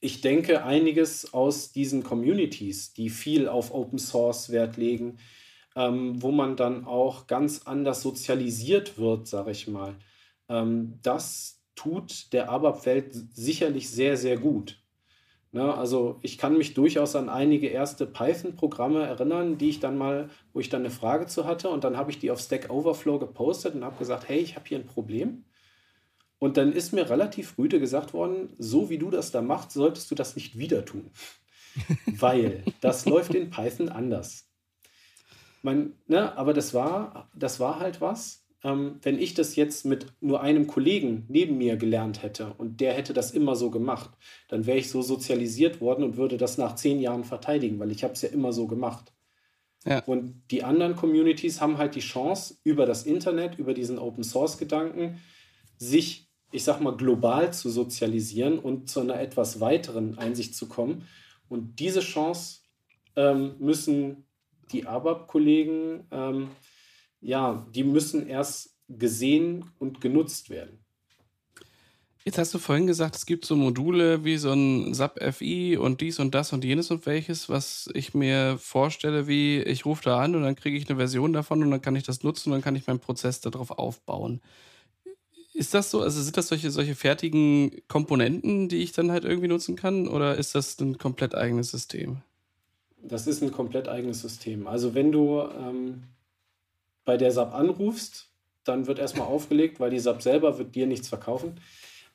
ich 0.00 0.20
denke, 0.20 0.64
einiges 0.64 1.32
aus 1.32 1.72
diesen 1.72 2.02
Communities, 2.02 2.92
die 2.92 3.08
viel 3.08 3.48
auf 3.48 3.72
Open 3.72 3.98
Source 3.98 4.50
Wert 4.50 4.76
legen, 4.76 5.18
ähm, 5.76 6.20
wo 6.20 6.32
man 6.32 6.56
dann 6.56 6.84
auch 6.84 7.28
ganz 7.28 7.62
anders 7.66 8.02
sozialisiert 8.02 8.98
wird, 8.98 9.28
sage 9.28 9.52
ich 9.52 9.68
mal. 9.68 9.96
Ähm, 10.48 10.98
das 11.02 11.62
tut 11.76 12.32
der 12.32 12.50
ABAP-Welt 12.50 13.14
sicherlich 13.32 13.88
sehr, 13.88 14.16
sehr 14.16 14.38
gut. 14.38 14.81
Ne, 15.54 15.74
also 15.74 16.18
ich 16.22 16.38
kann 16.38 16.56
mich 16.56 16.72
durchaus 16.72 17.14
an 17.14 17.28
einige 17.28 17.66
erste 17.66 18.06
Python-Programme 18.06 19.02
erinnern, 19.02 19.58
die 19.58 19.68
ich 19.68 19.80
dann 19.80 19.98
mal, 19.98 20.30
wo 20.54 20.60
ich 20.60 20.70
dann 20.70 20.80
eine 20.80 20.90
Frage 20.90 21.26
zu 21.26 21.44
hatte 21.44 21.68
und 21.68 21.84
dann 21.84 21.98
habe 21.98 22.10
ich 22.10 22.18
die 22.18 22.30
auf 22.30 22.40
Stack 22.40 22.70
Overflow 22.70 23.18
gepostet 23.18 23.74
und 23.74 23.84
habe 23.84 23.98
gesagt, 23.98 24.30
hey, 24.30 24.38
ich 24.38 24.56
habe 24.56 24.66
hier 24.66 24.78
ein 24.78 24.86
Problem. 24.86 25.44
Und 26.38 26.56
dann 26.56 26.72
ist 26.72 26.94
mir 26.94 27.10
relativ 27.10 27.58
rüde 27.58 27.80
gesagt 27.80 28.14
worden, 28.14 28.54
so 28.58 28.88
wie 28.88 28.96
du 28.96 29.10
das 29.10 29.30
da 29.30 29.42
machst, 29.42 29.72
solltest 29.72 30.10
du 30.10 30.14
das 30.14 30.36
nicht 30.36 30.56
wieder 30.56 30.86
tun. 30.86 31.10
Weil 32.06 32.64
das 32.80 33.04
läuft 33.04 33.34
in 33.34 33.50
Python 33.50 33.90
anders. 33.90 34.48
Man, 35.60 35.92
ne, 36.06 36.34
aber 36.36 36.54
das 36.54 36.72
war, 36.72 37.28
das 37.34 37.60
war 37.60 37.78
halt 37.78 38.00
was. 38.00 38.41
Ähm, 38.64 38.98
wenn 39.02 39.18
ich 39.18 39.34
das 39.34 39.56
jetzt 39.56 39.84
mit 39.84 40.06
nur 40.20 40.40
einem 40.40 40.66
Kollegen 40.66 41.24
neben 41.28 41.58
mir 41.58 41.76
gelernt 41.76 42.22
hätte 42.22 42.54
und 42.58 42.80
der 42.80 42.92
hätte 42.94 43.12
das 43.12 43.32
immer 43.32 43.56
so 43.56 43.70
gemacht, 43.70 44.10
dann 44.48 44.66
wäre 44.66 44.78
ich 44.78 44.88
so 44.88 45.02
sozialisiert 45.02 45.80
worden 45.80 46.04
und 46.04 46.16
würde 46.16 46.36
das 46.36 46.58
nach 46.58 46.76
zehn 46.76 47.00
Jahren 47.00 47.24
verteidigen, 47.24 47.78
weil 47.80 47.90
ich 47.90 48.04
habe 48.04 48.14
es 48.14 48.22
ja 48.22 48.28
immer 48.28 48.52
so 48.52 48.66
gemacht. 48.66 49.12
Ja. 49.84 50.00
Und 50.04 50.42
die 50.50 50.62
anderen 50.62 50.94
Communities 50.94 51.60
haben 51.60 51.78
halt 51.78 51.96
die 51.96 52.00
Chance, 52.00 52.56
über 52.62 52.86
das 52.86 53.04
Internet, 53.04 53.58
über 53.58 53.74
diesen 53.74 53.98
Open 53.98 54.22
Source 54.22 54.58
Gedanken, 54.58 55.20
sich, 55.76 56.28
ich 56.52 56.62
sag 56.62 56.80
mal, 56.80 56.96
global 56.96 57.52
zu 57.52 57.68
sozialisieren 57.68 58.60
und 58.60 58.88
zu 58.88 59.00
einer 59.00 59.20
etwas 59.20 59.60
weiteren 59.60 60.18
Einsicht 60.18 60.54
zu 60.54 60.68
kommen. 60.68 61.08
Und 61.48 61.80
diese 61.80 62.00
Chance 62.00 62.60
ähm, 63.16 63.56
müssen 63.58 64.28
die 64.70 64.86
ABAP-Kollegen, 64.86 66.06
ähm, 66.12 66.48
ja, 67.22 67.66
die 67.74 67.84
müssen 67.84 68.26
erst 68.26 68.76
gesehen 68.88 69.70
und 69.78 70.00
genutzt 70.00 70.50
werden. 70.50 70.78
Jetzt 72.24 72.38
hast 72.38 72.54
du 72.54 72.58
vorhin 72.58 72.86
gesagt, 72.86 73.16
es 73.16 73.26
gibt 73.26 73.44
so 73.44 73.56
Module 73.56 74.24
wie 74.24 74.36
so 74.36 74.52
ein 74.52 74.94
SAP 74.94 75.34
FI 75.34 75.76
und 75.76 76.00
dies 76.00 76.20
und 76.20 76.34
das 76.36 76.52
und 76.52 76.62
jenes 76.64 76.92
und 76.92 77.04
welches, 77.04 77.48
was 77.48 77.90
ich 77.94 78.14
mir 78.14 78.58
vorstelle, 78.58 79.26
wie 79.26 79.60
ich 79.60 79.84
rufe 79.84 80.04
da 80.04 80.20
an 80.20 80.36
und 80.36 80.42
dann 80.42 80.54
kriege 80.54 80.76
ich 80.76 80.88
eine 80.88 80.98
Version 80.98 81.32
davon 81.32 81.62
und 81.64 81.72
dann 81.72 81.82
kann 81.82 81.96
ich 81.96 82.04
das 82.04 82.22
nutzen 82.22 82.50
und 82.50 82.56
dann 82.56 82.62
kann 82.62 82.76
ich 82.76 82.86
meinen 82.86 83.00
Prozess 83.00 83.40
darauf 83.40 83.72
aufbauen. 83.72 84.40
Ist 85.52 85.74
das 85.74 85.90
so? 85.90 86.00
Also 86.00 86.22
sind 86.22 86.36
das 86.36 86.48
solche, 86.48 86.70
solche 86.70 86.94
fertigen 86.94 87.82
Komponenten, 87.88 88.68
die 88.68 88.78
ich 88.78 88.92
dann 88.92 89.10
halt 89.10 89.24
irgendwie 89.24 89.48
nutzen 89.48 89.74
kann 89.74 90.06
oder 90.06 90.36
ist 90.36 90.54
das 90.54 90.78
ein 90.80 90.98
komplett 90.98 91.34
eigenes 91.34 91.72
System? 91.72 92.18
Das 93.02 93.26
ist 93.26 93.42
ein 93.42 93.50
komplett 93.50 93.88
eigenes 93.88 94.20
System. 94.20 94.68
Also 94.68 94.94
wenn 94.94 95.10
du 95.10 95.40
ähm, 95.40 96.04
bei 97.04 97.16
der 97.16 97.30
SAP 97.30 97.54
anrufst, 97.54 98.30
dann 98.64 98.86
wird 98.86 98.98
erstmal 98.98 99.26
aufgelegt, 99.26 99.80
weil 99.80 99.90
die 99.90 99.98
SAP 99.98 100.22
selber 100.22 100.58
wird 100.58 100.74
dir 100.74 100.86
nichts 100.86 101.08
verkaufen. 101.08 101.60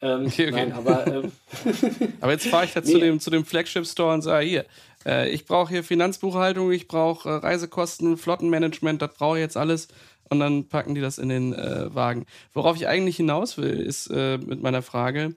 Ähm, 0.01 0.27
okay, 0.27 0.47
okay. 0.47 0.51
Nein, 0.51 0.71
aber, 0.73 1.07
ähm, 1.07 1.31
aber 2.21 2.31
jetzt 2.31 2.47
fahre 2.47 2.65
ich 2.65 2.73
da 2.73 2.81
nee. 2.81 2.91
zu, 2.91 2.99
dem, 2.99 3.19
zu 3.19 3.29
dem 3.29 3.45
Flagship-Store 3.45 4.13
und 4.13 4.21
sage, 4.21 4.45
hier, 4.45 4.65
äh, 5.05 5.29
ich 5.29 5.45
brauche 5.45 5.69
hier 5.69 5.83
Finanzbuchhaltung, 5.83 6.71
ich 6.71 6.87
brauche 6.87 7.29
äh, 7.29 7.33
Reisekosten, 7.33 8.17
Flottenmanagement, 8.17 9.01
das 9.01 9.13
brauche 9.13 9.37
ich 9.37 9.41
jetzt 9.41 9.57
alles. 9.57 9.87
Und 10.29 10.39
dann 10.41 10.67
packen 10.67 10.93
die 10.93 11.01
das 11.01 11.19
in 11.19 11.29
den 11.29 11.53
äh, 11.53 11.93
Wagen. 11.95 12.25
Worauf 12.53 12.75
ich 12.75 12.87
eigentlich 12.87 13.15
hinaus 13.15 13.57
will, 13.57 13.79
ist 13.79 14.07
äh, 14.07 14.37
mit 14.37 14.61
meiner 14.61 14.81
Frage, 14.81 15.35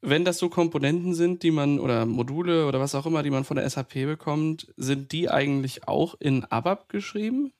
wenn 0.00 0.24
das 0.24 0.38
so 0.38 0.48
Komponenten 0.48 1.14
sind, 1.14 1.44
die 1.44 1.52
man 1.52 1.78
oder 1.78 2.04
Module 2.04 2.66
oder 2.66 2.80
was 2.80 2.94
auch 2.94 3.06
immer, 3.06 3.22
die 3.22 3.30
man 3.30 3.44
von 3.44 3.56
der 3.56 3.68
SAP 3.68 3.94
bekommt, 3.94 4.72
sind 4.76 5.12
die 5.12 5.30
eigentlich 5.30 5.86
auch 5.86 6.16
in 6.18 6.44
ABAP 6.44 6.88
geschrieben? 6.88 7.52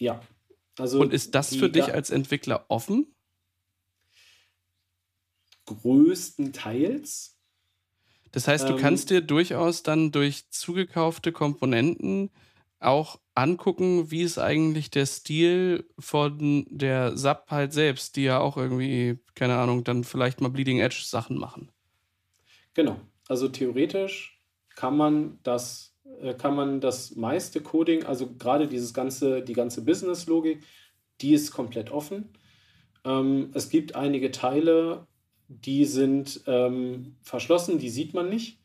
Ja. 0.00 0.20
Also 0.76 1.00
Und 1.00 1.12
ist 1.12 1.34
das 1.34 1.54
für 1.54 1.70
dich 1.70 1.94
als 1.94 2.10
Entwickler 2.10 2.64
offen? 2.68 3.14
Größtenteils. 5.66 7.38
Das 8.32 8.48
heißt, 8.48 8.68
du 8.68 8.72
ähm, 8.74 8.78
kannst 8.78 9.10
dir 9.10 9.20
durchaus 9.20 9.82
dann 9.82 10.10
durch 10.10 10.48
zugekaufte 10.50 11.32
Komponenten 11.32 12.30
auch 12.78 13.20
angucken, 13.34 14.10
wie 14.10 14.22
ist 14.22 14.38
eigentlich 14.38 14.90
der 14.90 15.06
Stil 15.06 15.88
von 15.98 16.66
der 16.70 17.16
SAP 17.16 17.50
halt 17.50 17.72
selbst, 17.72 18.16
die 18.16 18.24
ja 18.24 18.40
auch 18.40 18.56
irgendwie, 18.56 19.18
keine 19.34 19.58
Ahnung, 19.58 19.84
dann 19.84 20.04
vielleicht 20.04 20.40
mal 20.40 20.48
Bleeding 20.48 20.80
Edge 20.80 21.02
Sachen 21.04 21.36
machen. 21.36 21.70
Genau. 22.74 22.98
Also 23.28 23.48
theoretisch 23.48 24.40
kann 24.76 24.96
man 24.96 25.38
das, 25.42 25.89
kann 26.38 26.54
man 26.54 26.80
das 26.80 27.16
meiste 27.16 27.60
Coding, 27.60 28.04
also 28.04 28.28
gerade 28.34 28.68
dieses 28.68 28.92
ganze, 28.92 29.42
die 29.42 29.52
ganze 29.52 29.84
Business-Logik, 29.84 30.62
die 31.20 31.32
ist 31.32 31.50
komplett 31.50 31.90
offen. 31.90 32.30
Ähm, 33.04 33.50
es 33.54 33.68
gibt 33.70 33.94
einige 33.94 34.30
Teile, 34.30 35.06
die 35.48 35.84
sind 35.84 36.42
ähm, 36.46 37.16
verschlossen, 37.22 37.78
die 37.78 37.90
sieht 37.90 38.14
man 38.14 38.28
nicht. 38.28 38.60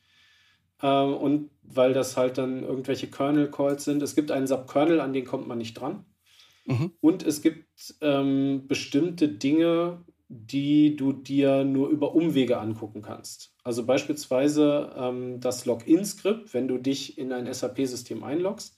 Ähm, 0.81 1.13
und 1.13 1.49
weil 1.63 1.93
das 1.93 2.17
halt 2.17 2.37
dann 2.37 2.63
irgendwelche 2.63 3.07
Kernel-Calls 3.07 3.85
sind. 3.85 4.01
Es 4.01 4.15
gibt 4.15 4.31
einen 4.31 4.47
Sub-Kernel, 4.47 4.99
an 4.99 5.13
den 5.13 5.25
kommt 5.25 5.47
man 5.47 5.57
nicht 5.57 5.73
dran. 5.75 6.05
Mhm. 6.65 6.91
Und 6.99 7.25
es 7.25 7.41
gibt 7.41 7.95
ähm, 8.01 8.67
bestimmte 8.67 9.29
Dinge, 9.29 10.03
die 10.27 10.95
du 10.95 11.13
dir 11.13 11.63
nur 11.63 11.89
über 11.89 12.15
Umwege 12.15 12.57
angucken 12.57 13.01
kannst. 13.01 13.53
Also 13.63 13.85
beispielsweise 13.85 14.93
ähm, 14.97 15.39
das 15.39 15.65
Login-Skript, 15.65 16.53
wenn 16.53 16.67
du 16.67 16.77
dich 16.77 17.17
in 17.17 17.31
ein 17.31 17.51
SAP-System 17.51 18.23
einloggst. 18.23 18.77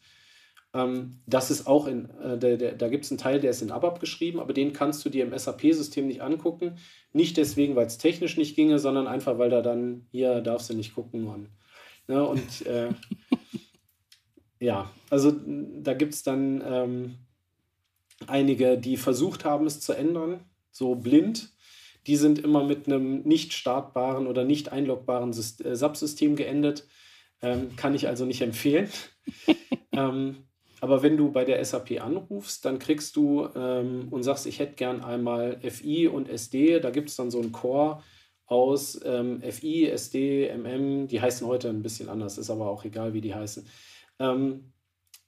Ähm, 0.74 1.22
das 1.26 1.50
ist 1.50 1.66
auch 1.66 1.88
in, 1.88 2.10
äh, 2.20 2.38
der, 2.38 2.58
der, 2.58 2.74
da 2.74 2.90
gibt 2.90 3.06
es 3.06 3.12
einen 3.12 3.18
Teil, 3.18 3.40
der 3.40 3.52
ist 3.52 3.62
in 3.62 3.72
ABAP 3.72 4.02
geschrieben, 4.02 4.40
aber 4.40 4.54
den 4.54 4.74
kannst 4.74 5.06
du 5.06 5.10
dir 5.10 5.24
im 5.26 5.38
SAP-System 5.38 6.08
nicht 6.08 6.22
angucken. 6.22 6.78
Nicht 7.14 7.38
deswegen, 7.38 7.76
weil 7.78 7.88
es 7.88 7.98
technisch 7.98 8.36
nicht 8.36 8.56
ginge, 8.56 8.78
sondern 8.78 9.08
einfach, 9.08 9.38
weil 9.38 9.50
da 9.50 9.62
dann, 9.62 10.06
hier 10.12 10.42
darfst 10.42 10.70
du 10.70 10.74
nicht 10.74 10.96
gucken, 10.96 11.24
Mann. 11.24 11.50
Ne, 12.10 12.26
und 12.26 12.66
äh, 12.66 12.90
ja, 14.60 14.92
also 15.10 15.34
da 15.82 15.94
gibt 15.94 16.14
es 16.14 16.24
dann 16.24 16.62
ähm, 16.66 17.16
einige, 18.28 18.78
die 18.78 18.98
versucht 18.98 19.46
haben, 19.46 19.66
es 19.66 19.80
zu 19.80 19.94
ändern 19.94 20.42
so 20.78 20.96
blind. 20.96 21.50
Die 22.06 22.16
sind 22.16 22.40
immer 22.40 22.64
mit 22.64 22.88
einem 22.88 23.24
nicht 23.24 23.54
startbaren 23.54 24.28
oder 24.28 24.46
nicht 24.46 24.72
einlogbaren 24.72 25.32
äh, 25.32 25.76
Subsystem 25.76 26.36
geendet. 26.36 26.88
Ähm, 27.42 27.76
kann 27.76 27.96
ich 27.96 28.08
also 28.08 28.26
nicht 28.26 28.42
empfehlen. 28.42 28.90
ähm, 29.92 30.48
aber 30.80 31.02
wenn 31.02 31.18
du 31.18 31.32
bei 31.32 31.44
der 31.44 31.64
SAP 31.64 32.02
anrufst, 32.02 32.64
dann 32.66 32.80
kriegst 32.80 33.16
du 33.16 33.50
ähm, 33.56 34.08
und 34.12 34.24
sagst, 34.24 34.46
ich 34.46 34.60
hätte 34.60 34.76
gern 34.76 35.04
einmal 35.04 35.60
FI 35.62 36.08
und 36.08 36.30
SD. 36.30 36.80
Da 36.80 36.92
gibt 36.92 37.10
es 37.10 37.16
dann 37.16 37.32
so 37.32 37.42
einen 37.42 37.52
Core 37.52 38.04
aus 38.46 39.00
ähm, 39.04 39.42
FI, 39.42 39.88
SD, 39.88 40.50
MM. 40.56 41.08
Die 41.08 41.20
heißen 41.20 41.46
heute 41.46 41.70
ein 41.70 41.82
bisschen 41.82 42.10
anders, 42.10 42.38
ist 42.38 42.50
aber 42.50 42.70
auch 42.70 42.86
egal, 42.86 43.14
wie 43.14 43.22
die 43.22 43.36
heißen. 43.36 43.68
Ähm, 44.20 44.72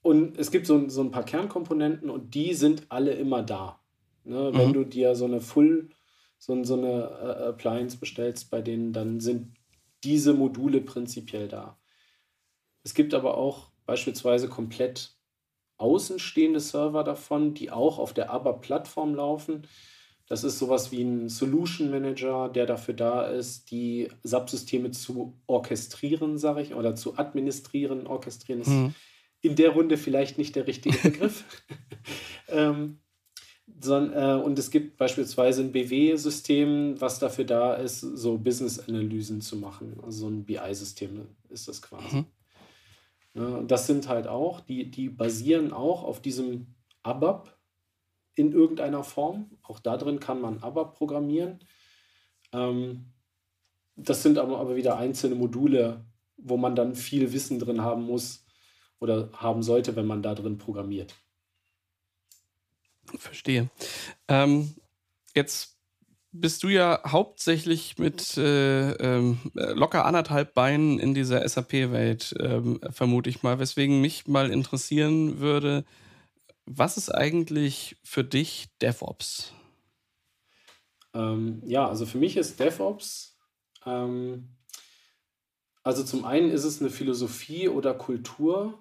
und 0.02 0.38
es 0.38 0.52
gibt 0.52 0.66
so, 0.66 0.88
so 0.88 1.02
ein 1.02 1.12
paar 1.12 1.26
Kernkomponenten 1.26 2.10
und 2.10 2.34
die 2.34 2.54
sind 2.54 2.86
alle 2.90 3.12
immer 3.12 3.44
da. 3.44 3.82
Ne? 4.30 4.52
Wenn 4.54 4.70
mhm. 4.70 4.74
du 4.74 4.84
dir 4.86 5.16
so 5.16 5.26
eine 5.26 5.42
Full, 5.42 5.90
so, 6.38 6.64
so 6.64 6.76
eine 6.76 7.04
äh, 7.04 7.48
Appliance 7.50 7.98
bestellst, 7.98 8.50
bei 8.50 8.62
denen 8.62 8.94
dann 8.94 9.20
sind 9.20 9.56
diese 10.04 10.34
Module 10.34 10.82
prinzipiell 10.82 11.48
da. 11.48 11.78
Es 12.84 12.94
gibt 12.94 13.14
aber 13.14 13.38
auch 13.38 13.72
beispielsweise 13.86 14.48
komplett 14.48 15.18
außenstehende 15.78 16.60
Server 16.60 17.04
davon, 17.04 17.54
die 17.54 17.72
auch 17.72 18.00
auf 18.00 18.14
der 18.14 18.30
ABAP-Plattform 18.30 19.16
laufen. 19.16 19.68
Das 20.28 20.44
ist 20.44 20.60
sowas 20.60 20.92
wie 20.92 21.02
ein 21.02 21.28
Solution 21.28 21.90
Manager, 21.90 22.50
der 22.50 22.68
dafür 22.68 22.94
da 22.94 23.26
ist, 23.26 23.72
die 23.72 24.10
Subsysteme 24.24 24.92
zu 24.92 25.34
orchestrieren, 25.48 26.38
sage 26.38 26.62
ich, 26.62 26.76
oder 26.76 26.96
zu 26.96 27.18
administrieren. 27.18 28.06
Orchestrieren 28.06 28.62
ist 28.62 28.68
mhm. 28.68 28.94
in 29.42 29.56
der 29.56 29.72
Runde 29.72 29.98
vielleicht 29.98 30.38
nicht 30.38 30.56
der 30.56 30.68
richtige 30.68 30.98
Begriff. 31.10 31.44
ähm, 32.48 33.00
äh, 33.08 33.09
und 33.86 34.60
es 34.60 34.72
gibt 34.72 34.98
beispielsweise 34.98 35.62
ein 35.62 35.72
BW-System, 35.72 37.00
was 37.00 37.20
dafür 37.20 37.46
da 37.46 37.76
ist, 37.76 38.02
so 38.02 38.38
Business-Analysen 38.38 39.42
zu 39.42 39.56
machen. 39.56 40.00
Also 40.04 40.22
so 40.22 40.28
ein 40.28 40.44
BI-System 40.44 41.28
ist 41.50 41.68
das 41.68 41.82
quasi. 41.82 42.18
Mhm. 42.18 42.26
Ja, 43.36 43.62
das 43.62 43.88
sind 43.88 44.08
halt 44.08 44.28
auch, 44.28 44.60
die, 44.60 44.90
die 44.90 45.10
basieren 45.10 45.72
auch 45.72 46.04
auf 46.04 46.22
diesem 46.22 46.76
ABAP 47.04 47.56
in 48.36 48.52
irgendeiner 48.52 49.04
Form. 49.04 49.52
Auch 49.64 49.80
da 49.80 49.98
drin 49.98 50.20
kann 50.20 50.42
man 50.42 50.60
ABAP 50.60 50.96
programmieren. 50.96 51.60
Ähm, 52.52 53.14
das 53.96 54.24
sind 54.24 54.38
aber, 54.38 54.60
aber 54.60 54.76
wieder 54.76 54.98
einzelne 54.98 55.36
Module, 55.36 56.06
wo 56.38 56.58
man 56.58 56.76
dann 56.76 56.96
viel 56.96 57.32
Wissen 57.34 57.60
drin 57.60 57.82
haben 57.82 58.04
muss 58.04 58.46
oder 59.00 59.30
haben 59.34 59.62
sollte, 59.62 59.96
wenn 59.96 60.08
man 60.08 60.24
da 60.24 60.36
drin 60.36 60.58
programmiert. 60.58 61.16
Verstehe. 63.18 63.70
Ähm, 64.28 64.76
jetzt 65.36 65.78
bist 66.32 66.64
du 66.64 66.68
ja 66.68 67.02
hauptsächlich 67.08 67.98
mit 67.98 68.38
äh, 68.38 68.92
ähm, 68.92 69.40
locker 69.54 70.06
anderthalb 70.06 70.54
Beinen 70.54 71.00
in 71.00 71.14
dieser 71.14 71.48
SAP-Welt, 71.48 72.36
ähm, 72.40 72.80
vermute 72.92 73.30
ich 73.30 73.42
mal. 73.42 73.60
Weswegen 73.60 74.00
mich 74.02 74.28
mal 74.28 74.52
interessieren 74.52 75.40
würde, 75.40 75.86
was 76.66 76.98
ist 76.98 77.10
eigentlich 77.10 77.98
für 78.04 78.24
dich 78.24 78.68
DevOps? 78.82 79.54
Ähm, 81.16 81.64
ja, 81.66 81.88
also 81.88 82.06
für 82.06 82.20
mich 82.20 82.38
ist 82.38 82.60
DevOps, 82.60 83.36
ähm, 83.86 84.50
also 85.84 86.04
zum 86.04 86.26
einen 86.26 86.52
ist 86.52 86.66
es 86.66 86.82
eine 86.82 86.92
Philosophie 86.92 87.68
oder 87.68 87.96
Kultur, 87.96 88.78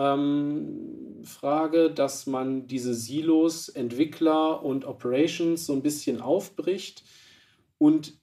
ähm, 0.00 1.22
Frage, 1.24 1.90
dass 1.90 2.26
man 2.26 2.66
diese 2.66 2.94
Silos, 2.94 3.68
Entwickler 3.68 4.64
und 4.64 4.86
Operations 4.86 5.66
so 5.66 5.74
ein 5.74 5.82
bisschen 5.82 6.22
aufbricht 6.22 7.04
und 7.76 8.14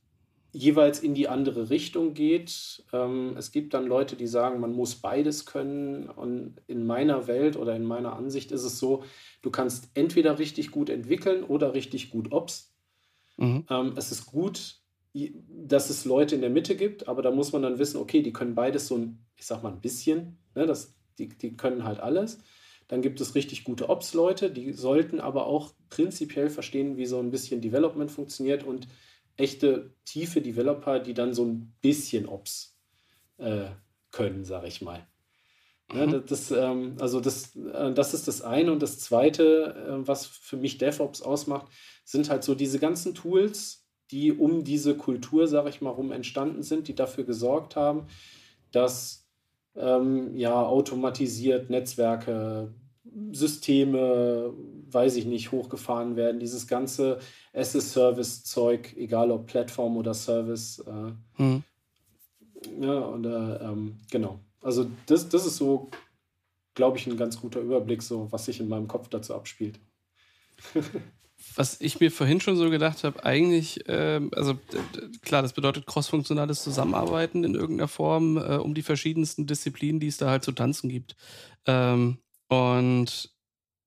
jeweils 0.52 1.02
in 1.02 1.14
die 1.14 1.28
andere 1.28 1.70
Richtung 1.70 2.16
geht. 2.16 2.84
Ähm, 2.92 3.36
es 3.38 3.52
gibt 3.52 3.76
dann 3.76 3.86
Leute, 3.86 4.16
die 4.16 4.26
sagen, 4.26 4.60
man 4.60 4.74
muss 4.74 4.96
beides 4.96 5.46
können. 5.46 6.10
Und 6.10 6.56
in 6.66 6.88
meiner 6.88 7.28
Welt 7.28 7.58
oder 7.58 7.76
in 7.76 7.86
meiner 7.86 8.16
Ansicht 8.16 8.52
ist 8.52 8.64
es 8.64 8.80
so, 8.80 9.04
du 9.44 9.52
kannst 9.52 9.92
entweder 9.94 10.40
richtig 10.40 10.72
gut 10.72 10.90
entwickeln 10.90 11.44
oder 11.44 11.76
richtig 11.76 12.10
gut 12.10 12.32
Ops. 12.32 12.74
Mhm. 13.38 13.66
Ähm, 13.70 13.94
es 13.98 14.12
ist 14.12 14.26
gut, 14.26 14.80
dass 15.14 15.92
es 15.92 16.06
Leute 16.06 16.34
in 16.34 16.42
der 16.42 16.50
Mitte 16.50 16.76
gibt, 16.76 17.08
aber 17.08 17.22
da 17.22 17.30
muss 17.30 17.52
man 17.52 17.62
dann 17.62 17.78
wissen, 17.78 17.98
okay, 17.98 18.24
die 18.24 18.34
können 18.34 18.56
beides 18.56 18.88
so 18.88 18.98
ein, 18.98 19.20
ich 19.36 19.46
sag 19.46 19.62
mal, 19.62 19.74
ein 19.74 19.82
bisschen. 19.82 20.40
Ne, 20.56 20.66
das 20.66 20.97
die, 21.18 21.30
die 21.30 21.56
können 21.56 21.84
halt 21.84 22.00
alles. 22.00 22.40
Dann 22.88 23.02
gibt 23.02 23.20
es 23.20 23.36
richtig 23.36 23.64
gute 23.64 23.90
Ops-Leute, 23.90 24.50
die 24.50 24.72
sollten 24.72 25.20
aber 25.20 25.46
auch 25.46 25.74
prinzipiell 25.90 26.50
verstehen, 26.50 26.98
wie 26.98 27.06
so 27.06 27.20
ein 27.20 27.32
bisschen 27.32 27.62
Development 27.62 28.10
funktioniert 28.10 28.64
und 28.64 28.88
echte 29.36 29.94
tiefe 30.06 30.42
Developer, 30.42 31.00
die 31.00 31.14
dann 31.14 31.34
so 31.34 31.46
ein 31.46 31.74
bisschen 31.82 32.28
Ops 32.28 32.78
äh, 33.38 33.68
können, 34.12 34.46
sage 34.46 34.68
ich 34.68 34.82
mal. 34.82 35.06
Ja, 35.94 36.06
mhm. 36.06 36.24
das, 36.26 36.52
ähm, 36.52 36.98
also 37.00 37.22
das, 37.22 37.56
äh, 37.56 37.94
das 37.94 38.14
ist 38.14 38.28
das 38.28 38.42
eine. 38.42 38.72
Und 38.72 38.82
das 38.82 39.00
zweite, 39.00 40.00
äh, 40.04 40.08
was 40.08 40.26
für 40.26 40.58
mich 40.58 40.78
DevOps 40.78 41.22
ausmacht, 41.22 41.68
sind 42.04 42.30
halt 42.30 42.44
so 42.44 42.56
diese 42.56 42.80
ganzen 42.80 43.14
Tools, 43.16 43.86
die 44.12 44.32
um 44.32 44.64
diese 44.64 44.96
Kultur, 44.96 45.48
sage 45.48 45.70
ich 45.70 45.82
mal, 45.82 45.90
rum 45.90 46.12
entstanden 46.12 46.64
sind, 46.64 46.88
die 46.88 46.96
dafür 46.96 47.24
gesorgt 47.24 47.76
haben, 47.76 48.08
dass 48.72 49.27
ähm, 49.78 50.36
ja, 50.36 50.62
automatisiert 50.64 51.70
Netzwerke, 51.70 52.74
Systeme, 53.32 54.54
weiß 54.92 55.16
ich 55.16 55.26
nicht, 55.26 55.52
hochgefahren 55.52 56.16
werden. 56.16 56.40
Dieses 56.40 56.68
ganze 56.68 57.20
as-a-Service-Zeug, 57.54 58.96
egal 58.98 59.32
ob 59.32 59.48
Plattform 59.48 59.98
oder 59.98 60.14
Service. 60.14 60.80
Äh, 60.80 61.12
hm. 61.38 61.64
Ja, 62.80 63.00
und 63.00 63.26
äh, 63.26 63.56
ähm, 63.64 63.98
genau. 64.12 64.40
Also 64.62 64.88
das, 65.06 65.30
das 65.30 65.46
ist 65.46 65.58
so, 65.58 65.90
glaube 66.74 66.98
ich, 66.98 67.08
ein 67.08 67.18
ganz 67.18 67.40
guter 67.40 67.60
Überblick, 67.60 68.02
so 68.02 68.32
was 68.32 68.46
sich 68.46 68.60
in 68.60 68.68
meinem 68.68 68.88
Kopf 68.88 69.10
dazu 69.10 69.34
abspielt. 69.34 69.80
was 71.56 71.82
ich 71.82 72.00
mir 72.00 72.12
vorhin 72.12 72.42
schon 72.42 72.56
so 72.56 72.70
gedacht 72.70 73.04
habe, 73.04 73.24
eigentlich, 73.24 73.88
äh, 73.88 74.22
also 74.32 74.60
klar, 75.22 75.42
das 75.42 75.54
bedeutet 75.54 75.86
crossfunktionales 75.86 76.64
Zusammenarbeiten 76.64 77.44
in 77.44 77.56
irgendeiner 77.56 77.88
Form 77.88 78.38
äh, 78.38 78.58
um 78.58 78.74
die 78.74 78.82
verschiedensten 78.84 79.48
Disziplinen, 79.48 80.00
die 80.00 80.08
es 80.08 80.18
da 80.18 80.30
halt 80.30 80.44
zu 80.44 80.52
tanzen 80.52 80.90
gibt. 80.90 81.16
Ähm, 81.66 82.20
und 82.48 83.32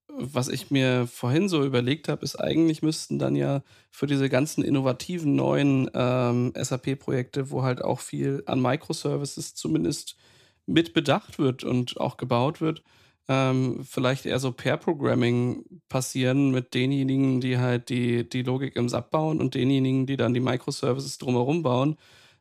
was 0.09 0.49
ich 0.49 0.71
mir 0.71 1.07
vorhin 1.07 1.49
so 1.49 1.65
überlegt 1.65 2.09
habe, 2.09 2.25
ist 2.25 2.37
eigentlich 2.37 2.83
müssten 2.83 3.19
dann 3.19 3.37
ja 3.37 3.63
für 3.91 4.07
diese 4.07 4.29
ganzen 4.29 4.63
innovativen 4.65 5.35
neuen 5.35 5.91
ähm, 5.95 6.53
SAP-Projekte, 6.57 7.51
wo 7.51 7.63
halt 7.63 7.83
auch 7.83 8.01
viel 8.01 8.43
an 8.47 8.61
Microservices 8.61 9.55
zumindest 9.55 10.17
mit 10.67 10.93
bedacht 10.93 11.39
wird 11.39 11.65
und 11.65 11.99
auch 11.99 12.17
gebaut 12.17 12.61
wird, 12.61 12.83
ähm, 13.31 13.85
vielleicht 13.85 14.27
eher 14.27 14.41
so 14.41 14.51
Pair-Programming 14.51 15.65
passieren 15.89 16.51
mit 16.51 16.75
denjenigen, 16.75 17.41
die 17.41 17.59
halt 17.59 17.89
die, 17.89 18.29
die 18.29 18.43
Logik 18.43 18.75
im 18.75 18.89
SAP 18.89 19.13
bauen 19.13 19.41
und 19.41 19.55
denjenigen, 19.55 20.05
die 20.07 20.17
dann 20.17 20.35
die 20.35 20.41
Microservices 20.41 21.19
drumherum 21.19 21.63
bauen, 21.63 21.97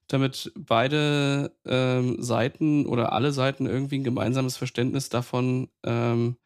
damit 0.07 0.51
beide 0.57 1.55
ähm, 1.65 2.19
Seiten 2.23 2.87
oder 2.87 3.13
alle 3.13 3.31
Seiten 3.33 3.67
irgendwie 3.67 3.99
ein 3.99 4.03
gemeinsames 4.03 4.57
Verständnis 4.57 5.09
davon 5.09 5.69
ähm, 5.83 6.37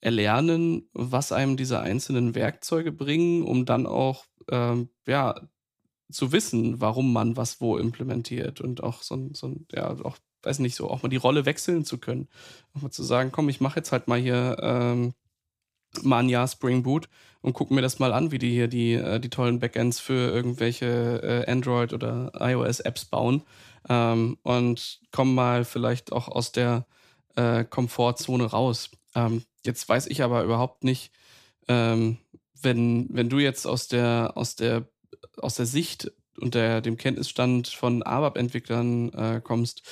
erlernen, 0.00 0.88
was 0.94 1.32
einem 1.32 1.56
diese 1.56 1.80
einzelnen 1.80 2.34
Werkzeuge 2.34 2.90
bringen, 2.92 3.44
um 3.44 3.64
dann 3.64 3.86
auch 3.86 4.26
ähm, 4.50 4.88
ja, 5.06 5.36
zu 6.10 6.32
wissen, 6.32 6.80
warum 6.80 7.12
man 7.12 7.36
was 7.36 7.60
wo 7.60 7.78
implementiert 7.78 8.60
und 8.60 8.82
auch 8.82 9.02
so, 9.02 9.30
so 9.34 9.54
ja, 9.72 9.90
auch 10.04 10.18
weiß 10.42 10.60
nicht, 10.60 10.74
so 10.74 10.90
auch 10.90 11.02
mal 11.02 11.08
die 11.08 11.16
Rolle 11.16 11.46
wechseln 11.46 11.84
zu 11.84 11.98
können. 11.98 12.28
Auch 12.74 12.82
mal 12.82 12.90
zu 12.90 13.02
sagen, 13.02 13.32
komm, 13.32 13.48
ich 13.48 13.60
mache 13.60 13.80
jetzt 13.80 13.92
halt 13.92 14.08
mal 14.08 14.18
hier 14.18 14.56
ähm, 14.60 15.14
mal 16.02 16.20
ein 16.20 16.28
Jahr 16.28 16.48
Spring 16.48 16.82
Boot 16.82 17.08
und 17.40 17.54
gucke 17.54 17.74
mir 17.74 17.82
das 17.82 17.98
mal 17.98 18.12
an, 18.12 18.30
wie 18.30 18.38
die 18.38 18.50
hier 18.50 18.68
die, 18.68 18.94
äh, 18.94 19.20
die 19.20 19.30
tollen 19.30 19.60
Backends 19.60 20.00
für 20.00 20.30
irgendwelche 20.30 21.44
äh, 21.46 21.50
Android- 21.50 21.92
oder 21.92 22.32
iOS-Apps 22.38 23.06
bauen 23.06 23.42
ähm, 23.88 24.38
und 24.42 25.00
komme 25.12 25.32
mal 25.32 25.64
vielleicht 25.64 26.12
auch 26.12 26.28
aus 26.28 26.52
der 26.52 26.86
äh, 27.36 27.64
Komfortzone 27.64 28.44
raus. 28.44 28.90
Ähm, 29.14 29.44
jetzt 29.64 29.88
weiß 29.88 30.06
ich 30.06 30.22
aber 30.22 30.44
überhaupt 30.44 30.84
nicht, 30.84 31.12
ähm, 31.68 32.18
wenn, 32.60 33.06
wenn 33.10 33.28
du 33.28 33.38
jetzt 33.38 33.66
aus 33.66 33.88
der, 33.88 34.32
aus 34.34 34.56
der, 34.56 34.88
aus 35.36 35.54
der 35.54 35.66
Sicht 35.66 36.10
und 36.40 36.54
dem 36.54 36.96
Kenntnisstand 36.96 37.66
von 37.66 38.04
ABAP-Entwicklern 38.04 39.12
äh, 39.12 39.40
kommst, 39.42 39.82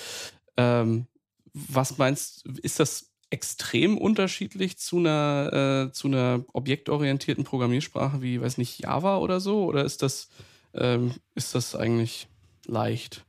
ähm, 0.57 1.07
was 1.53 1.99
meinst 1.99 2.47
ist 2.63 2.81
das 2.81 3.13
extrem 3.31 3.99
unterschiedlich 3.99 4.79
zu 4.79 4.99
einer, 4.99 5.89
äh, 5.89 5.93
zu 5.93 6.09
einer 6.09 6.45
objektorientierten 6.53 7.45
Programmiersprache 7.45 8.23
wie, 8.23 8.41
weiß 8.41 8.59
nicht, 8.59 8.81
Java 8.81 9.19
oder 9.19 9.41
so? 9.41 9.65
Oder 9.65 9.85
ist 9.85 10.03
das, 10.03 10.29
ähm, 10.75 11.15
ist 11.35 11.55
das 11.55 11.75
eigentlich 11.75 12.29
leicht? 12.67 13.25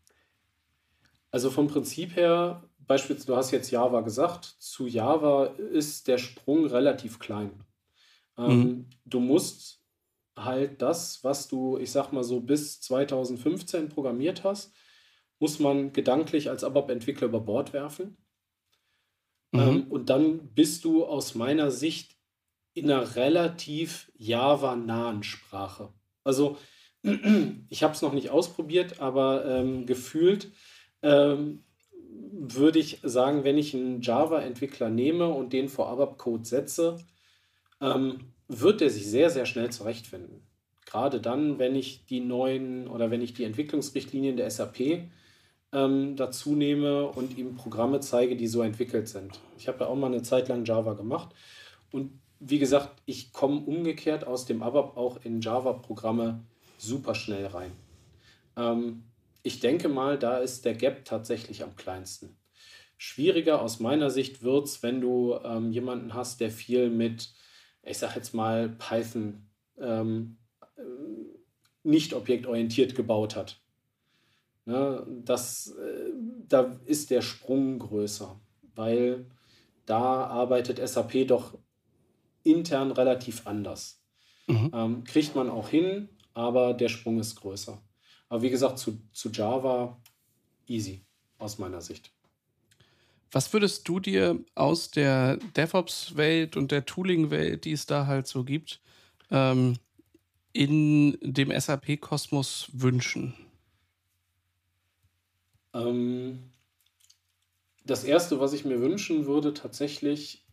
Also 1.32 1.50
vom 1.50 1.68
Prinzip 1.68 2.16
her, 2.16 2.64
beispielsweise, 2.80 3.28
du 3.28 3.36
hast 3.36 3.52
jetzt 3.52 3.72
Java 3.72 4.02
gesagt, 4.02 4.46
zu 4.60 4.88
Java 4.88 5.46
ist 5.46 6.08
der 6.08 6.18
Sprung 6.18 6.66
relativ 6.66 7.20
klein. 7.20 7.52
Ähm, 8.38 8.60
mhm. 8.60 8.86
Du 9.06 9.20
musst 9.20 9.82
halt 10.36 10.82
das, 10.82 11.24
was 11.24 11.48
du, 11.48 11.78
ich 11.78 11.92
sag 11.92 12.12
mal 12.12 12.24
so, 12.24 12.40
bis 12.40 12.80
2015 12.82 13.90
programmiert 13.90 14.44
hast, 14.44 14.72
muss 15.40 15.60
man 15.60 15.94
gedanklich 15.94 16.50
als 16.50 16.64
ABAP-Entwickler 16.64 17.28
über 17.28 17.40
Bord 17.40 17.74
werfen. 17.74 18.18
Mhm. 19.52 19.60
Ähm, 19.60 19.88
und 19.90 20.10
dann 20.10 20.54
bist 20.54 20.86
du 20.86 21.06
aus 21.06 21.36
meiner 21.36 21.72
Sicht 21.72 22.18
in 22.74 22.92
einer 22.92 23.16
relativ 23.16 24.12
Java-nahen 24.16 25.24
Sprache. 25.24 25.94
Also 26.24 26.58
ich 27.70 27.84
habe 27.84 27.94
es 27.94 28.02
noch 28.02 28.14
nicht 28.14 28.30
ausprobiert, 28.30 29.00
aber 29.00 29.46
ähm, 29.46 29.86
gefühlt 29.86 30.52
ähm, 31.02 31.64
würde 32.32 32.80
ich 32.80 33.00
sagen, 33.04 33.44
wenn 33.44 33.58
ich 33.58 33.74
einen 33.74 34.02
Java-Entwickler 34.02 34.90
nehme 34.90 35.28
und 35.28 35.54
den 35.54 35.70
vor 35.70 35.90
ABAP-Code 35.90 36.46
setze, 36.46 36.98
ähm, 37.82 38.34
wird 38.48 38.82
der 38.82 38.90
sich 38.90 39.08
sehr, 39.08 39.30
sehr 39.30 39.46
schnell 39.46 39.72
zurechtfinden. 39.72 40.48
Gerade 40.86 41.20
dann, 41.20 41.60
wenn 41.60 41.76
ich 41.76 42.06
die 42.06 42.22
neuen 42.22 42.88
oder 42.88 43.12
wenn 43.12 43.22
ich 43.22 43.34
die 43.34 43.44
Entwicklungsrichtlinien 43.44 44.38
der 44.38 44.50
SAP 44.50 45.10
ähm, 45.74 46.16
dazu 46.16 46.56
nehme 46.56 47.08
und 47.08 47.38
ihm 47.38 47.56
Programme 47.56 48.00
zeige, 48.00 48.36
die 48.36 48.48
so 48.48 48.62
entwickelt 48.62 49.08
sind. 49.08 49.40
Ich 49.58 49.68
habe 49.68 49.82
ja 49.82 49.88
auch 49.88 49.96
mal 49.96 50.08
eine 50.08 50.24
Zeit 50.24 50.48
lang 50.48 50.66
Java 50.66 50.94
gemacht 50.94 51.36
und 51.92 52.20
wie 52.40 52.60
gesagt, 52.60 53.02
ich 53.06 53.34
komme 53.34 53.62
umgekehrt 53.62 54.26
aus 54.26 54.46
dem 54.46 54.62
ABAP 54.62 54.96
auch 54.96 55.24
in 55.24 55.42
Java-Programme 55.42 56.44
super 56.78 57.16
schnell 57.16 57.48
rein. 57.48 57.72
Ähm, 58.56 59.04
ich 59.44 59.60
denke 59.60 59.90
mal, 59.90 60.20
da 60.20 60.38
ist 60.38 60.66
der 60.66 60.76
Gap 60.76 61.06
tatsächlich 61.06 61.64
am 61.64 61.76
kleinsten. 61.76 62.38
Schwieriger 62.98 63.62
aus 63.62 63.80
meiner 63.80 64.10
Sicht 64.10 64.44
wird 64.44 64.66
es, 64.66 64.84
wenn 64.84 65.02
du 65.02 65.36
ähm, 65.44 65.72
jemanden 65.72 66.14
hast, 66.14 66.42
der 66.42 66.52
viel 66.52 66.90
mit, 66.90 67.34
ich 67.84 67.98
sag 67.98 68.16
jetzt 68.16 68.34
mal, 68.34 68.70
Python 68.70 69.48
ähm, 69.80 70.38
äh, 70.76 70.82
nicht 71.84 72.14
objektorientiert 72.14 72.96
gebaut 72.96 73.36
hat. 73.36 73.62
Ne, 74.68 75.08
das, 75.24 75.68
äh, 75.68 76.12
da 76.50 76.78
ist 76.84 77.10
der 77.10 77.22
Sprung 77.22 77.80
größer, 77.80 78.38
weil 78.76 79.26
da 79.86 80.26
arbeitet 80.26 80.86
SAP 80.86 81.26
doch 81.26 81.58
intern 82.44 82.92
relativ 82.92 83.48
anders. 83.48 84.04
Mhm. 84.48 84.72
Ähm, 84.74 85.04
kriegt 85.06 85.36
man 85.36 85.50
auch 85.50 85.70
hin, 85.70 86.10
aber 86.34 86.74
der 86.74 86.90
Sprung 86.90 87.18
ist 87.18 87.36
größer. 87.36 87.82
Aber 88.28 88.42
wie 88.42 88.50
gesagt, 88.50 88.78
zu, 88.78 89.00
zu 89.14 89.30
Java 89.30 90.02
easy 90.68 91.02
aus 91.38 91.60
meiner 91.60 91.80
Sicht. 91.80 92.12
Was 93.32 93.54
würdest 93.54 93.88
du 93.88 94.02
dir 94.02 94.38
aus 94.54 94.92
der 94.92 95.38
DevOps-Welt 95.56 96.58
und 96.58 96.72
der 96.72 96.86
Tooling-Welt, 96.86 97.64
die 97.64 97.72
es 97.72 97.86
da 97.86 98.06
halt 98.06 98.28
so 98.28 98.44
gibt, 98.44 98.82
ähm, 99.32 99.78
in 100.52 101.18
dem 101.22 101.58
SAP-Kosmos 101.58 102.68
wünschen? 102.74 103.34
Ähm, 105.78 106.52
das 107.86 108.04
Erste, 108.04 108.40
was 108.40 108.54
ich 108.54 108.66
mir 108.66 108.82
wünschen 108.82 109.28
würde 109.28 109.54
tatsächlich, 109.54 110.46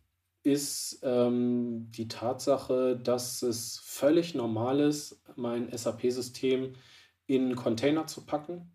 ist 0.43 0.99
ähm, 1.03 1.91
die 1.91 2.07
Tatsache, 2.07 2.99
dass 3.01 3.41
es 3.41 3.79
völlig 3.83 4.35
normal 4.35 4.79
ist, 4.79 5.23
mein 5.35 5.75
SAP-System 5.75 6.73
in 7.25 7.55
Container 7.55 8.05
zu 8.05 8.25
packen 8.25 8.71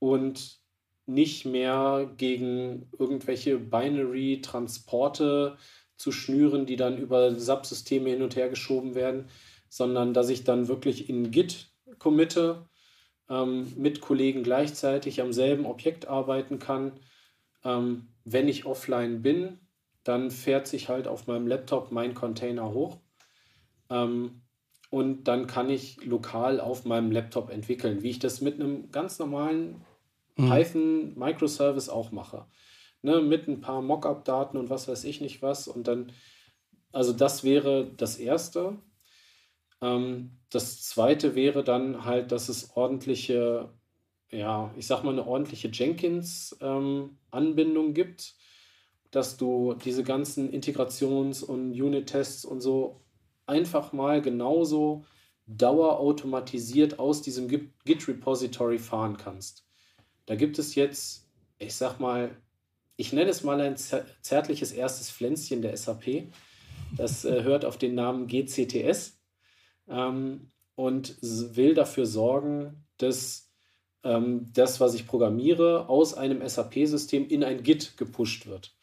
und 0.00 0.58
nicht 1.06 1.44
mehr 1.44 2.10
gegen 2.16 2.90
irgendwelche 2.98 3.58
Binary-Transporte 3.58 5.56
zu 5.96 6.12
schnüren, 6.12 6.66
die 6.66 6.76
dann 6.76 6.98
über 6.98 7.34
Subsysteme 7.34 8.10
hin 8.10 8.22
und 8.22 8.34
her 8.34 8.48
geschoben 8.48 8.94
werden, 8.96 9.28
sondern 9.68 10.14
dass 10.14 10.28
ich 10.30 10.42
dann 10.44 10.66
wirklich 10.66 11.08
in 11.08 11.30
Git 11.30 11.68
committe 11.98 12.68
ähm, 13.30 13.72
mit 13.76 14.00
Kollegen 14.00 14.42
gleichzeitig 14.42 15.22
am 15.22 15.32
selben 15.32 15.64
Objekt 15.64 16.08
arbeiten 16.08 16.58
kann. 16.58 16.92
Ähm, 17.64 18.08
wenn 18.24 18.48
ich 18.48 18.66
offline 18.66 19.22
bin, 19.22 19.60
dann 20.04 20.30
fährt 20.30 20.66
sich 20.66 20.88
halt 20.88 21.06
auf 21.06 21.26
meinem 21.26 21.46
Laptop 21.46 21.92
mein 21.92 22.14
Container 22.14 22.72
hoch. 22.72 22.98
Ähm, 23.88 24.42
und 24.90 25.24
dann 25.24 25.46
kann 25.46 25.70
ich 25.70 26.04
lokal 26.04 26.60
auf 26.60 26.84
meinem 26.84 27.12
Laptop 27.12 27.50
entwickeln, 27.50 28.02
wie 28.02 28.10
ich 28.10 28.18
das 28.18 28.40
mit 28.40 28.54
einem 28.54 28.90
ganz 28.90 29.20
normalen 29.20 29.84
mhm. 30.36 30.48
Python 30.48 31.18
Microservice 31.18 31.88
auch 31.88 32.10
mache. 32.10 32.46
Ne, 33.02 33.22
mit 33.22 33.48
ein 33.48 33.60
paar 33.62 33.80
Mockup-Daten 33.80 34.58
und 34.58 34.68
was 34.68 34.88
weiß 34.88 35.04
ich 35.04 35.20
nicht 35.20 35.40
was. 35.40 35.68
Und 35.68 35.88
dann, 35.88 36.12
also 36.92 37.12
das 37.12 37.44
wäre 37.44 37.90
das 37.96 38.16
Erste. 38.16 38.76
Ähm, 39.80 40.38
das 40.50 40.82
zweite 40.82 41.34
wäre 41.34 41.64
dann 41.64 42.04
halt, 42.04 42.32
dass 42.32 42.48
es 42.48 42.76
ordentliche, 42.76 43.72
ja, 44.30 44.74
ich 44.76 44.86
sag 44.86 45.04
mal, 45.04 45.12
eine 45.12 45.26
ordentliche 45.26 45.68
Jenkins-Anbindung 45.68 47.86
ähm, 47.86 47.94
gibt, 47.94 48.34
dass 49.10 49.36
du 49.36 49.74
diese 49.74 50.04
ganzen 50.04 50.52
Integrations- 50.52 51.42
und 51.42 51.72
Unit-Tests 51.72 52.44
und 52.44 52.60
so 52.60 53.00
einfach 53.46 53.92
mal 53.92 54.22
genauso 54.22 55.04
dauerautomatisiert 55.46 57.00
aus 57.00 57.22
diesem 57.22 57.48
Git-Repository 57.48 58.78
fahren 58.78 59.16
kannst. 59.16 59.66
Da 60.26 60.36
gibt 60.36 60.60
es 60.60 60.76
jetzt, 60.76 61.28
ich 61.58 61.74
sag 61.74 61.98
mal, 61.98 62.36
ich 62.96 63.12
nenne 63.12 63.30
es 63.30 63.42
mal 63.42 63.60
ein 63.60 63.76
zärtliches 63.76 64.72
erstes 64.72 65.10
Pflänzchen 65.10 65.62
der 65.62 65.76
SAP. 65.76 66.28
Das 66.96 67.24
äh, 67.24 67.42
hört 67.42 67.64
auf 67.64 67.78
den 67.78 67.94
Namen 67.94 68.28
GCTS 68.28 69.19
ähm, 69.90 70.48
und 70.76 71.16
will 71.20 71.74
dafür 71.74 72.06
sorgen, 72.06 72.86
dass 72.96 73.50
ähm, 74.02 74.50
das, 74.54 74.80
was 74.80 74.94
ich 74.94 75.06
programmiere, 75.06 75.88
aus 75.88 76.14
einem 76.14 76.46
SAP-System 76.46 77.28
in 77.28 77.44
ein 77.44 77.62
Git 77.62 77.96
gepusht 77.98 78.46
wird. 78.46 78.74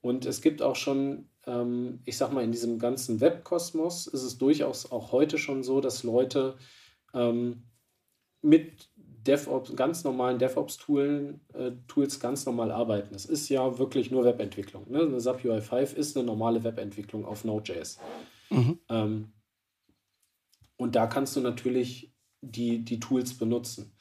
Und 0.00 0.26
es 0.26 0.40
gibt 0.40 0.62
auch 0.62 0.76
schon, 0.76 1.28
ähm, 1.46 2.00
ich 2.04 2.16
sag 2.16 2.32
mal, 2.32 2.44
in 2.44 2.52
diesem 2.52 2.78
ganzen 2.78 3.20
Webkosmos 3.20 4.06
ist 4.06 4.22
es 4.22 4.38
durchaus 4.38 4.90
auch 4.92 5.12
heute 5.12 5.38
schon 5.38 5.62
so, 5.62 5.80
dass 5.80 6.04
Leute 6.04 6.56
ähm, 7.14 7.64
mit 8.42 8.88
DevOps, 8.96 9.76
ganz 9.76 10.04
normalen 10.04 10.38
DevOps-Tools 10.38 11.34
äh, 11.52 11.72
Tools 11.88 12.20
ganz 12.20 12.46
normal 12.46 12.70
arbeiten. 12.70 13.14
Es 13.14 13.26
ist 13.26 13.48
ja 13.48 13.78
wirklich 13.78 14.10
nur 14.10 14.24
Webentwicklung. 14.24 14.90
Ne? 14.90 15.00
Eine 15.00 15.20
SAP 15.20 15.44
UI5 15.44 15.94
ist 15.94 16.16
eine 16.16 16.24
normale 16.24 16.64
Webentwicklung 16.64 17.26
auf 17.26 17.44
Node.js. 17.44 17.98
Mhm. 18.48 18.78
Ähm, 18.88 19.32
und 20.80 20.96
da 20.96 21.06
kannst 21.06 21.36
du 21.36 21.40
natürlich 21.40 22.10
die, 22.40 22.82
die 22.82 23.00
Tools 23.00 23.36
benutzen. 23.36 23.92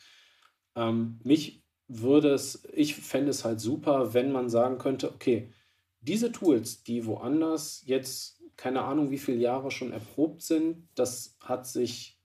Ähm, 0.78 1.20
mich 1.26 1.62
würde 1.90 2.30
es, 2.34 2.64
ich 2.72 2.96
fände 2.96 3.32
es 3.32 3.44
halt 3.44 3.60
super, 3.60 4.14
wenn 4.14 4.32
man 4.32 4.50
sagen 4.50 4.78
könnte, 4.78 5.12
okay, 5.12 5.52
diese 6.00 6.32
Tools, 6.32 6.84
die 6.84 7.06
woanders 7.06 7.84
jetzt 7.86 8.42
keine 8.56 8.84
Ahnung 8.84 9.12
wie 9.12 9.18
viele 9.18 9.40
Jahre 9.40 9.72
schon 9.72 9.92
erprobt 9.92 10.42
sind, 10.42 10.88
das 10.96 11.38
hat 11.42 11.68
sich 11.68 12.18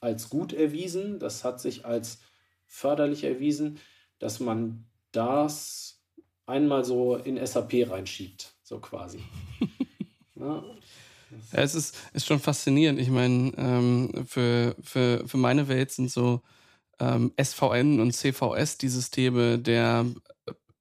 als 0.00 0.30
gut 0.30 0.54
erwiesen, 0.54 1.18
das 1.18 1.44
hat 1.44 1.60
sich 1.60 1.84
als 1.84 2.20
förderlich 2.64 3.24
erwiesen, 3.24 3.78
dass 4.18 4.40
man 4.40 4.86
das 5.12 6.02
einmal 6.46 6.82
so 6.82 7.16
in 7.16 7.44
SAP 7.44 7.90
reinschiebt, 7.90 8.54
so 8.62 8.80
quasi. 8.80 9.20
ja, 10.34 10.46
ja, 10.56 10.64
es 11.52 11.74
ist, 11.74 11.96
ist 12.12 12.26
schon 12.26 12.40
faszinierend. 12.40 13.00
Ich 13.00 13.10
meine, 13.10 13.52
ähm, 13.56 14.26
für, 14.26 14.76
für, 14.82 15.26
für 15.26 15.36
meine 15.36 15.68
Welt 15.68 15.90
sind 15.90 16.10
so 16.10 16.42
ähm, 17.00 17.32
SVN 17.40 18.00
und 18.00 18.12
CVS 18.12 18.78
die 18.78 18.88
Systeme 18.88 19.58
der 19.58 20.06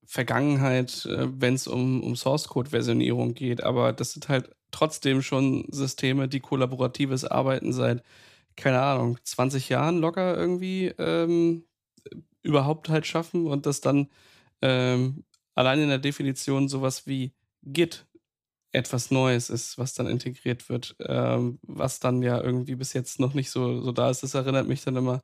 Vergangenheit, 0.05 1.05
äh, 1.05 1.27
wenn 1.29 1.53
es 1.55 1.67
um, 1.67 2.01
um 2.03 2.15
Source-Code-Versionierung 2.15 3.33
geht. 3.33 3.63
Aber 3.63 3.93
das 3.93 4.13
sind 4.13 4.29
halt 4.29 4.49
trotzdem 4.71 5.21
schon 5.21 5.65
Systeme, 5.69 6.27
die 6.27 6.39
kollaboratives 6.39 7.25
Arbeiten 7.25 7.73
seit, 7.73 8.03
keine 8.55 8.81
Ahnung, 8.81 9.17
20 9.23 9.69
Jahren 9.69 9.99
locker 9.99 10.35
irgendwie 10.35 10.87
ähm, 10.97 11.65
überhaupt 12.41 12.89
halt 12.89 13.05
schaffen 13.05 13.47
und 13.47 13.65
das 13.65 13.81
dann 13.81 14.09
ähm, 14.61 15.25
allein 15.55 15.81
in 15.81 15.89
der 15.89 15.99
Definition 15.99 16.69
sowas 16.69 17.05
wie 17.05 17.33
Git 17.63 18.06
etwas 18.71 19.11
Neues 19.11 19.49
ist, 19.49 19.77
was 19.77 19.93
dann 19.93 20.07
integriert 20.07 20.69
wird, 20.69 20.95
ähm, 21.01 21.59
was 21.63 21.99
dann 21.99 22.21
ja 22.23 22.41
irgendwie 22.41 22.75
bis 22.75 22.93
jetzt 22.93 23.19
noch 23.19 23.33
nicht 23.33 23.49
so, 23.51 23.81
so 23.81 23.91
da 23.91 24.09
ist. 24.09 24.23
Das 24.23 24.33
erinnert 24.33 24.67
mich 24.67 24.83
dann 24.83 24.95
immer 24.97 25.21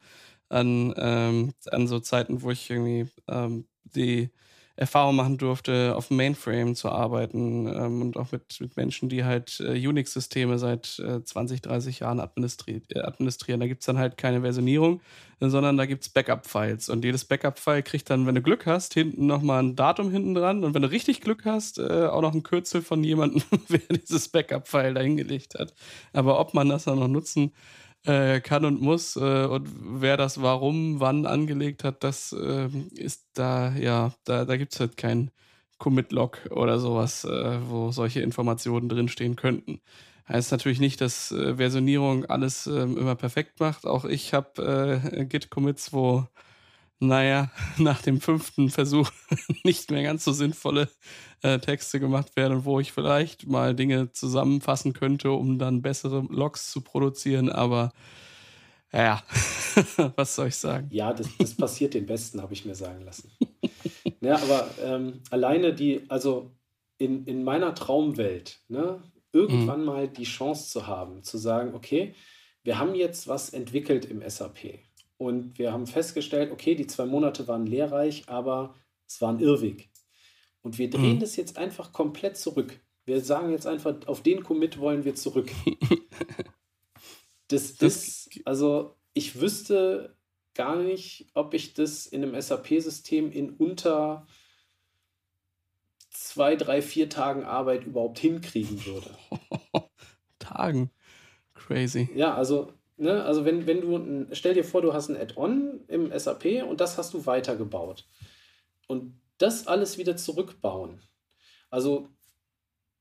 an, 0.50 0.94
ähm, 0.98 1.54
an 1.72 1.88
so 1.88 2.00
Zeiten, 2.00 2.42
wo 2.42 2.52
ich 2.52 2.70
irgendwie 2.70 3.10
ähm, 3.28 3.68
die 3.84 4.32
Erfahrung 4.76 5.16
machen 5.16 5.38
durfte, 5.38 5.96
auf 5.96 6.08
dem 6.08 6.18
Mainframe 6.18 6.74
zu 6.74 6.90
arbeiten 6.90 7.68
ähm, 7.68 8.02
und 8.02 8.18
auch 8.18 8.32
mit, 8.32 8.60
mit 8.60 8.76
Menschen, 8.76 9.08
die 9.08 9.24
halt 9.24 9.60
äh, 9.60 9.88
Unix-Systeme 9.88 10.58
seit 10.58 10.98
äh, 10.98 11.24
20, 11.24 11.62
30 11.62 12.00
Jahren 12.00 12.20
administri 12.20 12.82
äh, 12.90 13.02
administrieren. 13.02 13.60
Da 13.60 13.68
gibt 13.68 13.82
es 13.82 13.86
dann 13.86 14.00
halt 14.00 14.18
keine 14.18 14.42
Versionierung, 14.42 15.02
sondern 15.40 15.78
da 15.78 15.86
gibt 15.86 16.04
es 16.04 16.10
Backup-Files. 16.10 16.90
Und 16.90 17.06
jedes 17.06 17.24
Backup-File 17.26 17.84
kriegt 17.84 18.10
dann, 18.10 18.26
wenn 18.26 18.34
du 18.34 18.42
Glück 18.42 18.66
hast, 18.66 18.96
hinten 18.96 19.28
nochmal 19.28 19.62
ein 19.62 19.76
Datum 19.76 20.10
hinten 20.10 20.34
dran. 20.34 20.64
Und 20.64 20.74
wenn 20.74 20.82
du 20.82 20.90
richtig 20.90 21.22
Glück 21.22 21.46
hast, 21.46 21.78
äh, 21.78 22.08
auch 22.08 22.22
noch 22.22 22.34
ein 22.34 22.42
Kürzel 22.42 22.82
von 22.82 23.04
jemandem, 23.04 23.44
wer 23.68 23.80
dieses 23.80 24.30
Backup-File 24.30 24.96
dahingelegt 24.96 25.54
hat. 25.54 25.76
Aber 26.14 26.40
ob 26.40 26.56
man 26.56 26.70
das 26.70 26.86
dann 26.86 26.98
noch 26.98 27.08
nutzen 27.08 27.52
äh, 28.06 28.42
kann 28.42 28.66
und 28.66 28.82
muss 28.82 29.16
äh, 29.16 29.46
und 29.46 29.70
wer 30.02 30.18
das 30.18 30.42
warum, 30.42 31.00
wann 31.00 31.26
angelegt 31.26 31.84
hat, 31.84 32.04
das 32.04 32.34
äh, 32.34 32.68
ist 32.96 33.28
da, 33.34 33.74
ja, 33.76 34.14
da, 34.26 34.46
da 34.46 34.58
gibt 34.58 34.74
es 34.74 34.80
halt 34.80 34.98
kein 34.98 35.32
Commit-Log 35.80 36.50
oder 36.52 36.80
sowas, 36.80 37.26
äh, 37.26 37.60
wo 37.70 37.92
solche 37.92 38.22
Informationen 38.22 38.90
drinstehen 38.90 39.36
könnten. 39.36 39.82
Heißt 40.28 40.52
natürlich 40.52 40.80
nicht, 40.80 41.02
dass 41.02 41.32
äh, 41.32 41.56
Versionierung 41.58 42.26
alles 42.26 42.68
ähm, 42.68 42.98
immer 42.98 43.16
perfekt 43.16 43.60
macht. 43.60 43.86
Auch 43.86 44.06
ich 44.06 44.34
habe 44.34 45.02
äh, 45.04 45.26
Git-Commits, 45.26 45.92
wo 45.94 46.28
naja, 47.00 47.52
nach 47.78 48.02
dem 48.02 48.22
fünften 48.22 48.70
Versuch 48.70 49.10
nicht 49.64 49.92
mehr 49.92 50.04
ganz 50.04 50.24
so 50.24 50.32
sinnvolle 50.32 50.90
äh, 51.42 51.60
Texte 51.60 52.00
gemacht 52.00 52.36
werden, 52.36 52.66
wo 52.66 52.80
ich 52.80 52.92
vielleicht 52.92 53.48
mal 53.48 53.76
Dinge 53.76 54.12
zusammenfassen 54.12 54.94
könnte, 54.94 55.32
um 55.32 55.60
dann 55.60 55.82
bessere 55.82 56.26
Logs 56.30 56.72
zu 56.72 56.82
produzieren. 56.82 57.50
Aber 57.50 57.92
ja, 58.92 59.24
was 60.16 60.36
soll 60.36 60.48
ich 60.48 60.56
sagen? 60.56 60.88
Ja, 60.92 61.14
das, 61.14 61.28
das 61.38 61.56
passiert 61.56 61.94
den 61.94 62.06
Besten, 62.06 62.42
habe 62.42 62.54
ich 62.54 62.66
mir 62.66 62.76
sagen 62.76 63.04
lassen. 63.04 63.32
ja, 64.22 64.36
aber 64.36 64.70
ähm, 64.82 65.22
alleine 65.32 65.74
die, 65.74 66.02
also 66.10 66.52
in, 66.98 67.26
in 67.26 67.44
meiner 67.44 67.74
Traumwelt, 67.74 68.62
ne, 68.68 69.02
irgendwann 69.32 69.80
mhm. 69.82 69.86
mal 69.86 70.08
die 70.08 70.24
Chance 70.24 70.70
zu 70.70 70.88
haben, 70.88 71.24
zu 71.24 71.38
sagen, 71.38 71.74
okay, 71.74 72.14
wir 72.64 72.80
haben 72.80 72.96
jetzt 72.96 73.28
was 73.28 73.50
entwickelt 73.50 74.06
im 74.06 74.22
SAP 74.28 74.80
und 75.18 75.58
wir 75.58 75.72
haben 75.72 75.88
festgestellt, 75.88 76.52
okay, 76.52 76.76
die 76.76 76.88
zwei 76.88 77.06
Monate 77.06 77.48
waren 77.48 77.66
lehrreich, 77.66 78.24
aber 78.28 78.76
es 79.08 79.22
war 79.22 79.34
ein 79.34 79.40
Irrweg. 79.40 79.90
Und 80.62 80.78
wir 80.78 80.90
drehen 80.90 81.16
mhm. 81.16 81.20
das 81.20 81.36
jetzt 81.36 81.58
einfach 81.58 81.92
komplett 81.92 82.38
zurück. 82.38 82.80
Wir 83.06 83.22
sagen 83.22 83.52
jetzt 83.52 83.68
einfach, 83.68 83.96
auf 84.08 84.24
den 84.24 84.44
Commit 84.44 84.80
wollen 84.80 85.04
wir 85.04 85.16
zurück. 85.16 85.52
das, 87.50 87.76
das, 87.76 88.30
also 88.46 88.96
ich 89.14 89.40
wüsste 89.40 90.16
gar 90.54 90.78
nicht, 90.78 91.28
ob 91.34 91.54
ich 91.54 91.74
das 91.74 92.06
in 92.06 92.24
einem 92.24 92.40
SAP-System 92.40 93.32
in 93.32 93.52
unter 93.52 94.26
zwei, 96.10 96.56
drei, 96.56 96.82
vier 96.82 97.10
Tagen 97.10 97.44
Arbeit 97.44 97.86
überhaupt 97.86 98.20
hinkriegen 98.20 98.86
würde. 98.86 99.18
Tagen. 100.40 100.92
Crazy. 101.54 102.10
Ja, 102.16 102.34
also 102.36 102.72
Ne? 102.98 103.24
Also 103.24 103.46
wenn, 103.46 103.68
wenn 103.68 103.82
du, 103.82 103.98
ein, 103.98 104.28
stell 104.32 104.54
dir 104.54 104.64
vor, 104.64 104.82
du 104.82 104.94
hast 104.94 105.10
ein 105.10 105.18
Add-on 105.18 105.82
im 105.88 106.18
SAP 106.18 106.64
und 106.68 106.80
das 106.80 106.98
hast 106.98 107.14
du 107.14 107.26
weitergebaut. 107.26 108.06
Und 108.88 109.20
das 109.38 109.68
alles 109.68 109.98
wieder 109.98 110.16
zurückbauen. 110.16 111.02
Also 111.70 112.10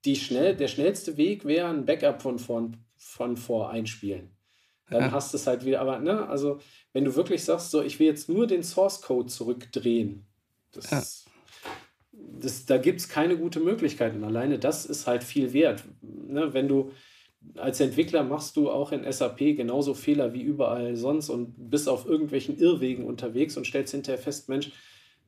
die 0.05 0.17
schnell, 0.17 0.57
der 0.57 0.69
schnellste 0.69 1.17
Weg 1.17 1.45
wäre 1.45 1.69
ein 1.69 1.85
Backup 1.85 2.23
von, 2.23 2.39
von, 2.39 2.77
von 2.97 3.37
vor 3.37 3.71
einspielen. 3.71 4.37
Dann 4.91 5.03
ja. 5.03 5.13
hast 5.13 5.33
du 5.33 5.37
es 5.37 5.47
halt 5.47 5.65
wieder, 5.65 5.81
aber 5.81 5.99
ne, 6.01 6.29
also 6.29 6.61
wenn 6.93 7.05
du 7.05 7.15
wirklich 7.15 7.45
sagst, 7.45 7.71
so, 7.71 7.83
ich 7.83 7.99
will 7.99 8.07
jetzt 8.07 8.29
nur 8.29 8.47
den 8.47 8.63
Source 8.63 9.01
Code 9.01 9.29
zurückdrehen, 9.29 10.27
das, 10.73 10.91
ja. 10.91 11.03
das, 12.13 12.67
da 12.67 12.79
gibt 12.79 13.01
es 13.01 13.09
keine 13.09 13.37
gute 13.39 13.61
Möglichkeit. 13.61 14.15
Und 14.15 14.25
alleine 14.25 14.59
das 14.59 14.85
ist 14.85 15.07
halt 15.07 15.23
viel 15.25 15.53
wert. 15.53 15.85
Ne, 16.03 16.53
wenn 16.53 16.69
du, 16.69 16.93
als 17.57 17.81
Entwickler 17.81 18.23
machst 18.23 18.57
du 18.57 18.71
auch 18.71 18.93
in 18.93 19.11
SAP 19.11 19.39
genauso 19.57 19.95
Fehler 19.95 20.33
wie 20.33 20.43
überall 20.43 20.97
sonst 20.97 21.29
und 21.29 21.71
bist 21.71 21.89
auf 21.89 22.07
irgendwelchen 22.07 22.59
Irrwegen 22.59 23.05
unterwegs 23.05 23.57
und 23.57 23.67
stellst 23.67 23.93
hinterher 23.93 24.21
fest, 24.21 24.49
Mensch, 24.49 24.71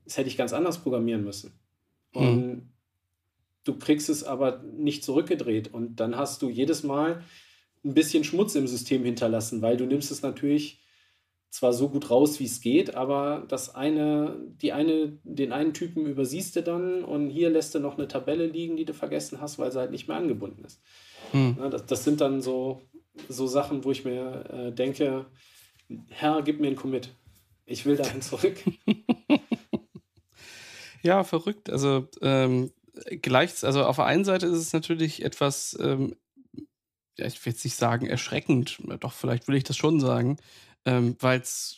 das 0.05 0.17
hätte 0.17 0.29
ich 0.29 0.37
ganz 0.37 0.53
anders 0.53 0.79
programmieren 0.79 1.25
müssen. 1.25 1.53
Mhm. 2.15 2.21
Und 2.21 2.73
du 3.65 3.79
kriegst 3.79 4.09
es 4.09 4.25
aber 4.25 4.63
nicht 4.63 5.05
zurückgedreht 5.05 5.73
und 5.73 5.97
dann 6.01 6.17
hast 6.17 6.43
du 6.43 6.49
jedes 6.49 6.83
Mal 6.83 7.23
ein 7.85 7.95
bisschen 7.95 8.25
Schmutz 8.25 8.55
im 8.55 8.67
System 8.67 9.05
hinterlassen, 9.05 9.61
weil 9.63 9.77
du 9.77 9.87
nimmst 9.87 10.11
es 10.11 10.23
natürlich 10.23 10.81
zwar 11.51 11.73
so 11.73 11.89
gut 11.89 12.11
raus, 12.11 12.41
wie 12.41 12.47
es 12.47 12.61
geht, 12.61 12.97
aber 12.97 13.45
das 13.49 13.75
eine, 13.77 14.37
die 14.61 14.73
eine, 14.73 15.19
den 15.23 15.53
einen 15.53 15.73
Typen 15.73 16.05
übersiehst 16.05 16.57
du 16.57 16.63
dann 16.65 17.05
und 17.05 17.31
hier 17.31 17.49
lässt 17.49 17.75
du 17.75 17.79
noch 17.79 17.97
eine 17.97 18.09
Tabelle 18.09 18.47
liegen, 18.47 18.77
die 18.77 18.85
du 18.85 18.93
vergessen 18.93 19.41
hast, 19.41 19.59
weil 19.59 19.71
sie 19.71 19.79
halt 19.79 19.93
nicht 19.93 20.09
mehr 20.09 20.17
angebunden 20.17 20.65
ist. 20.65 20.83
Hm. 21.33 21.57
Das, 21.71 21.87
das, 21.87 22.05
sind 22.05 22.21
dann 22.21 22.43
so, 22.43 22.83
so 23.29 23.47
Sachen, 23.47 23.85
wo 23.85 23.91
ich 23.91 24.05
mir 24.05 24.45
äh, 24.51 24.73
denke, 24.73 25.27
Herr, 26.09 26.43
gib 26.43 26.61
mir 26.61 26.69
einen 26.69 26.77
Commit. 26.77 27.11
Ich 27.67 27.87
will 27.87 27.97
dahin 27.97 28.23
zurück. 28.23 28.57
ja, 31.03 31.25
verrückt. 31.25 31.71
Also 31.71 32.09
ähm, 32.21 32.71
gleich, 33.23 33.65
also 33.65 33.85
auf 33.85 33.97
der 33.97 34.07
einen 34.07 34.25
Seite 34.25 34.47
ist 34.47 34.59
es 34.59 34.73
natürlich 34.73 35.25
etwas, 35.25 35.77
ähm, 35.81 36.17
ja, 37.17 37.27
ich 37.27 37.45
will 37.45 37.53
jetzt 37.53 37.65
nicht 37.65 37.77
sagen 37.77 38.07
erschreckend, 38.07 38.79
doch 39.01 39.13
vielleicht 39.13 39.49
will 39.49 39.57
ich 39.57 39.65
das 39.65 39.77
schon 39.77 40.01
sagen, 40.01 40.39
ähm, 40.85 41.17
weil 41.21 41.41
es 41.41 41.77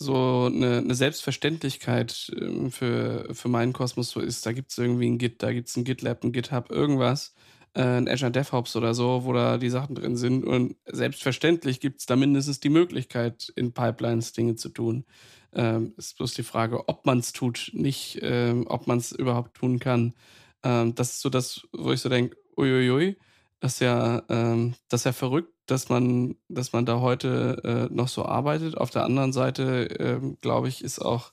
so 0.00 0.44
eine, 0.46 0.78
eine 0.78 0.94
Selbstverständlichkeit 0.94 2.32
ähm, 2.40 2.70
für, 2.70 3.34
für 3.34 3.48
meinen 3.48 3.72
Kosmos 3.72 4.10
so 4.10 4.20
ist. 4.20 4.46
Da 4.46 4.52
gibt 4.52 4.70
es 4.70 4.78
irgendwie 4.78 5.10
ein 5.10 5.18
Git, 5.18 5.42
da 5.42 5.52
gibt 5.52 5.68
es 5.68 5.76
ein 5.76 5.84
GitLab, 5.84 6.22
ein 6.22 6.32
GitHub, 6.32 6.70
irgendwas 6.70 7.34
ein 7.82 8.08
Azure 8.08 8.30
DevOps 8.30 8.76
oder 8.76 8.94
so, 8.94 9.24
wo 9.24 9.32
da 9.32 9.58
die 9.58 9.70
Sachen 9.70 9.94
drin 9.94 10.16
sind. 10.16 10.44
Und 10.44 10.76
selbstverständlich 10.86 11.80
gibt 11.80 12.00
es 12.00 12.06
da 12.06 12.16
mindestens 12.16 12.60
die 12.60 12.70
Möglichkeit, 12.70 13.52
in 13.56 13.72
Pipelines 13.72 14.32
Dinge 14.32 14.56
zu 14.56 14.68
tun. 14.68 15.04
Ähm, 15.52 15.94
ist 15.96 16.16
bloß 16.16 16.34
die 16.34 16.42
Frage, 16.42 16.88
ob 16.88 17.06
man 17.06 17.18
es 17.18 17.32
tut, 17.32 17.70
nicht 17.72 18.18
ähm, 18.22 18.66
ob 18.68 18.86
man 18.86 18.98
es 18.98 19.12
überhaupt 19.12 19.54
tun 19.54 19.78
kann. 19.78 20.14
Ähm, 20.62 20.94
das 20.94 21.12
ist 21.12 21.20
so 21.20 21.30
das, 21.30 21.66
wo 21.72 21.92
ich 21.92 22.00
so 22.00 22.08
denke, 22.08 22.36
uiuiui, 22.56 23.16
das 23.60 23.74
ist 23.74 23.80
ja, 23.80 24.22
ähm, 24.28 24.74
das 24.88 25.02
ist 25.02 25.04
ja 25.04 25.12
verrückt, 25.12 25.52
dass 25.66 25.88
man, 25.88 26.36
dass 26.48 26.72
man 26.72 26.86
da 26.86 27.00
heute 27.00 27.88
äh, 27.90 27.94
noch 27.94 28.08
so 28.08 28.24
arbeitet. 28.24 28.76
Auf 28.76 28.90
der 28.90 29.04
anderen 29.04 29.32
Seite, 29.32 29.84
ähm, 29.98 30.36
glaube 30.40 30.68
ich, 30.68 30.82
ist 30.82 31.00
auch 31.00 31.32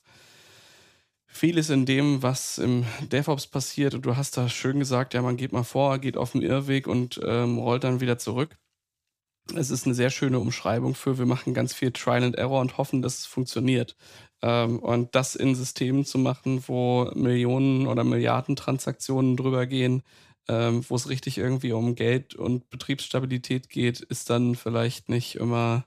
vieles 1.35 1.69
in 1.69 1.85
dem, 1.85 2.23
was 2.23 2.57
im 2.57 2.85
DevOps 3.11 3.47
passiert. 3.47 3.93
Und 3.93 4.05
du 4.05 4.15
hast 4.15 4.37
da 4.37 4.47
schön 4.47 4.79
gesagt, 4.79 5.13
ja, 5.13 5.21
man 5.21 5.35
geht 5.35 5.51
mal 5.51 5.63
vor, 5.63 5.99
geht 5.99 6.15
auf 6.15 6.31
den 6.31 6.41
Irrweg 6.41 6.87
und 6.87 7.19
ähm, 7.23 7.57
rollt 7.57 7.83
dann 7.83 7.99
wieder 7.99 8.17
zurück. 8.17 8.57
Es 9.53 9.69
ist 9.69 9.85
eine 9.85 9.93
sehr 9.93 10.09
schöne 10.09 10.39
Umschreibung 10.39 10.95
für, 10.95 11.19
wir 11.19 11.25
machen 11.25 11.53
ganz 11.53 11.73
viel 11.73 11.91
Trial 11.91 12.23
and 12.23 12.35
Error 12.35 12.61
und 12.61 12.77
hoffen, 12.77 13.01
dass 13.01 13.19
es 13.19 13.25
funktioniert. 13.25 13.95
Ähm, 14.41 14.79
und 14.79 15.13
das 15.13 15.35
in 15.35 15.55
Systemen 15.55 16.05
zu 16.05 16.17
machen, 16.17 16.63
wo 16.67 17.11
Millionen 17.13 17.85
oder 17.85 18.03
Milliarden 18.03 18.55
Transaktionen 18.55 19.35
drüber 19.35 19.67
gehen, 19.67 20.03
ähm, 20.47 20.85
wo 20.87 20.95
es 20.95 21.09
richtig 21.09 21.37
irgendwie 21.37 21.73
um 21.73 21.95
Geld 21.95 22.33
und 22.35 22.69
Betriebsstabilität 22.69 23.69
geht, 23.69 23.99
ist 23.99 24.29
dann 24.29 24.55
vielleicht 24.55 25.09
nicht 25.09 25.35
immer 25.35 25.85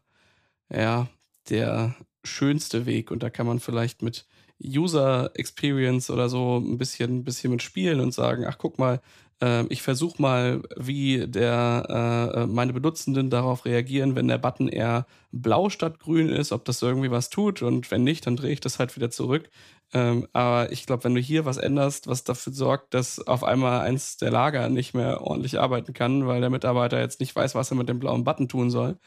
ja, 0.71 1.09
der 1.49 1.97
schönste 2.23 2.85
Weg. 2.85 3.11
Und 3.11 3.23
da 3.23 3.31
kann 3.31 3.47
man 3.47 3.61
vielleicht 3.61 4.03
mit 4.03 4.27
User 4.65 5.31
Experience 5.35 6.11
oder 6.11 6.29
so 6.29 6.59
ein 6.59 6.79
bisschen, 6.79 7.19
ein 7.19 7.25
bisschen 7.25 7.51
mit 7.53 7.63
spielen 7.63 8.01
und 8.01 8.13
sagen, 8.13 8.45
ach 8.47 8.59
guck 8.59 8.79
mal, 8.79 9.01
äh, 9.41 9.65
ich 9.69 9.83
versuche 9.83 10.21
mal, 10.21 10.63
wie 10.77 11.27
der 11.29 12.35
äh, 12.35 12.47
meine 12.47 12.73
Benutzenden 12.73 13.31
darauf 13.31 13.65
reagieren, 13.65 14.17
wenn 14.17 14.29
der 14.29 14.39
Button 14.39 14.69
eher 14.69 15.07
blau 15.33 15.69
statt 15.71 16.01
grün 16.01 16.29
ist, 16.29 16.53
ob 16.53 16.65
das 16.65 16.83
irgendwie 16.83 17.11
was 17.11 17.31
tut 17.31 17.63
und 17.63 17.91
wenn 17.91 18.05
nicht, 18.05 18.27
dann 18.27 18.37
drehe 18.37 18.53
ich 18.53 18.61
das 18.61 18.79
halt 18.79 18.97
wieder 18.97 19.11
zurück. 19.11 19.51
Ähm, 19.95 20.27
aber 20.33 20.71
ich 20.73 20.87
glaube, 20.87 21.05
wenn 21.05 21.15
du 21.15 21.21
hier 21.21 21.45
was 21.45 21.57
änderst, 21.57 22.09
was 22.09 22.25
dafür 22.25 22.53
sorgt, 22.53 22.95
dass 22.95 23.27
auf 23.27 23.43
einmal 23.45 23.81
eins 23.81 24.19
der 24.19 24.31
Lager 24.31 24.69
nicht 24.69 24.93
mehr 24.95 25.23
ordentlich 25.23 25.59
arbeiten 25.59 25.95
kann, 25.95 26.27
weil 26.27 26.41
der 26.41 26.51
Mitarbeiter 26.51 27.01
jetzt 27.01 27.21
nicht 27.21 27.35
weiß, 27.35 27.55
was 27.55 27.71
er 27.71 27.77
mit 27.77 27.89
dem 27.89 27.99
blauen 27.99 28.25
Button 28.25 28.49
tun 28.49 28.71
soll, 28.71 28.99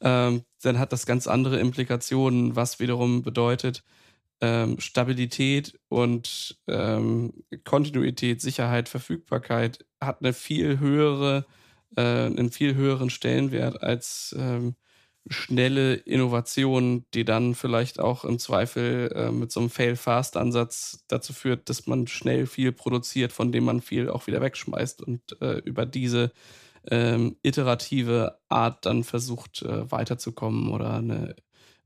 ähm, 0.00 0.44
dann 0.62 0.78
hat 0.78 0.92
das 0.92 1.06
ganz 1.06 1.26
andere 1.26 1.58
Implikationen, 1.60 2.56
was 2.56 2.80
wiederum 2.80 3.22
bedeutet, 3.22 3.84
ähm, 4.40 4.80
Stabilität 4.80 5.78
und 5.88 6.58
ähm, 6.66 7.44
Kontinuität, 7.64 8.40
Sicherheit, 8.40 8.88
Verfügbarkeit 8.88 9.84
hat 10.00 10.20
eine 10.20 10.32
viel 10.32 10.78
höhere, 10.78 11.44
äh, 11.96 12.00
einen 12.02 12.50
viel 12.50 12.74
höheren 12.74 13.10
Stellenwert 13.10 13.82
als 13.82 14.34
ähm, 14.38 14.76
schnelle 15.28 15.94
Innovation, 15.94 17.04
die 17.14 17.24
dann 17.24 17.54
vielleicht 17.54 18.00
auch 18.00 18.24
im 18.24 18.38
Zweifel 18.38 19.12
äh, 19.14 19.30
mit 19.30 19.52
so 19.52 19.60
einem 19.60 19.70
Fail-Fast-Ansatz 19.70 21.04
dazu 21.08 21.32
führt, 21.32 21.68
dass 21.68 21.86
man 21.86 22.06
schnell 22.06 22.46
viel 22.46 22.72
produziert, 22.72 23.32
von 23.32 23.52
dem 23.52 23.64
man 23.64 23.82
viel 23.82 24.08
auch 24.08 24.26
wieder 24.26 24.40
wegschmeißt 24.40 25.02
und 25.02 25.20
äh, 25.42 25.58
über 25.58 25.84
diese 25.84 26.32
ähm, 26.90 27.36
iterative 27.42 28.38
Art 28.48 28.86
dann 28.86 29.04
versucht 29.04 29.62
äh, 29.62 29.90
weiterzukommen 29.90 30.70
oder 30.70 30.94
eine 30.94 31.36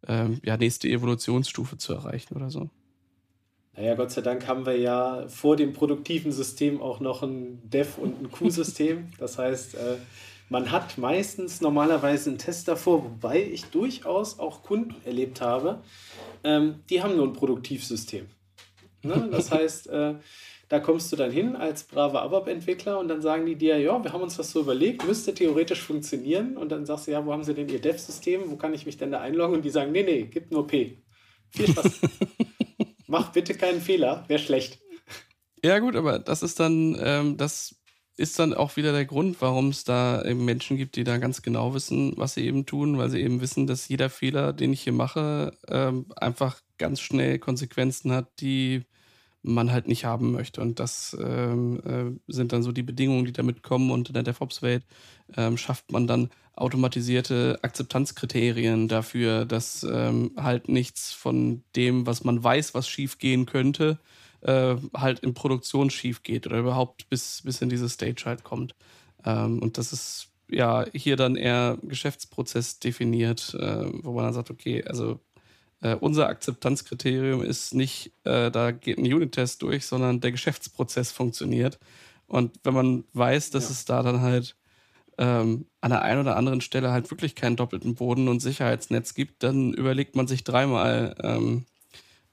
ähm, 0.08 0.40
ja, 0.44 0.56
nächste 0.56 0.88
Evolutionsstufe 0.88 1.78
zu 1.78 1.94
erreichen 1.94 2.34
oder 2.34 2.50
so. 2.50 2.68
Naja, 3.76 3.94
Gott 3.94 4.12
sei 4.12 4.20
Dank 4.20 4.46
haben 4.46 4.66
wir 4.66 4.78
ja 4.78 5.26
vor 5.28 5.56
dem 5.56 5.72
produktiven 5.72 6.30
System 6.30 6.80
auch 6.80 7.00
noch 7.00 7.22
ein 7.22 7.60
Dev- 7.68 7.98
und 7.98 8.22
ein 8.22 8.30
Q-System. 8.30 9.08
Das 9.18 9.38
heißt, 9.38 9.74
äh, 9.74 9.96
man 10.48 10.70
hat 10.70 10.98
meistens 10.98 11.60
normalerweise 11.60 12.30
einen 12.30 12.38
Test 12.38 12.68
davor, 12.68 13.02
wobei 13.04 13.42
ich 13.42 13.64
durchaus 13.66 14.38
auch 14.38 14.62
Kunden 14.62 14.94
erlebt 15.04 15.40
habe, 15.40 15.82
ähm, 16.44 16.80
die 16.90 17.02
haben 17.02 17.16
nur 17.16 17.26
ein 17.26 17.32
Produktivsystem. 17.32 18.26
Ne? 19.02 19.28
Das 19.32 19.50
heißt, 19.52 19.88
äh, 19.88 20.14
da 20.68 20.80
kommst 20.80 21.12
du 21.12 21.16
dann 21.16 21.30
hin 21.30 21.56
als 21.56 21.84
braver 21.84 22.22
ABAP-Entwickler 22.22 22.98
und 22.98 23.08
dann 23.08 23.20
sagen 23.20 23.46
die 23.46 23.56
dir, 23.56 23.78
ja, 23.78 24.02
wir 24.02 24.12
haben 24.12 24.22
uns 24.22 24.38
was 24.38 24.50
so 24.50 24.60
überlegt, 24.60 25.06
müsste 25.06 25.34
theoretisch 25.34 25.82
funktionieren. 25.82 26.56
Und 26.56 26.70
dann 26.70 26.86
sagst 26.86 27.06
du, 27.06 27.10
ja, 27.10 27.24
wo 27.24 27.32
haben 27.32 27.44
sie 27.44 27.54
denn 27.54 27.68
ihr 27.68 27.80
Dev-System? 27.80 28.50
Wo 28.50 28.56
kann 28.56 28.74
ich 28.74 28.86
mich 28.86 28.96
denn 28.96 29.10
da 29.10 29.20
einloggen? 29.20 29.56
Und 29.56 29.64
die 29.64 29.70
sagen, 29.70 29.92
nee, 29.92 30.02
nee, 30.02 30.22
gibt 30.22 30.50
nur 30.50 30.66
P. 30.66 31.02
Viel 31.50 31.68
Spaß. 31.68 32.00
Mach 33.06 33.32
bitte 33.32 33.54
keinen 33.54 33.80
Fehler, 33.80 34.24
wäre 34.28 34.40
schlecht. 34.40 34.80
Ja, 35.62 35.78
gut, 35.78 35.96
aber 35.96 36.18
das 36.18 36.42
ist 36.42 36.60
dann, 36.60 36.96
ähm, 37.00 37.36
das 37.36 37.76
ist 38.16 38.38
dann 38.38 38.54
auch 38.54 38.76
wieder 38.76 38.92
der 38.92 39.04
Grund, 39.04 39.40
warum 39.40 39.68
es 39.68 39.84
da 39.84 40.22
eben 40.22 40.44
Menschen 40.44 40.76
gibt, 40.76 40.96
die 40.96 41.04
da 41.04 41.18
ganz 41.18 41.42
genau 41.42 41.74
wissen, 41.74 42.12
was 42.16 42.34
sie 42.34 42.46
eben 42.46 42.64
tun, 42.64 42.96
weil 42.98 43.10
sie 43.10 43.20
eben 43.20 43.40
wissen, 43.40 43.66
dass 43.66 43.88
jeder 43.88 44.08
Fehler, 44.08 44.52
den 44.52 44.72
ich 44.72 44.82
hier 44.82 44.92
mache, 44.92 45.56
ähm, 45.68 46.06
einfach 46.16 46.60
ganz 46.78 47.00
schnell 47.00 47.38
Konsequenzen 47.38 48.12
hat, 48.12 48.40
die 48.40 48.84
man 49.44 49.70
halt 49.70 49.86
nicht 49.86 50.04
haben 50.04 50.32
möchte. 50.32 50.60
Und 50.60 50.80
das 50.80 51.16
ähm, 51.20 51.80
äh, 51.84 52.32
sind 52.32 52.52
dann 52.52 52.62
so 52.62 52.72
die 52.72 52.82
Bedingungen, 52.82 53.26
die 53.26 53.32
damit 53.32 53.62
kommen. 53.62 53.90
Und 53.90 54.08
in 54.08 54.14
der 54.14 54.22
DevOps-Welt 54.22 54.84
ähm, 55.36 55.56
schafft 55.56 55.92
man 55.92 56.06
dann 56.06 56.30
automatisierte 56.56 57.58
Akzeptanzkriterien 57.62 58.88
dafür, 58.88 59.44
dass 59.44 59.84
ähm, 59.84 60.32
halt 60.36 60.68
nichts 60.68 61.12
von 61.12 61.62
dem, 61.76 62.06
was 62.06 62.24
man 62.24 62.42
weiß, 62.42 62.74
was 62.74 62.88
schief 62.88 63.18
gehen 63.18 63.44
könnte, 63.44 63.98
äh, 64.40 64.76
halt 64.96 65.20
in 65.20 65.34
Produktion 65.34 65.90
schief 65.90 66.22
geht 66.22 66.46
oder 66.46 66.58
überhaupt 66.58 67.10
bis, 67.10 67.42
bis 67.42 67.60
in 67.60 67.68
diese 67.68 67.88
Stage 67.88 68.22
halt 68.24 68.44
kommt. 68.44 68.74
Ähm, 69.24 69.58
und 69.58 69.76
das 69.76 69.92
ist 69.92 70.28
ja 70.48 70.86
hier 70.94 71.16
dann 71.16 71.36
eher 71.36 71.78
Geschäftsprozess 71.82 72.78
definiert, 72.78 73.54
äh, 73.60 73.86
wo 74.02 74.12
man 74.12 74.24
dann 74.24 74.34
sagt, 74.34 74.50
okay, 74.50 74.84
also 74.84 75.20
äh, 75.84 75.96
unser 76.00 76.28
Akzeptanzkriterium 76.28 77.42
ist 77.42 77.74
nicht, 77.74 78.12
äh, 78.24 78.50
da 78.50 78.70
geht 78.70 78.96
ein 78.96 79.04
Unit-Test 79.04 79.60
durch, 79.60 79.84
sondern 79.84 80.20
der 80.20 80.32
Geschäftsprozess 80.32 81.12
funktioniert. 81.12 81.78
Und 82.26 82.58
wenn 82.64 82.72
man 82.72 83.04
weiß, 83.12 83.50
dass 83.50 83.64
ja. 83.64 83.70
es 83.70 83.84
da 83.84 84.02
dann 84.02 84.22
halt 84.22 84.56
ähm, 85.18 85.66
an 85.82 85.90
der 85.90 86.00
einen 86.00 86.22
oder 86.22 86.36
anderen 86.36 86.62
Stelle 86.62 86.90
halt 86.90 87.10
wirklich 87.10 87.34
keinen 87.34 87.56
doppelten 87.56 87.94
Boden 87.96 88.28
und 88.28 88.40
Sicherheitsnetz 88.40 89.12
gibt, 89.12 89.42
dann 89.42 89.74
überlegt 89.74 90.16
man 90.16 90.26
sich 90.26 90.42
dreimal, 90.42 91.14
ähm, 91.22 91.66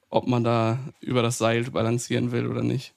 ob 0.09 0.27
man 0.27 0.45
da 0.45 0.79
über 1.01 1.21
das 1.21 1.37
Seil 1.37 1.65
balancieren 1.65 2.31
will 2.31 2.47
oder 2.47 2.63
nicht. 2.63 2.93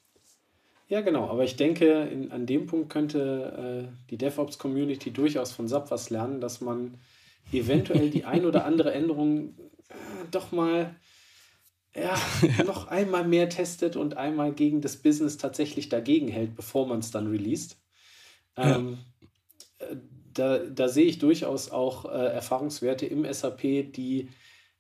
Ja, 0.87 1.01
genau. 1.01 1.29
Aber 1.29 1.43
ich 1.43 1.57
denke, 1.57 2.03
in, 2.05 2.31
an 2.31 2.47
dem 2.47 2.67
Punkt 2.67 2.91
könnte 2.91 3.89
äh, 3.91 4.09
die 4.11 4.19
DevOps-Community 4.19 5.11
durchaus 5.11 5.51
von 5.51 5.67
SAP 5.67 5.91
was 5.91 6.11
lernen, 6.11 6.41
dass 6.41 6.61
man 6.61 6.95
eventuell 7.53 8.11
die 8.11 8.25
ein 8.25 8.47
oder 8.47 8.65
andere 8.65 8.93
Änderung 8.93 9.55
äh, 9.95 10.29
doch 10.31 10.53
mal 10.53 10.95
ja, 11.95 12.19
ja, 12.59 12.65
noch 12.65 12.89
einmal 12.89 13.27
mehr 13.27 13.49
testet 13.49 13.97
und 13.97 14.17
einmal 14.17 14.53
gegen 14.53 14.81
das 14.81 14.97
Business 14.97 15.39
tatsächlich 15.39 15.89
dagegen 15.89 16.29
hält, 16.29 16.55
bevor 16.57 16.87
man 16.87 16.99
es 16.99 17.11
dann 17.11 17.29
released. 17.29 17.77
Ähm, 18.57 18.99
ja. 19.81 19.87
Äh, 19.87 19.97
da, 20.33 20.59
da 20.59 20.89
sehe 20.89 21.07
ich 21.07 21.21
durchaus 21.21 21.71
auch 21.71 22.07
äh, 22.07 22.09
Erfahrungswerte 22.09 23.07
im 23.07 23.25
SAP, 23.33 23.61
die 23.93 24.31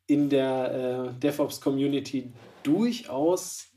in 0.06 0.28
der 0.28 1.14
äh, 1.14 1.20
DevOps-Community 1.20 2.32
durchaus 2.64 3.72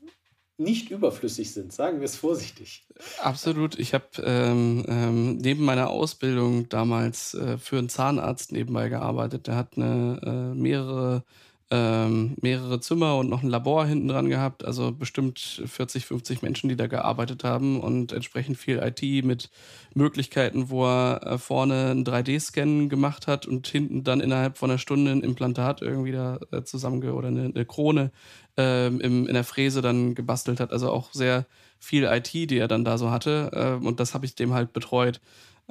nicht 0.58 0.90
überflüssig 0.90 1.52
sind, 1.52 1.72
sagen 1.72 2.00
wir 2.00 2.04
es 2.04 2.16
vorsichtig. 2.16 2.84
Absolut. 3.22 3.78
Ich 3.78 3.94
habe 3.94 4.06
ähm, 4.24 4.84
ähm, 4.88 5.36
neben 5.36 5.64
meiner 5.64 5.88
Ausbildung 5.88 6.68
damals 6.68 7.34
äh, 7.34 7.58
für 7.58 7.78
einen 7.78 7.88
Zahnarzt 7.88 8.52
nebenbei 8.52 8.88
gearbeitet. 8.88 9.46
Der 9.46 9.54
hat 9.56 9.76
eine, 9.76 10.20
äh, 10.22 10.58
mehrere 10.58 11.22
ähm, 11.70 12.34
mehrere 12.40 12.80
Zimmer 12.80 13.16
und 13.16 13.28
noch 13.28 13.42
ein 13.42 13.48
Labor 13.50 13.84
hinten 13.84 14.08
dran 14.08 14.28
gehabt. 14.28 14.64
Also 14.64 14.90
bestimmt 14.92 15.38
40, 15.38 16.06
50 16.06 16.42
Menschen, 16.42 16.68
die 16.68 16.76
da 16.76 16.86
gearbeitet 16.86 17.44
haben 17.44 17.80
und 17.80 18.12
entsprechend 18.12 18.56
viel 18.56 18.78
IT 18.78 19.02
mit 19.24 19.50
Möglichkeiten, 19.94 20.70
wo 20.70 20.86
er 20.86 21.20
äh, 21.26 21.38
vorne 21.38 21.90
einen 21.90 22.04
3D-Scan 22.04 22.88
gemacht 22.88 23.26
hat 23.26 23.46
und 23.46 23.66
hinten 23.68 24.02
dann 24.02 24.20
innerhalb 24.20 24.56
von 24.56 24.70
einer 24.70 24.78
Stunde 24.78 25.12
ein 25.12 25.22
Implantat 25.22 25.82
irgendwie 25.82 26.12
da 26.12 26.38
äh, 26.52 26.62
zusammenge 26.62 27.12
oder 27.12 27.28
eine, 27.28 27.44
eine 27.44 27.66
Krone 27.66 28.12
ähm, 28.56 29.00
im, 29.00 29.26
in 29.26 29.34
der 29.34 29.44
Fräse 29.44 29.82
dann 29.82 30.14
gebastelt 30.14 30.60
hat. 30.60 30.72
Also 30.72 30.90
auch 30.90 31.12
sehr 31.12 31.46
viel 31.78 32.04
IT, 32.04 32.32
die 32.32 32.58
er 32.58 32.68
dann 32.68 32.84
da 32.84 32.96
so 32.96 33.10
hatte. 33.10 33.50
Ähm, 33.52 33.86
und 33.86 34.00
das 34.00 34.14
habe 34.14 34.24
ich 34.24 34.34
dem 34.34 34.54
halt 34.54 34.72
betreut. 34.72 35.20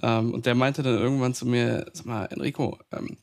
Ähm, 0.02 0.32
und 0.34 0.46
der 0.46 0.54
meinte 0.54 0.84
dann 0.84 0.98
irgendwann 0.98 1.34
zu 1.34 1.48
mir, 1.48 1.88
sag 1.94 2.06
mal, 2.06 2.26
Enrico, 2.26 2.78
ähm, 2.92 3.18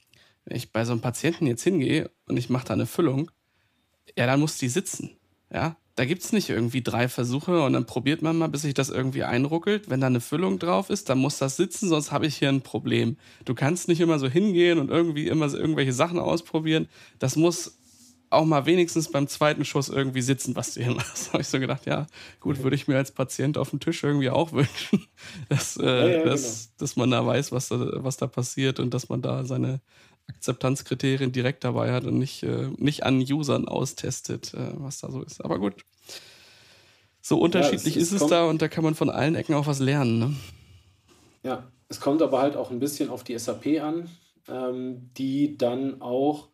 wenn 0.45 0.57
ich 0.57 0.73
bei 0.73 0.85
so 0.85 0.93
einem 0.93 1.01
Patienten 1.01 1.47
jetzt 1.47 1.63
hingehe 1.63 2.11
und 2.27 2.37
ich 2.37 2.51
mache 2.51 2.67
da 2.67 2.75
eine 2.75 2.87
Füllung, 2.87 3.31
ja, 4.17 4.27
dann 4.27 4.41
muss 4.41 4.59
die 4.59 4.69
sitzen. 4.69 5.17
Ja, 5.53 5.77
da 5.97 6.05
gibt's 6.05 6.33
nicht 6.33 6.51
irgendwie 6.51 6.83
drei 6.83 7.09
Versuche 7.09 7.63
und 7.63 7.75
dann 7.75 7.87
probiert 7.87 8.23
man 8.23 8.37
mal, 8.37 8.49
bis 8.49 8.63
sich 8.63 8.75
das 8.75 8.89
irgendwie 8.91 9.23
einruckelt. 9.23 9.89
Wenn 9.89 10.01
da 10.01 10.09
eine 10.09 10.21
Füllung 10.21 10.59
drauf 10.59 10.91
ist, 10.91 11.09
dann 11.09 11.19
muss 11.19 11.39
das 11.39 11.57
sitzen, 11.57 11.89
sonst 11.89 12.11
habe 12.11 12.27
ich 12.27 12.37
hier 12.37 12.49
ein 12.49 12.63
Problem. 12.63 13.17
Du 13.45 13.55
kannst 13.55 13.87
nicht 13.87 14.01
immer 14.01 14.19
so 14.19 14.29
hingehen 14.29 14.79
und 14.79 14.91
irgendwie 14.91 15.29
immer 15.29 15.49
so 15.49 15.57
irgendwelche 15.57 15.93
Sachen 15.93 16.19
ausprobieren. 16.19 16.89
Das 17.21 17.37
muss 17.37 17.79
auch 18.31 18.45
mal 18.45 18.67
wenigstens 18.67 19.11
beim 19.11 19.29
zweiten 19.29 19.65
Schuss 19.65 19.89
irgendwie 19.89 20.21
sitzen, 20.21 20.57
was 20.57 20.75
du 20.75 20.83
hier 20.83 20.95
machst. 20.97 21.33
habe 21.33 21.43
ich 21.43 21.49
so 21.49 21.61
gedacht, 21.61 21.87
ja, 21.87 22.07
gut, 22.41 22.63
würde 22.63 22.77
ich 22.77 22.89
mir 22.89 22.97
als 22.97 23.13
Patient 23.13 23.57
auf 23.57 23.71
dem 23.71 23.81
Tisch 23.81 24.03
irgendwie 24.03 24.31
auch 24.31 24.53
wünschen, 24.53 25.07
dass, 25.49 25.77
äh, 25.77 25.85
ja, 25.85 26.09
ja, 26.09 26.25
dass, 26.25 26.43
genau. 26.43 26.75
dass 26.79 26.97
man 26.97 27.11
da 27.13 27.25
weiß, 27.25 27.53
was 27.53 27.69
da, 27.69 27.79
was 28.03 28.17
da 28.17 28.27
passiert 28.27 28.81
und 28.81 28.93
dass 28.93 29.09
man 29.09 29.23
da 29.23 29.45
seine, 29.45 29.81
Akzeptanzkriterien 30.29 31.33
direkt 31.33 31.65
dabei 31.65 31.93
hat 31.93 32.05
und 32.05 32.19
nicht, 32.19 32.43
äh, 32.43 32.69
nicht 32.77 33.05
an 33.05 33.21
Usern 33.21 33.69
austestet, 33.69 34.55
äh, 34.55 34.71
was 34.75 35.01
da 35.01 35.11
so 35.11 35.23
ist. 35.23 35.45
Aber 35.45 35.59
gut. 35.59 35.85
So 37.21 37.39
unterschiedlich 37.39 37.95
ja, 37.95 38.03
es, 38.03 38.09
es 38.09 38.13
ist 38.13 38.23
es 38.23 38.29
da 38.29 38.45
und 38.45 38.61
da 38.61 38.69
kann 38.69 38.85
man 38.85 38.95
von 38.95 39.11
allen 39.11 39.35
Ecken 39.35 39.55
auch 39.55 39.67
was 39.67 39.79
lernen. 39.79 40.19
Ne? 40.19 40.37
Ja, 41.43 41.71
es 41.89 42.01
kommt 42.01 42.23
aber 42.23 42.41
halt 42.41 42.57
auch 42.57 42.71
ein 42.71 42.81
bisschen 42.81 43.09
auf 43.11 43.25
die 43.25 43.39
SAP 43.39 43.81
an, 43.81 44.11
ähm, 44.49 45.11
die 45.17 45.57
dann 45.57 46.03
auch, 46.03 46.49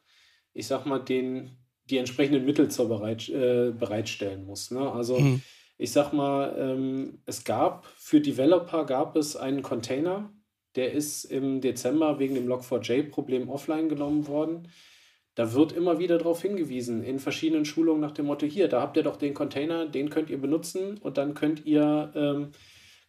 ich 0.53 0.67
sag 0.67 0.87
mal, 0.87 0.99
den, 0.99 1.57
die 1.87 1.99
entsprechenden 1.99 2.45
Mittel 2.45 2.71
zur 2.71 2.89
bereit, 2.89 3.29
äh, 3.29 3.73
bereitstellen 3.73 4.45
muss. 4.45 4.71
Ne? 4.71 4.93
Also 4.93 5.19
mhm. 5.19 5.43
ich 5.79 5.93
sag 5.93 6.13
mal, 6.13 6.55
ähm, 6.59 7.23
es 7.27 7.45
gab 7.45 7.87
für 7.97 8.21
Developer 8.21 8.85
gab 8.85 9.17
es 9.17 9.37
einen 9.37 9.63
Container, 9.63 10.33
der 10.77 10.93
ist 10.93 11.25
im 11.25 11.61
Dezember 11.61 12.19
wegen 12.19 12.35
dem 12.35 12.49
Log4j-Problem 12.49 13.49
offline 13.49 13.89
genommen 13.89 14.27
worden. 14.27 14.69
Da 15.35 15.55
wird 15.55 15.73
immer 15.73 15.99
wieder 15.99 16.19
darauf 16.19 16.43
hingewiesen, 16.43 17.03
in 17.03 17.19
verschiedenen 17.19 17.65
Schulungen 17.65 18.01
nach 18.01 18.11
dem 18.13 18.27
Motto, 18.27 18.47
hier, 18.47 18.69
da 18.69 18.81
habt 18.81 18.97
ihr 18.97 19.03
doch 19.03 19.17
den 19.17 19.35
Container, 19.35 19.87
den 19.87 20.11
könnt 20.11 20.29
ihr 20.29 20.41
benutzen 20.41 20.99
und 20.99 21.19
dann 21.19 21.35
könnt 21.35 21.67
ihr, 21.67 22.13
ähm, 22.15 22.51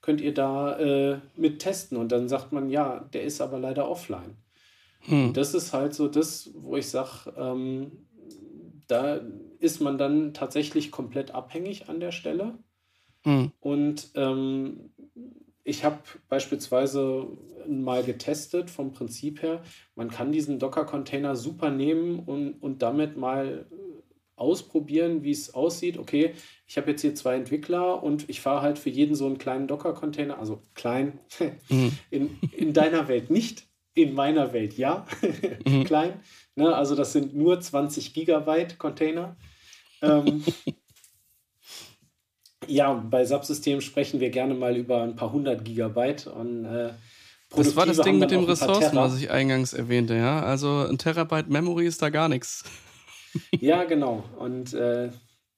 könnt 0.01 0.21
ihr 0.21 0.33
da 0.33 0.77
äh, 0.79 1.19
mit 1.35 1.59
testen. 1.59 1.97
Und 1.97 2.11
dann 2.11 2.29
sagt 2.29 2.51
man, 2.51 2.69
ja, 2.69 3.09
der 3.13 3.23
ist 3.23 3.41
aber 3.41 3.59
leider 3.59 3.89
offline. 3.89 4.37
Hm. 5.01 5.33
Das 5.33 5.53
ist 5.53 5.73
halt 5.73 5.93
so 5.93 6.07
das, 6.07 6.51
wo 6.55 6.77
ich 6.77 6.89
sage, 6.89 7.33
ähm, 7.37 8.07
da 8.87 9.19
ist 9.59 9.81
man 9.81 9.97
dann 9.97 10.33
tatsächlich 10.33 10.91
komplett 10.91 11.31
abhängig 11.31 11.89
an 11.89 11.99
der 11.99 12.11
Stelle. 12.11 12.59
Hm. 13.23 13.51
Und 13.59 14.11
ähm, 14.15 14.91
ich 15.63 15.83
habe 15.83 15.99
beispielsweise 16.29 17.27
mal 17.67 18.03
getestet 18.03 18.69
vom 18.69 18.93
Prinzip 18.93 19.41
her, 19.41 19.61
man 19.95 20.09
kann 20.09 20.31
diesen 20.31 20.59
Docker-Container 20.59 21.35
super 21.35 21.69
nehmen 21.69 22.19
und, 22.19 22.53
und 22.61 22.81
damit 22.81 23.17
mal 23.17 23.67
ausprobieren, 24.35 25.23
wie 25.23 25.31
es 25.31 25.53
aussieht. 25.53 25.97
Okay, 25.97 26.33
ich 26.65 26.77
habe 26.77 26.91
jetzt 26.91 27.01
hier 27.01 27.13
zwei 27.13 27.35
Entwickler 27.35 28.01
und 28.01 28.27
ich 28.27 28.41
fahre 28.41 28.61
halt 28.61 28.79
für 28.79 28.89
jeden 28.89 29.13
so 29.13 29.27
einen 29.27 29.37
kleinen 29.37 29.67
Docker-Container, 29.67 30.39
also 30.39 30.63
klein, 30.73 31.19
mhm. 31.69 31.91
in, 32.09 32.39
in 32.51 32.73
deiner 32.73 33.07
Welt 33.07 33.29
nicht, 33.29 33.67
in 33.93 34.13
meiner 34.13 34.51
Welt 34.53 34.77
ja, 34.77 35.05
mhm. 35.65 35.83
klein. 35.83 36.19
Ne? 36.55 36.75
Also 36.75 36.95
das 36.95 37.13
sind 37.13 37.35
nur 37.35 37.59
20 37.61 38.13
Gigabyte 38.13 38.79
Container. 38.79 39.37
Ähm, 40.01 40.43
ja, 42.67 42.93
bei 42.93 43.25
Subsystemen 43.25 43.81
sprechen 43.81 44.19
wir 44.19 44.29
gerne 44.29 44.53
mal 44.53 44.77
über 44.77 45.01
ein 45.01 45.15
paar 45.15 45.31
hundert 45.31 45.65
Gigabyte 45.65 46.27
und 46.27 46.65
äh, 46.65 46.91
das 47.55 47.75
war 47.75 47.85
das 47.85 47.97
Ding 47.97 48.17
mit 48.17 48.31
den 48.31 48.45
Ressourcen, 48.45 48.95
was 48.95 49.17
ich 49.17 49.29
eingangs 49.29 49.73
erwähnte, 49.73 50.15
ja. 50.15 50.41
Also 50.41 50.87
ein 50.89 50.97
Terabyte 50.97 51.49
Memory 51.49 51.85
ist 51.85 52.01
da 52.01 52.09
gar 52.09 52.29
nichts. 52.29 52.63
ja, 53.59 53.83
genau. 53.83 54.23
Und 54.37 54.73
äh, 54.73 55.09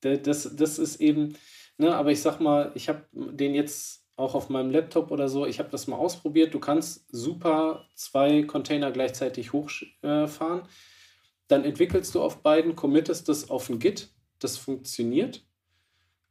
das, 0.01 0.55
das 0.55 0.79
ist 0.79 0.99
eben, 0.99 1.35
ne, 1.77 1.95
aber 1.95 2.11
ich 2.11 2.21
sag 2.21 2.39
mal, 2.39 2.71
ich 2.73 2.89
habe 2.89 3.03
den 3.11 3.53
jetzt 3.53 4.03
auch 4.15 4.35
auf 4.35 4.49
meinem 4.49 4.71
Laptop 4.71 5.11
oder 5.11 5.27
so, 5.29 5.45
ich 5.45 5.59
habe 5.59 5.69
das 5.69 5.87
mal 5.87 5.97
ausprobiert. 5.97 6.53
Du 6.53 6.59
kannst 6.59 7.05
super 7.11 7.85
zwei 7.95 8.43
Container 8.43 8.91
gleichzeitig 8.91 9.53
hochfahren. 9.53 10.61
Äh, 10.61 10.67
Dann 11.47 11.63
entwickelst 11.63 12.13
du 12.15 12.21
auf 12.21 12.41
beiden, 12.41 12.75
committest 12.75 13.29
das 13.29 13.49
auf 13.49 13.69
ein 13.69 13.79
Git. 13.79 14.09
Das 14.39 14.57
funktioniert. 14.57 15.43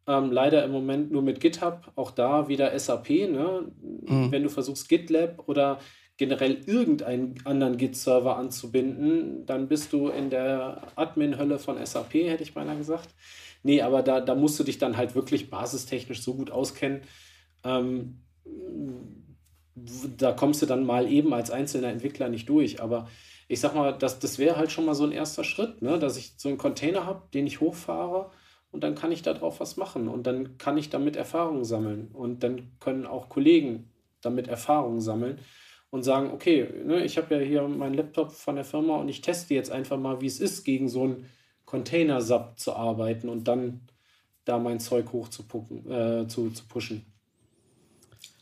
Ähm, 0.06 0.32
leider 0.32 0.64
im 0.64 0.72
Moment 0.72 1.12
nur 1.12 1.22
mit 1.22 1.40
GitHub, 1.40 1.92
auch 1.94 2.10
da 2.10 2.48
wieder 2.48 2.76
SAP. 2.76 3.10
Ne? 3.10 3.70
Mhm. 3.80 4.32
Wenn 4.32 4.42
du 4.42 4.48
versuchst, 4.48 4.88
GitLab 4.88 5.48
oder 5.48 5.78
generell 6.16 6.60
irgendeinen 6.66 7.34
anderen 7.44 7.76
Git-Server 7.76 8.36
anzubinden, 8.36 9.46
dann 9.46 9.68
bist 9.68 9.92
du 9.92 10.08
in 10.08 10.30
der 10.30 10.82
Admin-Hölle 10.96 11.58
von 11.58 11.84
SAP, 11.84 12.14
hätte 12.14 12.42
ich 12.42 12.54
beinahe 12.54 12.76
gesagt. 12.76 13.08
Nee, 13.62 13.82
aber 13.82 14.02
da, 14.02 14.20
da 14.20 14.34
musst 14.34 14.58
du 14.58 14.64
dich 14.64 14.78
dann 14.78 14.96
halt 14.96 15.14
wirklich 15.14 15.50
basistechnisch 15.50 16.22
so 16.22 16.34
gut 16.34 16.50
auskennen. 16.50 17.02
Ähm, 17.64 18.22
da 20.16 20.32
kommst 20.32 20.62
du 20.62 20.66
dann 20.66 20.84
mal 20.84 21.10
eben 21.10 21.32
als 21.32 21.50
einzelner 21.50 21.88
Entwickler 21.88 22.28
nicht 22.28 22.48
durch. 22.48 22.82
Aber 22.82 23.08
ich 23.48 23.60
sag 23.60 23.74
mal, 23.74 23.92
das, 23.92 24.18
das 24.18 24.38
wäre 24.38 24.56
halt 24.56 24.72
schon 24.72 24.84
mal 24.84 24.94
so 24.94 25.04
ein 25.04 25.12
erster 25.12 25.44
Schritt, 25.44 25.80
ne? 25.80 25.98
dass 25.98 26.16
ich 26.16 26.34
so 26.36 26.48
einen 26.48 26.58
Container 26.58 27.06
habe, 27.06 27.22
den 27.32 27.46
ich 27.46 27.60
hochfahre 27.60 28.30
und 28.72 28.82
dann 28.82 28.94
kann 28.94 29.12
ich 29.12 29.22
darauf 29.22 29.60
was 29.60 29.76
machen 29.76 30.08
und 30.08 30.26
dann 30.26 30.58
kann 30.58 30.76
ich 30.76 30.90
damit 30.90 31.14
Erfahrungen 31.14 31.64
sammeln 31.64 32.08
und 32.12 32.42
dann 32.42 32.72
können 32.80 33.06
auch 33.06 33.28
Kollegen 33.28 33.90
damit 34.22 34.48
Erfahrungen 34.48 35.00
sammeln 35.00 35.38
und 35.90 36.02
sagen, 36.02 36.30
okay, 36.32 36.66
ne, 36.84 37.04
ich 37.04 37.18
habe 37.18 37.36
ja 37.36 37.40
hier 37.42 37.68
meinen 37.68 37.94
Laptop 37.94 38.32
von 38.32 38.56
der 38.56 38.64
Firma 38.64 38.96
und 38.96 39.08
ich 39.08 39.20
teste 39.20 39.54
jetzt 39.54 39.70
einfach 39.70 39.98
mal, 39.98 40.20
wie 40.20 40.26
es 40.26 40.40
ist, 40.40 40.64
gegen 40.64 40.88
so 40.88 41.04
einen 41.04 41.26
Container-SAP 41.66 42.58
zu 42.58 42.74
arbeiten 42.74 43.28
und 43.28 43.46
dann 43.46 43.82
da 44.44 44.58
mein 44.58 44.80
Zeug 44.80 45.12
hoch 45.12 45.28
zu, 45.28 45.44
pucken, 45.44 45.90
äh, 45.90 46.26
zu, 46.26 46.50
zu 46.50 46.66
pushen. 46.66 47.04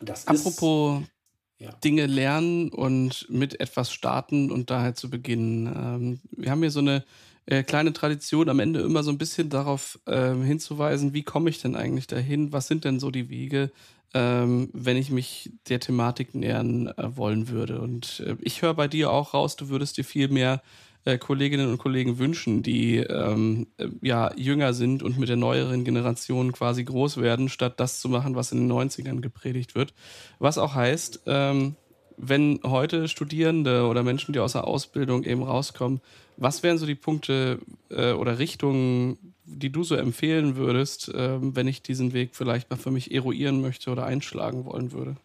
Das 0.01 0.27
Apropos 0.27 1.03
ist, 1.03 1.11
ja. 1.59 1.73
Dinge 1.85 2.07
lernen 2.07 2.71
und 2.71 3.27
mit 3.29 3.61
etwas 3.61 3.93
starten 3.93 4.51
und 4.51 4.71
daher 4.71 4.95
zu 4.95 5.11
beginnen. 5.11 5.67
Ähm, 5.67 6.21
wir 6.31 6.51
haben 6.51 6.61
hier 6.61 6.71
so 6.71 6.81
eine 6.81 7.05
äh, 7.51 7.63
kleine 7.63 7.93
Tradition, 7.93 8.49
am 8.49 8.61
Ende 8.61 8.81
immer 8.81 9.03
so 9.03 9.11
ein 9.11 9.19
bisschen 9.19 9.51
darauf 9.51 9.99
äh, 10.07 10.35
hinzuweisen, 10.35 11.13
wie 11.13 11.23
komme 11.23 11.51
ich 11.51 11.61
denn 11.61 11.77
eigentlich 11.77 12.07
dahin? 12.07 12.53
Was 12.53 12.69
sind 12.69 12.85
denn 12.85 13.01
so 13.01 13.11
die 13.11 13.29
Wege, 13.29 13.71
ähm, 14.15 14.71
wenn 14.73 14.97
ich 14.97 15.11
mich 15.11 15.51
der 15.69 15.81
Thematik 15.81 16.35
nähern 16.35 16.87
äh, 16.89 17.17
wollen 17.17 17.49
würde? 17.49 17.81
Und 17.81 18.21
äh, 18.27 18.37
ich 18.41 18.63
höre 18.63 18.75
bei 18.75 18.89
dir 18.89 19.11
auch 19.11 19.35
raus, 19.35 19.57
du 19.57 19.69
würdest 19.69 19.97
dir 19.97 20.05
viel 20.05 20.29
mehr 20.29 20.63
äh, 21.05 21.19
Kolleginnen 21.19 21.71
und 21.71 21.79
Kollegen 21.79 22.19
wünschen, 22.19 22.63
die 22.63 22.99
ähm, 22.99 23.67
äh, 23.79 23.89
ja 24.03 24.33
jünger 24.37 24.73
sind 24.73 25.03
und 25.03 25.19
mit 25.19 25.29
der 25.29 25.37
neueren 25.37 25.85
Generation 25.85 26.53
quasi 26.53 26.85
groß 26.85 27.17
werden, 27.17 27.49
statt 27.49 27.81
das 27.81 28.01
zu 28.01 28.09
machen, 28.09 28.37
was 28.37 28.53
in 28.53 28.69
den 28.69 28.73
90ern 28.73 29.21
gepredigt 29.21 29.75
wird. 29.75 29.95
Was 30.39 30.59
auch 30.59 30.75
heißt, 30.75 31.23
ähm, 31.27 31.77
wenn 32.23 32.61
heute 32.65 33.09
Studierende 33.09 33.87
oder 33.87 34.03
Menschen, 34.03 34.33
die 34.33 34.41
aus 34.41 34.53
der 34.53 34.67
Ausbildung 34.67 35.25
eben 35.25 35.43
rauskommen, 35.43 36.01
was 36.37 36.63
wären 36.63 36.79
so 36.79 36.87
die 36.87 36.95
Punkte 36.95 37.59
äh, 37.91 38.13
oder 38.13 38.39
Richtungen, 38.39 39.35
die 39.45 39.71
du 39.71 39.83
so 39.83 39.95
empfehlen 39.95 40.57
würdest, 40.57 41.09
äh, 41.09 41.39
wenn 41.41 41.67
ich 41.67 41.83
diesen 41.83 42.13
Weg 42.13 42.31
vielleicht 42.33 42.71
mal 42.71 42.77
für 42.77 42.91
mich 42.91 43.13
eruieren 43.13 43.61
möchte 43.61 43.91
oder 43.91 44.05
einschlagen 44.05 44.65
wollen 44.65 44.93
würde? 44.93 45.17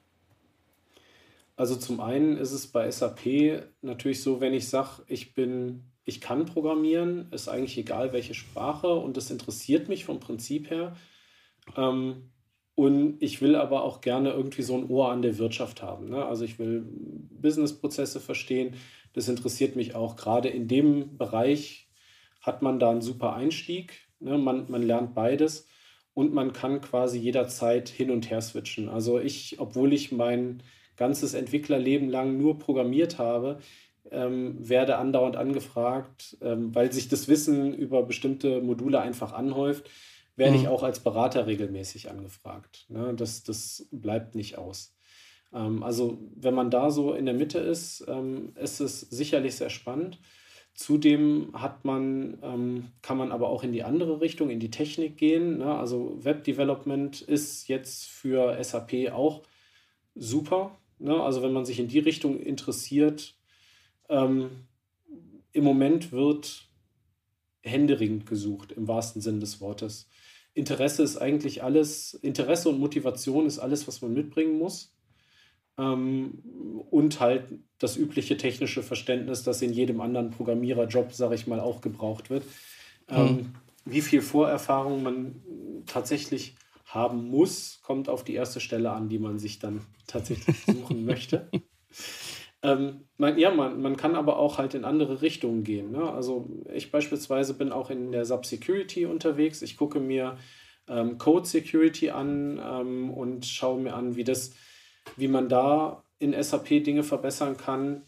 Also 1.57 1.75
zum 1.75 2.01
einen 2.01 2.37
ist 2.37 2.51
es 2.51 2.67
bei 2.67 2.89
SAP 2.89 3.63
natürlich 3.81 4.21
so, 4.21 4.41
wenn 4.41 4.53
ich 4.53 4.67
sage, 4.67 5.03
ich 5.07 5.33
bin, 5.33 5.83
ich 6.03 6.19
kann 6.19 6.45
programmieren, 6.45 7.31
ist 7.31 7.47
eigentlich 7.47 7.77
egal 7.77 8.11
welche 8.13 8.33
Sprache 8.33 8.93
und 8.93 9.15
das 9.15 9.31
interessiert 9.31 9.87
mich 9.87 10.05
vom 10.05 10.19
Prinzip 10.19 10.69
her. 10.69 10.95
Ähm, 11.77 12.29
und 12.75 13.21
ich 13.21 13.41
will 13.41 13.55
aber 13.55 13.83
auch 13.83 14.01
gerne 14.01 14.31
irgendwie 14.31 14.61
so 14.61 14.75
ein 14.77 14.89
Ohr 14.89 15.09
an 15.09 15.21
der 15.21 15.37
Wirtschaft 15.37 15.81
haben. 15.81 16.09
Ne? 16.09 16.25
Also 16.25 16.43
ich 16.43 16.59
will 16.59 16.85
Businessprozesse 17.41 18.19
verstehen. 18.19 18.75
Das 19.13 19.29
interessiert 19.29 19.77
mich 19.77 19.95
auch. 19.95 20.17
Gerade 20.17 20.49
in 20.49 20.67
dem 20.67 21.17
Bereich 21.17 21.87
hat 22.41 22.61
man 22.61 22.77
da 22.77 22.91
einen 22.91 23.01
super 23.01 23.33
Einstieg. 23.33 24.07
Ne? 24.19 24.37
Man, 24.37 24.69
man 24.69 24.83
lernt 24.83 25.15
beides 25.15 25.67
und 26.13 26.33
man 26.33 26.51
kann 26.51 26.81
quasi 26.81 27.17
jederzeit 27.17 27.87
hin 27.87 28.11
und 28.11 28.29
her 28.29 28.41
switchen. 28.41 28.89
Also 28.89 29.19
ich, 29.19 29.57
obwohl 29.59 29.93
ich 29.93 30.11
mein 30.11 30.61
ganzes 30.97 31.33
Entwicklerleben 31.33 32.09
lang 32.09 32.37
nur 32.37 32.59
programmiert 32.59 33.17
habe, 33.17 33.59
ähm, 34.11 34.55
werde 34.59 34.97
andauernd 34.97 35.37
angefragt, 35.37 36.37
ähm, 36.41 36.75
weil 36.75 36.91
sich 36.91 37.07
das 37.07 37.29
Wissen 37.29 37.73
über 37.73 38.03
bestimmte 38.03 38.61
Module 38.61 38.99
einfach 38.99 39.31
anhäuft 39.31 39.89
werde 40.35 40.57
mhm. 40.57 40.61
ich 40.61 40.67
auch 40.67 40.83
als 40.83 40.99
Berater 40.99 41.47
regelmäßig 41.47 42.09
angefragt. 42.09 42.85
Ne? 42.89 43.13
Das, 43.15 43.43
das 43.43 43.87
bleibt 43.91 44.35
nicht 44.35 44.57
aus. 44.57 44.95
Ähm, 45.53 45.83
also 45.83 46.19
wenn 46.35 46.53
man 46.53 46.69
da 46.69 46.91
so 46.91 47.13
in 47.13 47.25
der 47.25 47.35
Mitte 47.35 47.59
ist, 47.59 48.05
ähm, 48.07 48.53
ist 48.55 48.79
es 48.79 49.01
sicherlich 49.01 49.55
sehr 49.55 49.69
spannend. 49.69 50.19
Zudem 50.73 51.51
hat 51.53 51.85
man, 51.85 52.37
ähm, 52.43 52.91
kann 53.01 53.17
man 53.17 53.31
aber 53.31 53.49
auch 53.49 53.63
in 53.63 53.71
die 53.71 53.83
andere 53.83 54.19
Richtung, 54.19 54.49
in 54.49 54.59
die 54.59 54.71
Technik 54.71 55.15
gehen. 55.17 55.59
Ne? 55.59 55.73
Also 55.73 56.17
Web 56.23 56.43
Development 56.43 57.21
ist 57.21 57.69
jetzt 57.69 58.07
für 58.09 58.61
SAP 58.61 59.11
auch 59.13 59.43
super. 60.15 60.77
Ne? 60.99 61.15
Also 61.21 61.41
wenn 61.41 61.53
man 61.53 61.63
sich 61.63 61.79
in 61.79 61.87
die 61.87 61.99
Richtung 61.99 62.41
interessiert, 62.41 63.35
ähm, 64.09 64.67
im 65.53 65.63
Moment 65.63 66.11
wird 66.11 66.67
händeringend 67.61 68.25
gesucht, 68.25 68.73
im 68.73 68.87
wahrsten 68.89 69.21
Sinn 69.21 69.39
des 69.39 69.61
Wortes. 69.61 70.09
Interesse 70.55 71.03
ist 71.03 71.17
eigentlich 71.17 71.63
alles, 71.63 72.15
Interesse 72.15 72.69
und 72.69 72.79
Motivation 72.79 73.45
ist 73.45 73.59
alles, 73.59 73.87
was 73.87 74.01
man 74.01 74.13
mitbringen 74.13 74.57
muss. 74.57 74.95
Ähm, 75.77 76.39
und 76.89 77.19
halt 77.19 77.59
das 77.77 77.97
übliche 77.97 78.37
technische 78.37 78.81
Verständnis, 78.81 79.43
das 79.43 79.61
in 79.61 79.73
jedem 79.73 80.01
anderen 80.01 80.31
Programmiererjob, 80.31 81.13
sage 81.13 81.35
ich 81.35 81.45
mal, 81.45 81.59
auch 81.59 81.81
gebraucht 81.81 82.29
wird. 82.29 82.43
Mhm. 83.11 83.53
Wie 83.83 84.01
viel 84.01 84.21
Vorerfahrung 84.21 85.03
man 85.03 85.35
tatsächlich 85.85 86.55
haben 86.85 87.27
muss, 87.27 87.81
kommt 87.83 88.07
auf 88.07 88.23
die 88.23 88.33
erste 88.33 88.61
Stelle 88.61 88.91
an, 88.91 89.09
die 89.09 89.19
man 89.19 89.37
sich 89.37 89.59
dann 89.59 89.81
tatsächlich 90.07 90.55
suchen 90.65 91.05
möchte. 91.05 91.49
Ähm, 92.65 93.01
man, 93.17 93.37
ja, 93.37 93.51
man, 93.51 93.79
man 93.81 93.95
kann 93.95 94.15
aber 94.15 94.39
auch 94.39 94.57
halt 94.57 94.73
in 94.73 94.85
andere 94.85 95.21
Richtungen 95.21 95.63
gehen. 95.63 95.91
Ne? 95.91 96.11
Also 96.11 96.49
ich 96.73 96.91
beispielsweise 96.91 97.53
bin 97.53 97.71
auch 97.71 97.91
in 97.91 98.11
der 98.11 98.25
Sub-Security 98.25 99.05
unterwegs. 99.05 99.61
Ich 99.61 99.77
gucke 99.77 99.99
mir 99.99 100.37
ähm, 100.87 101.19
Code 101.19 101.45
Security 101.45 102.09
an 102.09 102.59
ähm, 102.63 103.11
und 103.11 103.45
schaue 103.45 103.79
mir 103.79 103.93
an, 103.93 104.15
wie 104.15 104.23
das, 104.23 104.53
wie 105.15 105.27
man 105.27 105.47
da 105.47 106.03
in 106.17 106.33
SAP 106.41 106.83
Dinge 106.83 107.03
verbessern 107.03 107.55
kann. 107.55 108.01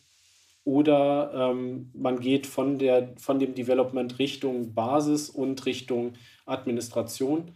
Oder 0.63 1.51
ähm, 1.51 1.91
man 1.93 2.19
geht 2.19 2.47
von, 2.47 2.79
der, 2.79 3.13
von 3.17 3.39
dem 3.39 3.53
Development 3.53 4.17
Richtung 4.17 4.73
Basis 4.73 5.29
und 5.29 5.65
Richtung 5.67 6.13
Administration. 6.45 7.51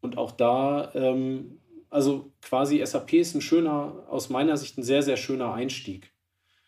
Und 0.00 0.18
auch 0.18 0.32
da 0.32 0.90
ähm, 0.94 1.60
also 1.92 2.32
quasi 2.40 2.84
SAP 2.84 3.12
ist 3.12 3.34
ein 3.34 3.42
schöner, 3.42 4.06
aus 4.08 4.30
meiner 4.30 4.56
Sicht 4.56 4.78
ein 4.78 4.82
sehr, 4.82 5.02
sehr 5.02 5.18
schöner 5.18 5.52
Einstieg. 5.52 6.10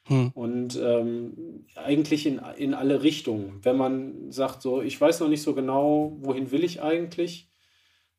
Hm. 0.07 0.31
Und 0.35 0.77
ähm, 0.77 1.65
eigentlich 1.77 2.27
in, 2.27 2.43
in 2.59 2.75
alle 2.75 3.03
Richtungen. 3.03 3.65
Wenn 3.65 3.79
man 3.79 4.31
sagt, 4.31 4.61
so, 4.61 4.83
ich 4.83 5.01
weiß 5.01 5.21
noch 5.21 5.29
nicht 5.29 5.43
so 5.43 5.55
genau, 5.55 6.15
wohin 6.21 6.51
will 6.51 6.63
ich 6.63 6.83
eigentlich. 6.83 7.51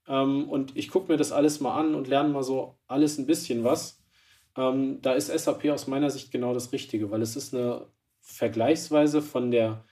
Ähm, 0.07 0.49
und 0.49 0.75
ich 0.75 0.89
gucke 0.89 1.11
mir 1.11 1.17
das 1.17 1.31
alles 1.31 1.59
mal 1.59 1.79
an 1.79 1.93
und 1.93 2.07
lerne 2.07 2.29
mal 2.29 2.41
so 2.41 2.79
alles 2.87 3.19
ein 3.19 3.27
bisschen 3.27 3.63
was. 3.63 4.03
Ähm, 4.57 4.99
da 5.03 5.13
ist 5.13 5.27
SAP 5.27 5.69
aus 5.69 5.85
meiner 5.85 6.09
Sicht 6.09 6.31
genau 6.31 6.55
das 6.55 6.71
Richtige, 6.71 7.11
weil 7.11 7.21
es 7.21 7.35
ist 7.35 7.53
eine 7.53 7.85
vergleichsweise 8.21 9.21
von 9.21 9.51
der 9.51 9.85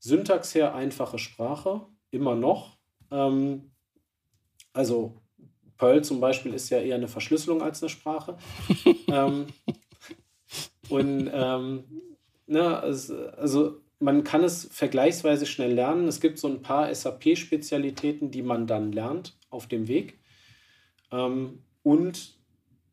Syntax 0.00 0.56
her 0.56 0.74
einfache 0.74 1.18
Sprache, 1.18 1.86
immer 2.10 2.34
noch. 2.34 2.78
Ähm, 3.12 3.70
also 4.72 5.22
Perl 5.78 6.02
zum 6.02 6.20
Beispiel 6.20 6.52
ist 6.52 6.70
ja 6.70 6.80
eher 6.80 6.96
eine 6.96 7.08
Verschlüsselung 7.08 7.62
als 7.62 7.82
eine 7.82 7.88
Sprache. 7.88 8.36
ähm, 9.08 9.46
und 10.88 11.30
ähm, 11.32 11.84
ne, 12.46 12.78
also, 12.78 13.28
also 13.30 13.80
man 14.00 14.24
kann 14.24 14.44
es 14.44 14.68
vergleichsweise 14.70 15.46
schnell 15.46 15.72
lernen. 15.72 16.08
Es 16.08 16.20
gibt 16.20 16.38
so 16.38 16.48
ein 16.48 16.62
paar 16.62 16.92
SAP-Spezialitäten, 16.94 18.30
die 18.30 18.42
man 18.42 18.66
dann 18.66 18.92
lernt 18.92 19.36
auf 19.50 19.66
dem 19.66 19.88
Weg. 19.88 20.18
Ähm, 21.10 21.62
und 21.82 22.36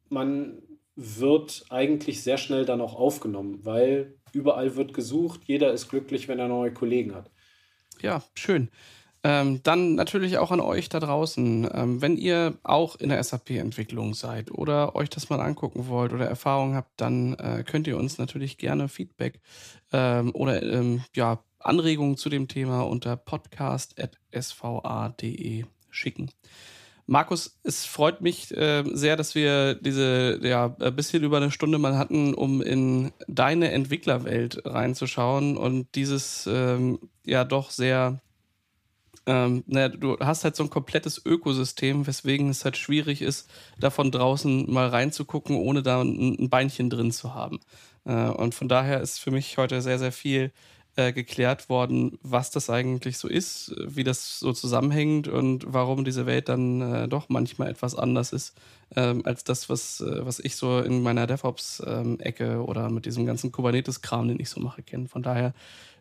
man 0.10 0.62
wird 0.96 1.66
eigentlich 1.70 2.24
sehr 2.24 2.38
schnell 2.38 2.66
dann 2.66 2.82
auch 2.82 2.96
aufgenommen, 2.96 3.60
weil 3.64 4.16
überall 4.32 4.76
wird 4.76 4.94
gesucht, 4.94 5.42
jeder 5.46 5.74
ist 5.74 5.90
glücklich, 5.90 6.28
wenn 6.28 6.40
er 6.40 6.48
neue 6.48 6.74
Kollegen 6.74 7.14
hat. 7.14 7.32
Ja, 8.02 8.24
schön. 8.34 8.70
Ähm, 9.26 9.62
dann 9.64 9.96
natürlich 9.96 10.38
auch 10.38 10.52
an 10.52 10.60
euch 10.60 10.88
da 10.88 11.00
draußen. 11.00 11.68
Ähm, 11.74 12.00
wenn 12.00 12.16
ihr 12.16 12.60
auch 12.62 12.96
in 12.96 13.10
der 13.10 13.24
SAP-Entwicklung 13.24 14.14
seid 14.14 14.52
oder 14.52 14.96
euch 14.96 15.10
das 15.10 15.32
mal 15.32 15.42
angucken 15.42 15.88
wollt 15.88 16.14
oder 16.14 16.28
Erfahrungen 16.28 16.76
habt, 16.76 16.92
dann 16.98 17.34
äh, 17.34 17.64
könnt 17.66 17.88
ihr 17.88 17.98
uns 17.98 18.20
natürlich 18.20 18.60
gerne 18.60 18.88
Feedback 18.88 19.40
ähm, 19.92 20.30
oder 20.36 20.62
ähm, 20.62 21.02
ja, 21.16 21.40
Anregungen 21.58 22.18
zu 22.18 22.30
dem 22.30 22.48
Thema 22.48 22.82
unter 22.82 23.16
podcast.sva.de 23.16 25.66
schicken. 25.90 26.30
Markus, 27.08 27.58
es 27.64 27.84
freut 27.84 28.22
mich 28.22 28.56
äh, 28.56 28.84
sehr, 28.94 29.16
dass 29.16 29.34
wir 29.34 29.74
diese 29.74 30.40
ja 30.44 30.76
ein 30.80 30.96
bisschen 30.96 31.24
über 31.24 31.38
eine 31.38 31.50
Stunde 31.50 31.80
mal 31.80 31.98
hatten, 31.98 32.36
um 32.36 32.62
in 32.62 33.12
deine 33.28 33.72
Entwicklerwelt 33.72 34.62
reinzuschauen 34.66 35.58
und 35.58 35.88
dieses 35.96 36.48
ähm, 36.48 37.00
ja 37.26 37.44
doch 37.44 37.72
sehr 37.72 38.22
ähm, 39.28 39.64
naja, 39.68 39.90
du 39.90 40.18
hast 40.20 40.44
halt 40.44 40.56
so 40.56 40.64
ein 40.64 40.70
komplettes 40.70 41.26
Ökosystem, 41.26 42.06
weswegen 42.06 42.50
es 42.50 42.64
halt 42.64 42.78
schwierig 42.78 43.22
ist, 43.22 43.50
da 43.80 43.90
von 43.90 44.12
draußen 44.12 44.72
mal 44.72 44.88
reinzugucken, 44.88 45.56
ohne 45.56 45.82
da 45.82 46.02
ein, 46.02 46.38
ein 46.40 46.50
Beinchen 46.50 46.90
drin 46.90 47.12
zu 47.12 47.34
haben. 47.34 47.60
Äh, 48.06 48.14
und 48.30 48.54
von 48.54 48.68
daher 48.68 49.02
ist 49.02 49.20
für 49.20 49.32
mich 49.32 49.58
heute 49.58 49.82
sehr, 49.82 50.00
sehr 50.00 50.12
viel 50.12 50.52
äh, 50.96 51.12
geklärt 51.12 51.70
worden, 51.70 52.18
was 52.22 52.52
das 52.52 52.70
eigentlich 52.70 53.18
so 53.18 53.28
ist, 53.28 53.76
wie 53.86 54.04
das 54.04 54.40
so 54.40 54.54
zusammenhängt 54.54 55.28
und 55.28 55.66
warum 55.68 56.06
diese 56.06 56.26
Welt 56.26 56.48
dann 56.48 56.82
äh, 56.82 57.08
doch 57.08 57.28
manchmal 57.28 57.70
etwas 57.70 57.96
anders 57.96 58.32
ist 58.32 58.56
ähm, 58.96 59.26
als 59.26 59.44
das, 59.44 59.70
was, 59.70 60.02
äh, 60.02 60.26
was 60.26 60.40
ich 60.40 60.56
so 60.56 60.80
in 60.80 61.04
meiner 61.04 61.28
DevOps-Ecke 61.28 62.46
ähm, 62.46 62.62
oder 62.62 62.90
mit 62.90 63.06
diesem 63.06 63.26
ganzen 63.26 63.52
Kubernetes-Kram, 63.52 64.28
den 64.28 64.40
ich 64.40 64.50
so 64.50 64.62
mache, 64.62 64.84
kenne. 64.84 65.08
Von 65.08 65.24
daher 65.24 65.54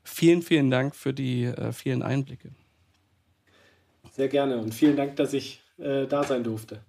vielen, 0.05 0.43
vielen 0.43 0.71
Dank 0.71 0.95
für 0.95 1.13
die 1.13 1.45
äh, 1.45 1.73
vielen 1.73 2.03
Einblicke. 2.03 2.51
Sehr 4.15 4.29
gerne 4.29 4.59
und 4.59 4.73
vielen 4.73 4.97
Dank, 4.97 5.17
dass 5.17 5.33
ich 5.33 5.61
äh, 5.77 6.07
da 6.07 6.23
sein 6.23 6.45
durfte. 6.45 6.85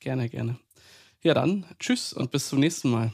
Gerne, 0.00 0.28
gerne. 0.28 0.58
Ja, 1.22 1.34
dann 1.34 1.66
tschüss 1.78 2.12
und 2.12 2.32
bis 2.32 2.48
zum 2.48 2.58
nächsten 2.58 2.90
Mal. 2.90 3.12